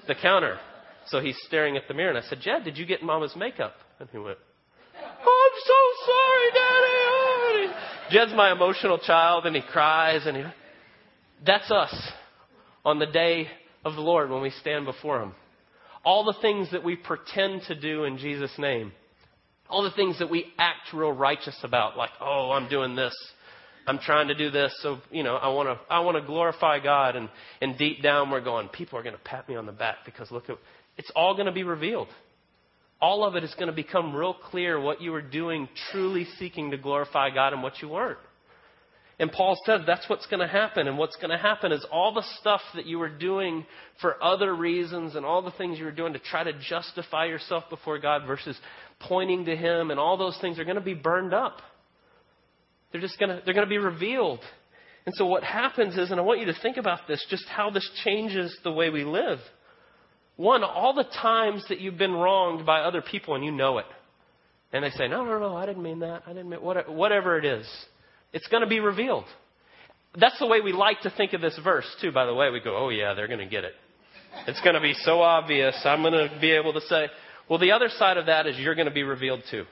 the 0.08 0.14
counter. 0.14 0.58
So 1.06 1.20
he's 1.20 1.36
staring 1.46 1.76
at 1.76 1.88
the 1.88 1.94
mirror. 1.94 2.10
And 2.10 2.18
I 2.18 2.28
said, 2.28 2.38
Jed, 2.40 2.64
did 2.64 2.76
you 2.76 2.86
get 2.86 3.02
Mama's 3.02 3.34
makeup? 3.36 3.74
And 3.98 4.08
he 4.10 4.18
went, 4.18 4.38
oh, 4.96 5.50
I'm 5.50 5.60
so 5.66 5.80
sorry, 6.06 6.50
Daddy. 6.54 6.96
Oh. 7.06 7.30
Jed's 8.10 8.32
my 8.34 8.50
emotional 8.50 8.98
child, 8.98 9.46
and 9.46 9.54
he 9.54 9.62
cries, 9.62 10.26
and 10.26 10.36
he, 10.36 10.42
that's 11.44 11.70
us. 11.70 11.94
on 12.84 12.98
the 12.98 13.06
day 13.06 13.46
of 13.84 13.94
the 13.94 14.00
Lord 14.00 14.30
when 14.30 14.42
we 14.42 14.50
stand 14.50 14.84
before 14.84 15.22
Him. 15.22 15.32
All 16.04 16.24
the 16.24 16.36
things 16.40 16.70
that 16.72 16.82
we 16.82 16.96
pretend 16.96 17.62
to 17.68 17.78
do 17.78 18.04
in 18.04 18.18
Jesus' 18.18 18.52
name. 18.58 18.92
All 19.68 19.82
the 19.82 19.90
things 19.90 20.18
that 20.18 20.30
we 20.30 20.46
act 20.58 20.92
real 20.92 21.12
righteous 21.12 21.56
about, 21.62 21.96
like, 21.96 22.10
oh, 22.20 22.50
I'm 22.52 22.68
doing 22.68 22.96
this. 22.96 23.14
I'm 23.86 23.98
trying 23.98 24.28
to 24.28 24.34
do 24.34 24.50
this, 24.50 24.72
so 24.82 24.98
you 25.10 25.22
know, 25.22 25.36
I 25.36 25.48
want 25.48 25.68
to 25.68 25.92
I 25.92 26.00
want 26.00 26.16
to 26.16 26.24
glorify 26.24 26.80
God, 26.80 27.16
and 27.16 27.28
and 27.60 27.78
deep 27.78 28.02
down 28.02 28.30
we're 28.30 28.42
going, 28.42 28.68
people 28.68 28.98
are 28.98 29.02
going 29.02 29.16
to 29.16 29.22
pat 29.22 29.48
me 29.48 29.56
on 29.56 29.66
the 29.66 29.72
back 29.72 29.98
because 30.04 30.30
look 30.30 30.50
at 30.50 30.58
it's 30.96 31.10
all 31.16 31.34
going 31.34 31.46
to 31.46 31.52
be 31.52 31.62
revealed. 31.62 32.08
All 33.00 33.24
of 33.24 33.36
it 33.36 33.42
is 33.42 33.54
going 33.54 33.68
to 33.68 33.74
become 33.74 34.14
real 34.14 34.34
clear 34.34 34.78
what 34.78 35.00
you 35.00 35.12
were 35.12 35.22
doing, 35.22 35.68
truly 35.90 36.26
seeking 36.38 36.72
to 36.72 36.76
glorify 36.76 37.30
God, 37.30 37.54
and 37.54 37.62
what 37.62 37.80
you 37.80 37.88
weren't. 37.88 38.18
And 39.20 39.30
Paul 39.30 39.60
says 39.66 39.82
that's 39.86 40.08
what's 40.08 40.24
going 40.28 40.40
to 40.40 40.48
happen. 40.48 40.88
And 40.88 40.96
what's 40.96 41.16
going 41.16 41.28
to 41.28 41.36
happen 41.36 41.72
is 41.72 41.84
all 41.92 42.14
the 42.14 42.24
stuff 42.40 42.62
that 42.74 42.86
you 42.86 42.98
were 42.98 43.10
doing 43.10 43.66
for 44.00 44.20
other 44.24 44.56
reasons 44.56 45.14
and 45.14 45.26
all 45.26 45.42
the 45.42 45.50
things 45.50 45.78
you 45.78 45.84
were 45.84 45.92
doing 45.92 46.14
to 46.14 46.18
try 46.18 46.42
to 46.42 46.54
justify 46.58 47.26
yourself 47.26 47.64
before 47.68 47.98
God 47.98 48.22
versus 48.26 48.58
pointing 48.98 49.44
to 49.44 49.54
Him 49.54 49.90
and 49.90 50.00
all 50.00 50.16
those 50.16 50.38
things 50.40 50.58
are 50.58 50.64
going 50.64 50.78
to 50.78 50.82
be 50.82 50.94
burned 50.94 51.34
up. 51.34 51.58
They're 52.92 53.02
just 53.02 53.18
going 53.18 53.28
to, 53.28 53.42
they're 53.44 53.52
going 53.52 53.66
to 53.66 53.70
be 53.70 53.76
revealed. 53.76 54.40
And 55.04 55.14
so 55.14 55.26
what 55.26 55.44
happens 55.44 55.98
is, 55.98 56.10
and 56.10 56.18
I 56.18 56.22
want 56.22 56.40
you 56.40 56.46
to 56.46 56.56
think 56.62 56.78
about 56.78 57.00
this, 57.06 57.24
just 57.28 57.44
how 57.46 57.68
this 57.68 57.88
changes 58.02 58.56
the 58.64 58.72
way 58.72 58.88
we 58.88 59.04
live. 59.04 59.38
One, 60.36 60.64
all 60.64 60.94
the 60.94 61.04
times 61.04 61.62
that 61.68 61.78
you've 61.78 61.98
been 61.98 62.14
wronged 62.14 62.64
by 62.64 62.80
other 62.80 63.02
people 63.02 63.34
and 63.34 63.44
you 63.44 63.52
know 63.52 63.76
it. 63.76 63.86
And 64.72 64.82
they 64.82 64.90
say, 64.90 65.08
no, 65.08 65.26
no, 65.26 65.38
no, 65.38 65.54
I 65.56 65.66
didn't 65.66 65.82
mean 65.82 65.98
that. 65.98 66.22
I 66.26 66.30
didn't 66.30 66.48
mean, 66.48 66.60
whatever 66.60 67.36
it 67.36 67.44
is. 67.44 67.66
It's 68.32 68.46
going 68.48 68.62
to 68.62 68.68
be 68.68 68.80
revealed. 68.80 69.24
That's 70.18 70.38
the 70.38 70.46
way 70.46 70.60
we 70.60 70.72
like 70.72 71.00
to 71.02 71.10
think 71.10 71.32
of 71.32 71.40
this 71.40 71.58
verse, 71.62 71.86
too, 72.00 72.12
by 72.12 72.26
the 72.26 72.34
way. 72.34 72.50
We 72.50 72.60
go, 72.60 72.76
oh, 72.76 72.88
yeah, 72.88 73.14
they're 73.14 73.28
going 73.28 73.40
to 73.40 73.46
get 73.46 73.64
it. 73.64 73.74
It's 74.46 74.60
going 74.60 74.74
to 74.74 74.80
be 74.80 74.94
so 74.94 75.20
obvious. 75.20 75.76
I'm 75.84 76.02
going 76.02 76.12
to 76.12 76.40
be 76.40 76.52
able 76.52 76.72
to 76.72 76.80
say, 76.82 77.08
well, 77.48 77.58
the 77.58 77.72
other 77.72 77.88
side 77.88 78.16
of 78.16 78.26
that 78.26 78.46
is 78.46 78.56
you're 78.58 78.74
going 78.74 78.88
to 78.88 78.94
be 78.94 79.02
revealed, 79.02 79.42
too. 79.50 79.64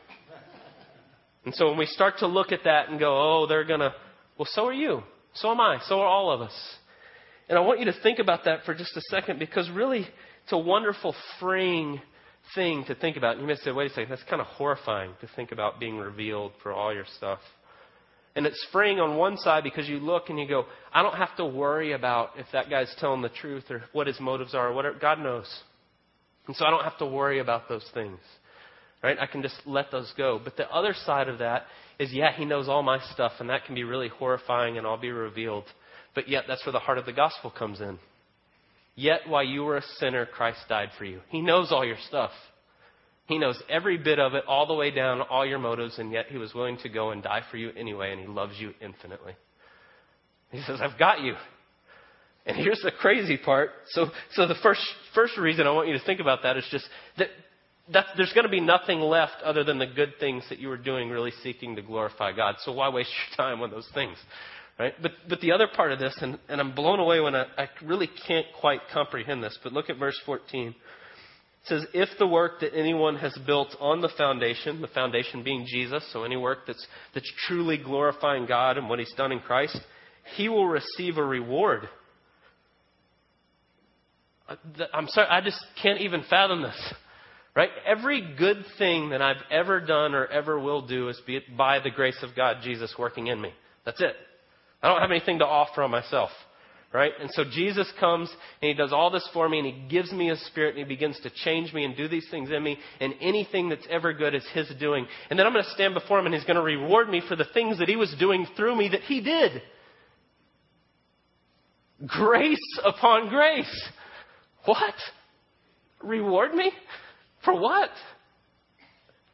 And 1.44 1.54
so 1.54 1.68
when 1.68 1.78
we 1.78 1.86
start 1.86 2.18
to 2.18 2.26
look 2.26 2.52
at 2.52 2.64
that 2.64 2.88
and 2.88 2.98
go, 2.98 3.16
oh, 3.16 3.46
they're 3.46 3.64
going 3.64 3.80
to, 3.80 3.94
well, 4.36 4.48
so 4.50 4.66
are 4.66 4.72
you. 4.72 5.02
So 5.34 5.50
am 5.50 5.60
I. 5.60 5.78
So 5.86 6.00
are 6.00 6.06
all 6.06 6.30
of 6.30 6.40
us. 6.40 6.54
And 7.48 7.56
I 7.56 7.62
want 7.62 7.78
you 7.78 7.86
to 7.86 7.94
think 8.02 8.18
about 8.18 8.44
that 8.44 8.64
for 8.64 8.74
just 8.74 8.96
a 8.96 9.00
second 9.08 9.38
because 9.38 9.70
really 9.70 10.00
it's 10.42 10.52
a 10.52 10.58
wonderful, 10.58 11.14
freeing 11.40 12.00
thing 12.54 12.84
to 12.86 12.94
think 12.94 13.16
about. 13.16 13.32
And 13.32 13.42
you 13.42 13.46
may 13.46 13.56
say, 13.56 13.72
wait 13.72 13.90
a 13.90 13.94
second, 13.94 14.10
that's 14.10 14.22
kind 14.24 14.40
of 14.40 14.46
horrifying 14.48 15.12
to 15.20 15.28
think 15.36 15.52
about 15.52 15.80
being 15.80 15.96
revealed 15.96 16.52
for 16.62 16.72
all 16.72 16.92
your 16.92 17.06
stuff. 17.16 17.38
And 18.34 18.46
it's 18.46 18.66
freeing 18.70 19.00
on 19.00 19.16
one 19.16 19.36
side 19.38 19.64
because 19.64 19.88
you 19.88 19.98
look 19.98 20.28
and 20.28 20.38
you 20.38 20.46
go, 20.46 20.66
I 20.92 21.02
don't 21.02 21.16
have 21.16 21.36
to 21.36 21.46
worry 21.46 21.92
about 21.92 22.30
if 22.36 22.46
that 22.52 22.70
guy's 22.70 22.94
telling 22.98 23.22
the 23.22 23.28
truth 23.28 23.64
or 23.70 23.82
what 23.92 24.06
his 24.06 24.20
motives 24.20 24.54
are 24.54 24.68
or 24.68 24.74
whatever. 24.74 24.98
God 24.98 25.18
knows. 25.18 25.48
And 26.46 26.56
so 26.56 26.64
I 26.64 26.70
don't 26.70 26.84
have 26.84 26.98
to 26.98 27.06
worry 27.06 27.40
about 27.40 27.68
those 27.68 27.84
things. 27.94 28.18
Right? 29.02 29.16
I 29.20 29.26
can 29.26 29.42
just 29.42 29.56
let 29.64 29.90
those 29.90 30.12
go. 30.16 30.40
But 30.42 30.56
the 30.56 30.68
other 30.70 30.94
side 31.04 31.28
of 31.28 31.38
that 31.38 31.64
is, 31.98 32.12
yeah, 32.12 32.32
he 32.34 32.44
knows 32.44 32.68
all 32.68 32.82
my 32.82 32.98
stuff, 33.12 33.32
and 33.38 33.48
that 33.50 33.64
can 33.64 33.74
be 33.74 33.84
really 33.84 34.08
horrifying 34.08 34.76
and 34.76 34.86
all 34.86 34.96
be 34.96 35.10
revealed. 35.10 35.64
But 36.14 36.28
yet, 36.28 36.44
that's 36.48 36.64
where 36.66 36.72
the 36.72 36.80
heart 36.80 36.98
of 36.98 37.06
the 37.06 37.12
gospel 37.12 37.50
comes 37.50 37.80
in. 37.80 37.98
Yet, 38.96 39.20
while 39.28 39.44
you 39.44 39.62
were 39.62 39.76
a 39.76 39.82
sinner, 39.98 40.26
Christ 40.26 40.58
died 40.68 40.88
for 40.98 41.04
you. 41.04 41.20
He 41.28 41.40
knows 41.40 41.70
all 41.70 41.84
your 41.84 41.98
stuff. 42.08 42.32
He 43.28 43.36
knows 43.36 43.62
every 43.68 43.98
bit 43.98 44.18
of 44.18 44.32
it, 44.34 44.44
all 44.48 44.66
the 44.66 44.74
way 44.74 44.90
down, 44.90 45.20
all 45.20 45.44
your 45.46 45.58
motives, 45.58 45.98
and 45.98 46.10
yet 46.10 46.26
He 46.30 46.38
was 46.38 46.54
willing 46.54 46.78
to 46.78 46.88
go 46.88 47.10
and 47.10 47.22
die 47.22 47.42
for 47.50 47.58
you 47.58 47.70
anyway, 47.76 48.10
and 48.10 48.20
He 48.20 48.26
loves 48.26 48.54
you 48.58 48.72
infinitely. 48.80 49.34
He 50.50 50.62
says, 50.62 50.80
I've 50.82 50.98
got 50.98 51.20
you. 51.20 51.34
And 52.46 52.56
here's 52.56 52.80
the 52.82 52.90
crazy 52.90 53.36
part. 53.36 53.70
So, 53.90 54.06
so 54.32 54.46
the 54.46 54.54
first, 54.62 54.80
first 55.14 55.36
reason 55.36 55.66
I 55.66 55.72
want 55.72 55.88
you 55.88 55.98
to 55.98 56.04
think 56.04 56.20
about 56.20 56.42
that 56.44 56.56
is 56.56 56.64
just 56.70 56.88
that 57.18 57.28
that's, 57.92 58.08
there's 58.16 58.32
going 58.32 58.46
to 58.46 58.50
be 58.50 58.60
nothing 58.60 59.00
left 59.00 59.42
other 59.44 59.62
than 59.62 59.78
the 59.78 59.86
good 59.86 60.14
things 60.18 60.44
that 60.48 60.58
you 60.58 60.68
were 60.68 60.78
doing, 60.78 61.10
really 61.10 61.32
seeking 61.42 61.76
to 61.76 61.82
glorify 61.82 62.32
God. 62.32 62.56
So 62.64 62.72
why 62.72 62.88
waste 62.88 63.10
your 63.10 63.36
time 63.36 63.60
on 63.60 63.70
those 63.70 63.88
things? 63.92 64.16
Right? 64.78 64.94
But, 65.02 65.12
but 65.28 65.40
the 65.40 65.52
other 65.52 65.68
part 65.74 65.92
of 65.92 65.98
this, 65.98 66.16
and, 66.20 66.38
and 66.48 66.60
I'm 66.60 66.74
blown 66.74 67.00
away 67.00 67.20
when 67.20 67.34
I, 67.34 67.46
I 67.58 67.68
really 67.84 68.08
can't 68.26 68.46
quite 68.58 68.80
comprehend 68.92 69.42
this, 69.42 69.58
but 69.62 69.72
look 69.72 69.90
at 69.90 69.98
verse 69.98 70.18
14. 70.24 70.74
Says, 71.68 71.84
If 71.92 72.08
the 72.18 72.26
work 72.26 72.60
that 72.60 72.74
anyone 72.74 73.16
has 73.16 73.36
built 73.46 73.74
on 73.80 74.00
the 74.00 74.10
foundation, 74.16 74.80
the 74.80 74.88
foundation 74.88 75.42
being 75.42 75.66
Jesus, 75.66 76.04
so 76.12 76.24
any 76.24 76.36
work 76.36 76.60
that's, 76.66 76.86
that's 77.14 77.30
truly 77.46 77.78
glorifying 77.78 78.46
God 78.46 78.78
and 78.78 78.88
what 78.88 78.98
He's 78.98 79.12
done 79.16 79.32
in 79.32 79.40
Christ, 79.40 79.78
he 80.36 80.48
will 80.48 80.66
receive 80.66 81.16
a 81.16 81.24
reward. 81.24 81.88
Uh, 84.48 84.56
I'm 84.92 85.08
sorry, 85.08 85.28
I 85.28 85.40
just 85.40 85.58
can't 85.82 86.00
even 86.00 86.24
fathom 86.28 86.62
this. 86.62 86.94
Right? 87.54 87.70
Every 87.86 88.36
good 88.38 88.64
thing 88.78 89.10
that 89.10 89.20
I've 89.20 89.42
ever 89.50 89.80
done 89.80 90.14
or 90.14 90.26
ever 90.26 90.60
will 90.60 90.86
do 90.86 91.08
is 91.08 91.20
be 91.26 91.40
by 91.56 91.80
the 91.80 91.90
grace 91.90 92.18
of 92.22 92.36
God, 92.36 92.58
Jesus 92.62 92.94
working 92.98 93.26
in 93.26 93.40
me. 93.40 93.52
That's 93.84 94.00
it. 94.00 94.14
I 94.80 94.88
don't 94.88 95.00
have 95.00 95.10
anything 95.10 95.40
to 95.40 95.46
offer 95.46 95.82
on 95.82 95.90
myself. 95.90 96.30
Right? 96.90 97.12
And 97.20 97.30
so 97.32 97.44
Jesus 97.44 97.90
comes 98.00 98.30
and 98.62 98.68
he 98.68 98.74
does 98.74 98.94
all 98.94 99.10
this 99.10 99.28
for 99.34 99.46
me 99.46 99.58
and 99.58 99.66
he 99.66 99.88
gives 99.88 100.10
me 100.10 100.28
his 100.28 100.44
spirit 100.46 100.74
and 100.74 100.78
he 100.78 100.84
begins 100.84 101.20
to 101.22 101.30
change 101.44 101.74
me 101.74 101.84
and 101.84 101.94
do 101.94 102.08
these 102.08 102.26
things 102.30 102.50
in 102.50 102.62
me 102.62 102.78
and 102.98 103.12
anything 103.20 103.68
that's 103.68 103.86
ever 103.90 104.14
good 104.14 104.34
is 104.34 104.46
his 104.54 104.72
doing. 104.80 105.06
And 105.28 105.38
then 105.38 105.46
I'm 105.46 105.52
going 105.52 105.64
to 105.64 105.70
stand 105.72 105.92
before 105.92 106.18
him 106.18 106.24
and 106.24 106.34
he's 106.34 106.44
going 106.44 106.56
to 106.56 106.62
reward 106.62 107.10
me 107.10 107.22
for 107.28 107.36
the 107.36 107.44
things 107.52 107.78
that 107.78 107.88
he 107.88 107.96
was 107.96 108.14
doing 108.18 108.46
through 108.56 108.74
me 108.74 108.88
that 108.88 109.02
he 109.02 109.20
did. 109.20 109.60
Grace 112.06 112.80
upon 112.84 113.28
grace. 113.28 113.88
What? 114.64 114.94
Reward 116.02 116.54
me? 116.54 116.72
For 117.44 117.58
what? 117.58 117.90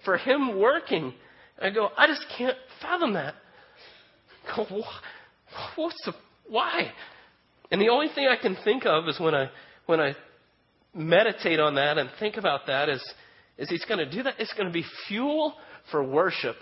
For 0.04 0.16
him 0.16 0.58
working. 0.58 1.14
I 1.62 1.70
go, 1.70 1.90
I 1.96 2.08
just 2.08 2.24
can't 2.36 2.56
fathom 2.82 3.14
that. 3.14 3.34
I 4.48 4.56
go, 4.56 4.82
what's 5.76 6.02
the, 6.04 6.14
why? 6.48 6.90
And 7.70 7.80
the 7.80 7.88
only 7.88 8.08
thing 8.14 8.28
I 8.28 8.40
can 8.40 8.56
think 8.64 8.86
of 8.86 9.08
is 9.08 9.18
when 9.18 9.34
I, 9.34 9.50
when 9.86 10.00
I 10.00 10.14
meditate 10.94 11.60
on 11.60 11.74
that 11.76 11.98
and 11.98 12.10
think 12.20 12.36
about 12.36 12.66
that 12.66 12.88
is, 12.88 13.02
is 13.58 13.68
he's 13.68 13.84
going 13.84 13.98
to 13.98 14.10
do 14.10 14.22
that. 14.22 14.34
It's 14.38 14.52
going 14.52 14.66
to 14.66 14.72
be 14.72 14.84
fuel 15.08 15.54
for 15.90 16.02
worship. 16.02 16.56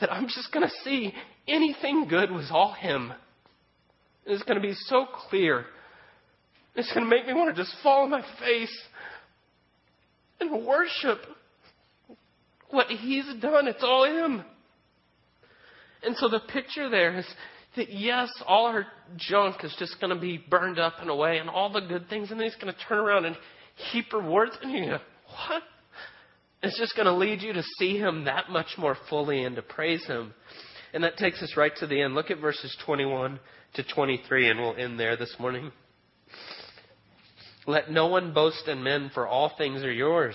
That 0.00 0.12
I'm 0.12 0.28
just 0.28 0.52
going 0.52 0.66
to 0.66 0.74
see 0.84 1.12
anything 1.46 2.06
good 2.08 2.30
was 2.30 2.48
all 2.50 2.72
him. 2.72 3.12
It's 4.26 4.42
going 4.44 4.60
to 4.60 4.66
be 4.66 4.74
so 4.86 5.06
clear. 5.28 5.64
It's 6.74 6.92
going 6.92 7.04
to 7.04 7.10
make 7.10 7.26
me 7.26 7.34
want 7.34 7.54
to 7.54 7.62
just 7.62 7.74
fall 7.82 8.04
on 8.04 8.10
my 8.10 8.24
face 8.38 8.76
and 10.40 10.66
worship 10.66 11.18
what 12.70 12.86
He's 12.88 13.26
done. 13.40 13.68
It's 13.68 13.82
all 13.82 14.06
Him. 14.06 14.44
And 16.02 16.16
so 16.16 16.28
the 16.28 16.40
picture 16.40 16.88
there 16.88 17.18
is 17.18 17.26
that 17.76 17.92
yes, 17.92 18.30
all 18.46 18.66
our 18.66 18.86
junk 19.16 19.64
is 19.64 19.74
just 19.78 20.00
going 20.00 20.14
to 20.14 20.20
be 20.20 20.38
burned 20.38 20.78
up 20.78 20.94
and 21.00 21.10
away, 21.10 21.38
and 21.38 21.48
all 21.48 21.72
the 21.72 21.80
good 21.80 22.08
things, 22.08 22.30
and 22.30 22.40
then 22.40 22.48
He's 22.48 22.60
going 22.60 22.72
to 22.72 22.80
turn 22.88 22.98
around 22.98 23.24
and 23.24 23.36
heap 23.92 24.12
rewards, 24.12 24.52
and 24.62 24.72
you 24.72 24.86
what? 24.90 25.62
It's 26.62 26.78
just 26.78 26.94
going 26.94 27.06
to 27.06 27.14
lead 27.14 27.40
you 27.40 27.52
to 27.52 27.62
see 27.78 27.96
Him 27.96 28.24
that 28.24 28.50
much 28.50 28.76
more 28.76 28.96
fully 29.08 29.44
and 29.44 29.56
to 29.56 29.62
praise 29.62 30.04
Him. 30.06 30.34
And 30.92 31.04
that 31.04 31.16
takes 31.16 31.42
us 31.42 31.54
right 31.56 31.72
to 31.78 31.86
the 31.86 32.02
end. 32.02 32.14
Look 32.14 32.30
at 32.30 32.40
verses 32.40 32.76
21 32.84 33.38
to 33.74 33.84
23, 33.84 34.50
and 34.50 34.60
we'll 34.60 34.76
end 34.76 34.98
there 34.98 35.16
this 35.16 35.34
morning. 35.38 35.70
Let 37.66 37.90
no 37.90 38.08
one 38.08 38.34
boast 38.34 38.66
in 38.66 38.82
men, 38.82 39.10
for 39.14 39.26
all 39.26 39.52
things 39.56 39.82
are 39.82 39.92
yours, 39.92 40.34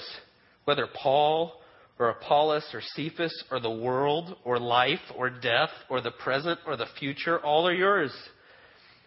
whether 0.63 0.87
Paul 0.87 1.59
or 1.97 2.09
Apollos 2.09 2.65
or 2.73 2.81
Cephas 2.95 3.43
or 3.49 3.59
the 3.59 3.71
world 3.71 4.35
or 4.43 4.59
life 4.59 4.99
or 5.17 5.29
death 5.29 5.69
or 5.89 6.01
the 6.01 6.11
present 6.11 6.59
or 6.67 6.75
the 6.75 6.87
future, 6.99 7.39
all 7.39 7.67
are 7.67 7.73
yours. 7.73 8.11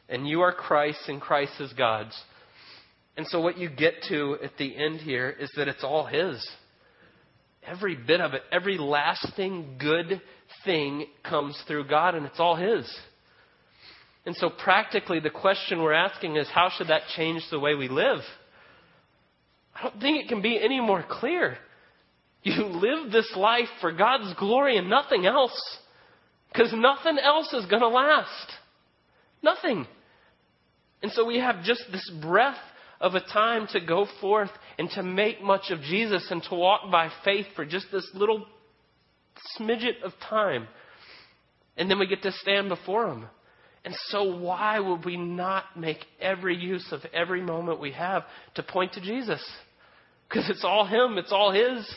And 0.09 0.27
you 0.27 0.40
are 0.40 0.53
Christ 0.53 1.01
and 1.09 1.20
Christ 1.20 1.53
is 1.61 1.72
God's. 1.74 2.18
And 3.16 3.27
so 3.27 3.40
what 3.40 3.59
you 3.59 3.68
get 3.68 3.94
to 4.09 4.38
at 4.42 4.57
the 4.59 4.77
end 4.77 5.01
here 5.01 5.29
is 5.29 5.51
that 5.57 5.68
it's 5.68 5.85
all 5.85 6.07
His. 6.07 6.46
Every 7.66 7.96
bit 7.96 8.20
of 8.20 8.33
it, 8.33 8.42
every 8.51 8.79
lasting 8.79 9.77
good 9.79 10.22
thing 10.64 11.07
comes 11.29 11.61
through 11.66 11.88
God 11.88 12.14
and 12.14 12.24
it's 12.24 12.40
all 12.40 12.57
His. 12.57 12.90
And 14.24 14.37
so, 14.37 14.51
practically, 14.51 15.20
the 15.20 15.31
question 15.31 15.83
we're 15.83 15.92
asking 15.92 16.37
is 16.37 16.48
how 16.53 16.70
should 16.77 16.88
that 16.88 17.03
change 17.16 17.42
the 17.51 17.59
way 17.59 17.74
we 17.74 17.88
live? 17.88 18.20
I 19.74 19.83
don't 19.85 20.01
think 20.01 20.24
it 20.24 20.29
can 20.29 20.42
be 20.42 20.61
any 20.62 20.81
more 20.81 21.05
clear. 21.09 21.56
You 22.42 22.64
live 22.64 23.10
this 23.12 23.30
life 23.36 23.68
for 23.80 23.92
God's 23.92 24.32
glory 24.38 24.76
and 24.76 24.88
nothing 24.88 25.26
else. 25.26 25.58
Because 26.52 26.72
nothing 26.72 27.18
else 27.18 27.52
is 27.52 27.66
going 27.66 27.82
to 27.82 27.88
last. 27.88 28.52
Nothing. 29.42 29.86
And 31.02 31.12
so 31.12 31.24
we 31.24 31.38
have 31.38 31.62
just 31.62 31.82
this 31.92 32.10
breath 32.22 32.58
of 33.00 33.14
a 33.14 33.20
time 33.20 33.68
to 33.72 33.80
go 33.80 34.06
forth 34.20 34.50
and 34.78 34.90
to 34.90 35.02
make 35.02 35.42
much 35.42 35.70
of 35.70 35.80
Jesus 35.82 36.26
and 36.30 36.42
to 36.44 36.54
walk 36.54 36.90
by 36.90 37.10
faith 37.24 37.46
for 37.54 37.64
just 37.64 37.86
this 37.92 38.08
little 38.14 38.46
smidget 39.58 40.02
of 40.02 40.12
time. 40.28 40.66
And 41.76 41.88
then 41.88 41.98
we 41.98 42.06
get 42.06 42.22
to 42.22 42.32
stand 42.32 42.68
before 42.68 43.08
Him. 43.08 43.26
And 43.84 43.94
so, 44.08 44.36
why 44.38 44.80
would 44.80 45.04
we 45.04 45.16
not 45.16 45.76
make 45.76 46.04
every 46.20 46.56
use 46.56 46.86
of 46.90 47.00
every 47.14 47.40
moment 47.40 47.80
we 47.80 47.92
have 47.92 48.24
to 48.56 48.62
point 48.62 48.94
to 48.94 49.00
Jesus? 49.00 49.42
Because 50.28 50.50
it's 50.50 50.64
all 50.64 50.84
Him, 50.84 51.16
it's 51.16 51.32
all 51.32 51.52
His, 51.52 51.88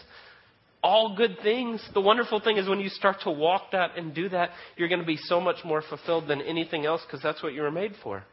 all 0.84 1.15
good 1.15 1.38
things. 1.43 1.84
The 1.93 2.01
wonderful 2.01 2.39
thing 2.39 2.57
is 2.57 2.67
when 2.67 2.79
you 2.79 2.89
start 2.89 3.17
to 3.23 3.32
walk 3.32 3.71
that 3.71 3.97
and 3.97 4.13
do 4.13 4.29
that, 4.29 4.51
you're 4.77 4.89
going 4.89 5.01
to 5.01 5.05
be 5.05 5.17
so 5.17 5.39
much 5.39 5.57
more 5.63 5.82
fulfilled 5.82 6.27
than 6.27 6.41
anything 6.41 6.86
else 6.86 7.01
because 7.05 7.21
that's 7.21 7.43
what 7.43 7.53
you 7.53 7.61
were 7.61 7.71
made 7.71 7.93
for. 8.03 8.23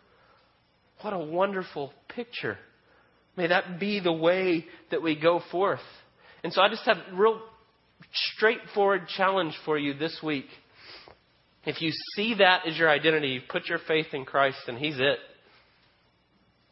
What 1.03 1.13
a 1.13 1.19
wonderful 1.19 1.93
picture. 2.09 2.59
May 3.37 3.49
that 3.49 3.79
be 3.79 4.01
the 4.01 4.13
way 4.13 4.65
that 4.91 5.03
we 5.03 5.19
go 5.19 5.41
forth. 5.51 5.81
And 6.43 6.53
so 6.53 6.61
I 6.61 6.69
just 6.69 6.85
have 6.87 6.97
a 6.97 7.15
real 7.15 7.41
straightforward 8.13 9.09
challenge 9.09 9.55
for 9.65 9.79
you 9.79 9.95
this 9.95 10.19
week. 10.23 10.47
If 11.65 11.83
you 11.83 11.93
see 12.17 12.35
that 12.39 12.67
as 12.67 12.79
your 12.79 12.89
identity, 12.89 13.29
you've 13.29 13.49
put 13.49 13.67
your 13.67 13.81
faith 13.87 14.07
in 14.13 14.25
Christ 14.25 14.59
and 14.67 14.79
He's 14.79 14.99
it. 14.99 15.19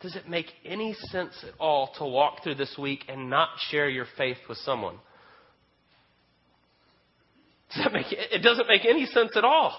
Does 0.01 0.17
it 0.17 0.29
make 0.29 0.47
any 0.65 0.95
sense 1.11 1.33
at 1.43 1.55
all 1.59 1.93
to 1.99 2.05
walk 2.05 2.43
through 2.43 2.57
this 2.57 2.77
week 2.79 3.05
and 3.09 3.31
not 3.31 3.49
share 3.71 3.89
your 3.89 4.07
faith 4.17 4.37
with 4.49 4.59
someone? 4.59 4.97
Does 7.75 7.85
that 7.85 7.93
make, 7.93 8.07
it 8.11 8.43
doesn't 8.43 8.69
make 8.69 8.85
any 8.85 9.07
sense 9.07 9.33
at 9.37 9.45
all. 9.45 9.79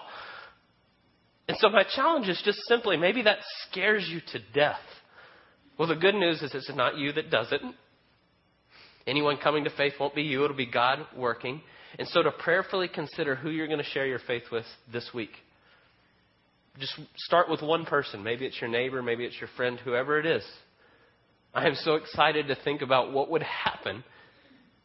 And 1.47 1.57
so 1.59 1.69
my 1.69 1.83
challenge 1.95 2.27
is 2.27 2.41
just 2.43 2.59
simply 2.67 2.97
maybe 2.97 3.23
that 3.23 3.37
scares 3.69 4.07
you 4.07 4.19
to 4.33 4.39
death. 4.53 4.79
Well, 5.77 5.87
the 5.87 5.95
good 5.95 6.15
news 6.15 6.41
is 6.41 6.53
it's 6.53 6.71
not 6.75 6.97
you 6.97 7.13
that 7.13 7.29
does 7.29 7.51
it. 7.51 7.61
Anyone 9.05 9.37
coming 9.37 9.63
to 9.63 9.69
faith 9.69 9.93
won't 9.99 10.15
be 10.15 10.23
you, 10.23 10.43
it'll 10.43 10.57
be 10.57 10.69
God 10.69 10.99
working. 11.15 11.61
And 11.97 12.07
so 12.09 12.21
to 12.21 12.31
prayerfully 12.31 12.89
consider 12.89 13.35
who 13.35 13.49
you're 13.49 13.67
going 13.67 13.79
to 13.79 13.85
share 13.85 14.05
your 14.05 14.19
faith 14.19 14.43
with 14.51 14.65
this 14.91 15.09
week. 15.13 15.31
Just 16.77 16.99
start 17.15 17.49
with 17.49 17.61
one 17.61 17.85
person. 17.85 18.21
Maybe 18.21 18.45
it's 18.45 18.59
your 18.59 18.69
neighbor, 18.69 19.01
maybe 19.01 19.23
it's 19.23 19.39
your 19.39 19.49
friend, 19.55 19.79
whoever 19.79 20.19
it 20.19 20.25
is. 20.25 20.43
I 21.53 21.65
am 21.65 21.75
so 21.75 21.95
excited 21.95 22.49
to 22.49 22.55
think 22.63 22.81
about 22.81 23.13
what 23.13 23.31
would 23.31 23.41
happen 23.43 24.03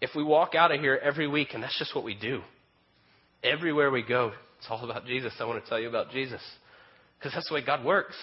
if 0.01 0.11
we 0.15 0.23
walk 0.23 0.55
out 0.55 0.73
of 0.73 0.81
here 0.81 0.99
every 1.03 1.27
week 1.27 1.49
and 1.53 1.63
that's 1.63 1.79
just 1.79 1.95
what 1.95 2.05
we 2.05 2.15
do. 2.15 2.41
Everywhere 3.43 3.91
we 3.91 4.03
go, 4.03 4.33
it's 4.59 4.67
all 4.71 4.89
about 4.89 5.07
Jesus. 5.07 5.33
I 5.41 5.45
want 5.45 5.63
to 5.63 5.69
tell 5.69 5.81
you 5.81 5.89
about 5.89 6.11
Jesus. 6.11 6.41
Because 7.19 7.33
that's 7.35 7.49
the 7.49 7.55
way 7.55 7.65
God 7.65 7.85
works. 7.85 8.17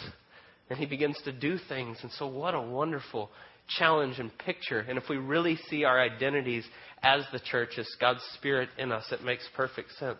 And 0.70 0.80
He 0.80 0.86
begins 0.86 1.20
to 1.26 1.32
do 1.32 1.58
things. 1.68 1.98
And 2.02 2.12
so, 2.14 2.28
what 2.28 2.54
a 2.54 2.62
wonderful 2.62 3.30
challenge 3.78 4.20
and 4.20 4.36
picture. 4.38 4.80
And 4.80 4.98
if 4.98 5.06
we 5.10 5.18
really 5.18 5.58
see 5.70 5.84
our 5.84 6.00
identities 6.00 6.66
as 7.04 7.24
the 7.32 7.40
church, 7.40 7.72
as 7.78 7.88
God's 8.00 8.22
Spirit 8.36 8.70
in 8.78 8.92
us, 8.92 9.06
it 9.12 9.24
makes 9.24 9.48
perfect 9.56 9.92
sense. 10.00 10.20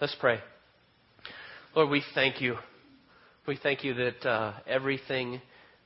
Let's 0.00 0.16
pray. 0.18 0.40
Lord, 1.74 1.90
we 1.90 2.02
thank 2.14 2.40
you. 2.40 2.56
We 3.46 3.58
thank 3.62 3.84
you 3.84 3.94
that 3.94 4.28
uh, 4.28 4.54
everything 4.66 5.40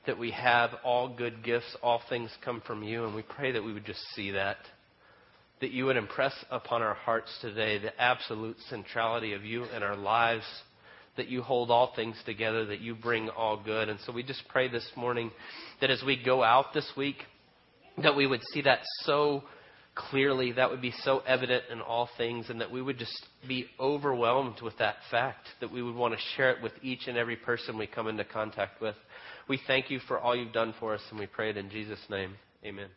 that 0.07 0.17
we 0.17 0.31
have, 0.31 0.71
all 0.83 1.15
good 1.15 1.43
gifts, 1.43 1.75
all 1.83 2.01
things 2.09 2.31
come 2.43 2.61
from 2.65 2.81
you. 2.81 3.05
And 3.05 3.15
we 3.15 3.21
pray 3.21 3.51
that 3.51 3.63
we 3.63 3.73
would 3.73 3.85
just 3.85 4.01
see 4.15 4.31
that. 4.31 4.57
That 5.61 5.71
you 5.71 5.85
would 5.85 5.97
impress 5.97 6.33
upon 6.49 6.81
our 6.81 6.95
hearts 6.95 7.29
today 7.41 7.77
the 7.77 7.99
absolute 8.01 8.57
centrality 8.69 9.33
of 9.33 9.45
you 9.45 9.63
in 9.65 9.83
our 9.83 9.95
lives 9.95 10.45
that 11.17 11.27
you 11.27 11.41
hold 11.41 11.69
all 11.69 11.93
things 11.95 12.15
together, 12.25 12.65
that 12.65 12.79
you 12.79 12.95
bring 12.95 13.29
all 13.29 13.61
good. 13.61 13.89
And 13.89 13.99
so 14.05 14.11
we 14.11 14.23
just 14.23 14.43
pray 14.47 14.67
this 14.67 14.89
morning 14.95 15.31
that 15.79 15.89
as 15.89 16.01
we 16.05 16.21
go 16.23 16.43
out 16.43 16.73
this 16.73 16.89
week, 16.95 17.17
that 18.01 18.15
we 18.15 18.27
would 18.27 18.41
see 18.53 18.61
that 18.61 18.79
so 19.01 19.43
clearly, 19.93 20.53
that 20.53 20.69
would 20.69 20.81
be 20.81 20.93
so 21.03 21.19
evident 21.27 21.65
in 21.71 21.81
all 21.81 22.09
things, 22.17 22.49
and 22.49 22.61
that 22.61 22.71
we 22.71 22.81
would 22.81 22.97
just 22.97 23.25
be 23.47 23.65
overwhelmed 23.79 24.61
with 24.61 24.77
that 24.77 24.95
fact, 25.09 25.47
that 25.59 25.71
we 25.71 25.83
would 25.83 25.95
want 25.95 26.13
to 26.13 26.19
share 26.35 26.51
it 26.51 26.63
with 26.63 26.71
each 26.81 27.07
and 27.07 27.17
every 27.17 27.35
person 27.35 27.77
we 27.77 27.87
come 27.87 28.07
into 28.07 28.23
contact 28.23 28.81
with. 28.81 28.95
We 29.49 29.59
thank 29.67 29.91
you 29.91 29.99
for 30.07 30.17
all 30.17 30.35
you've 30.35 30.53
done 30.53 30.73
for 30.79 30.93
us, 30.93 31.01
and 31.09 31.19
we 31.19 31.27
pray 31.27 31.49
it 31.49 31.57
in 31.57 31.69
Jesus' 31.69 31.99
name. 32.09 32.35
Amen. 32.63 32.87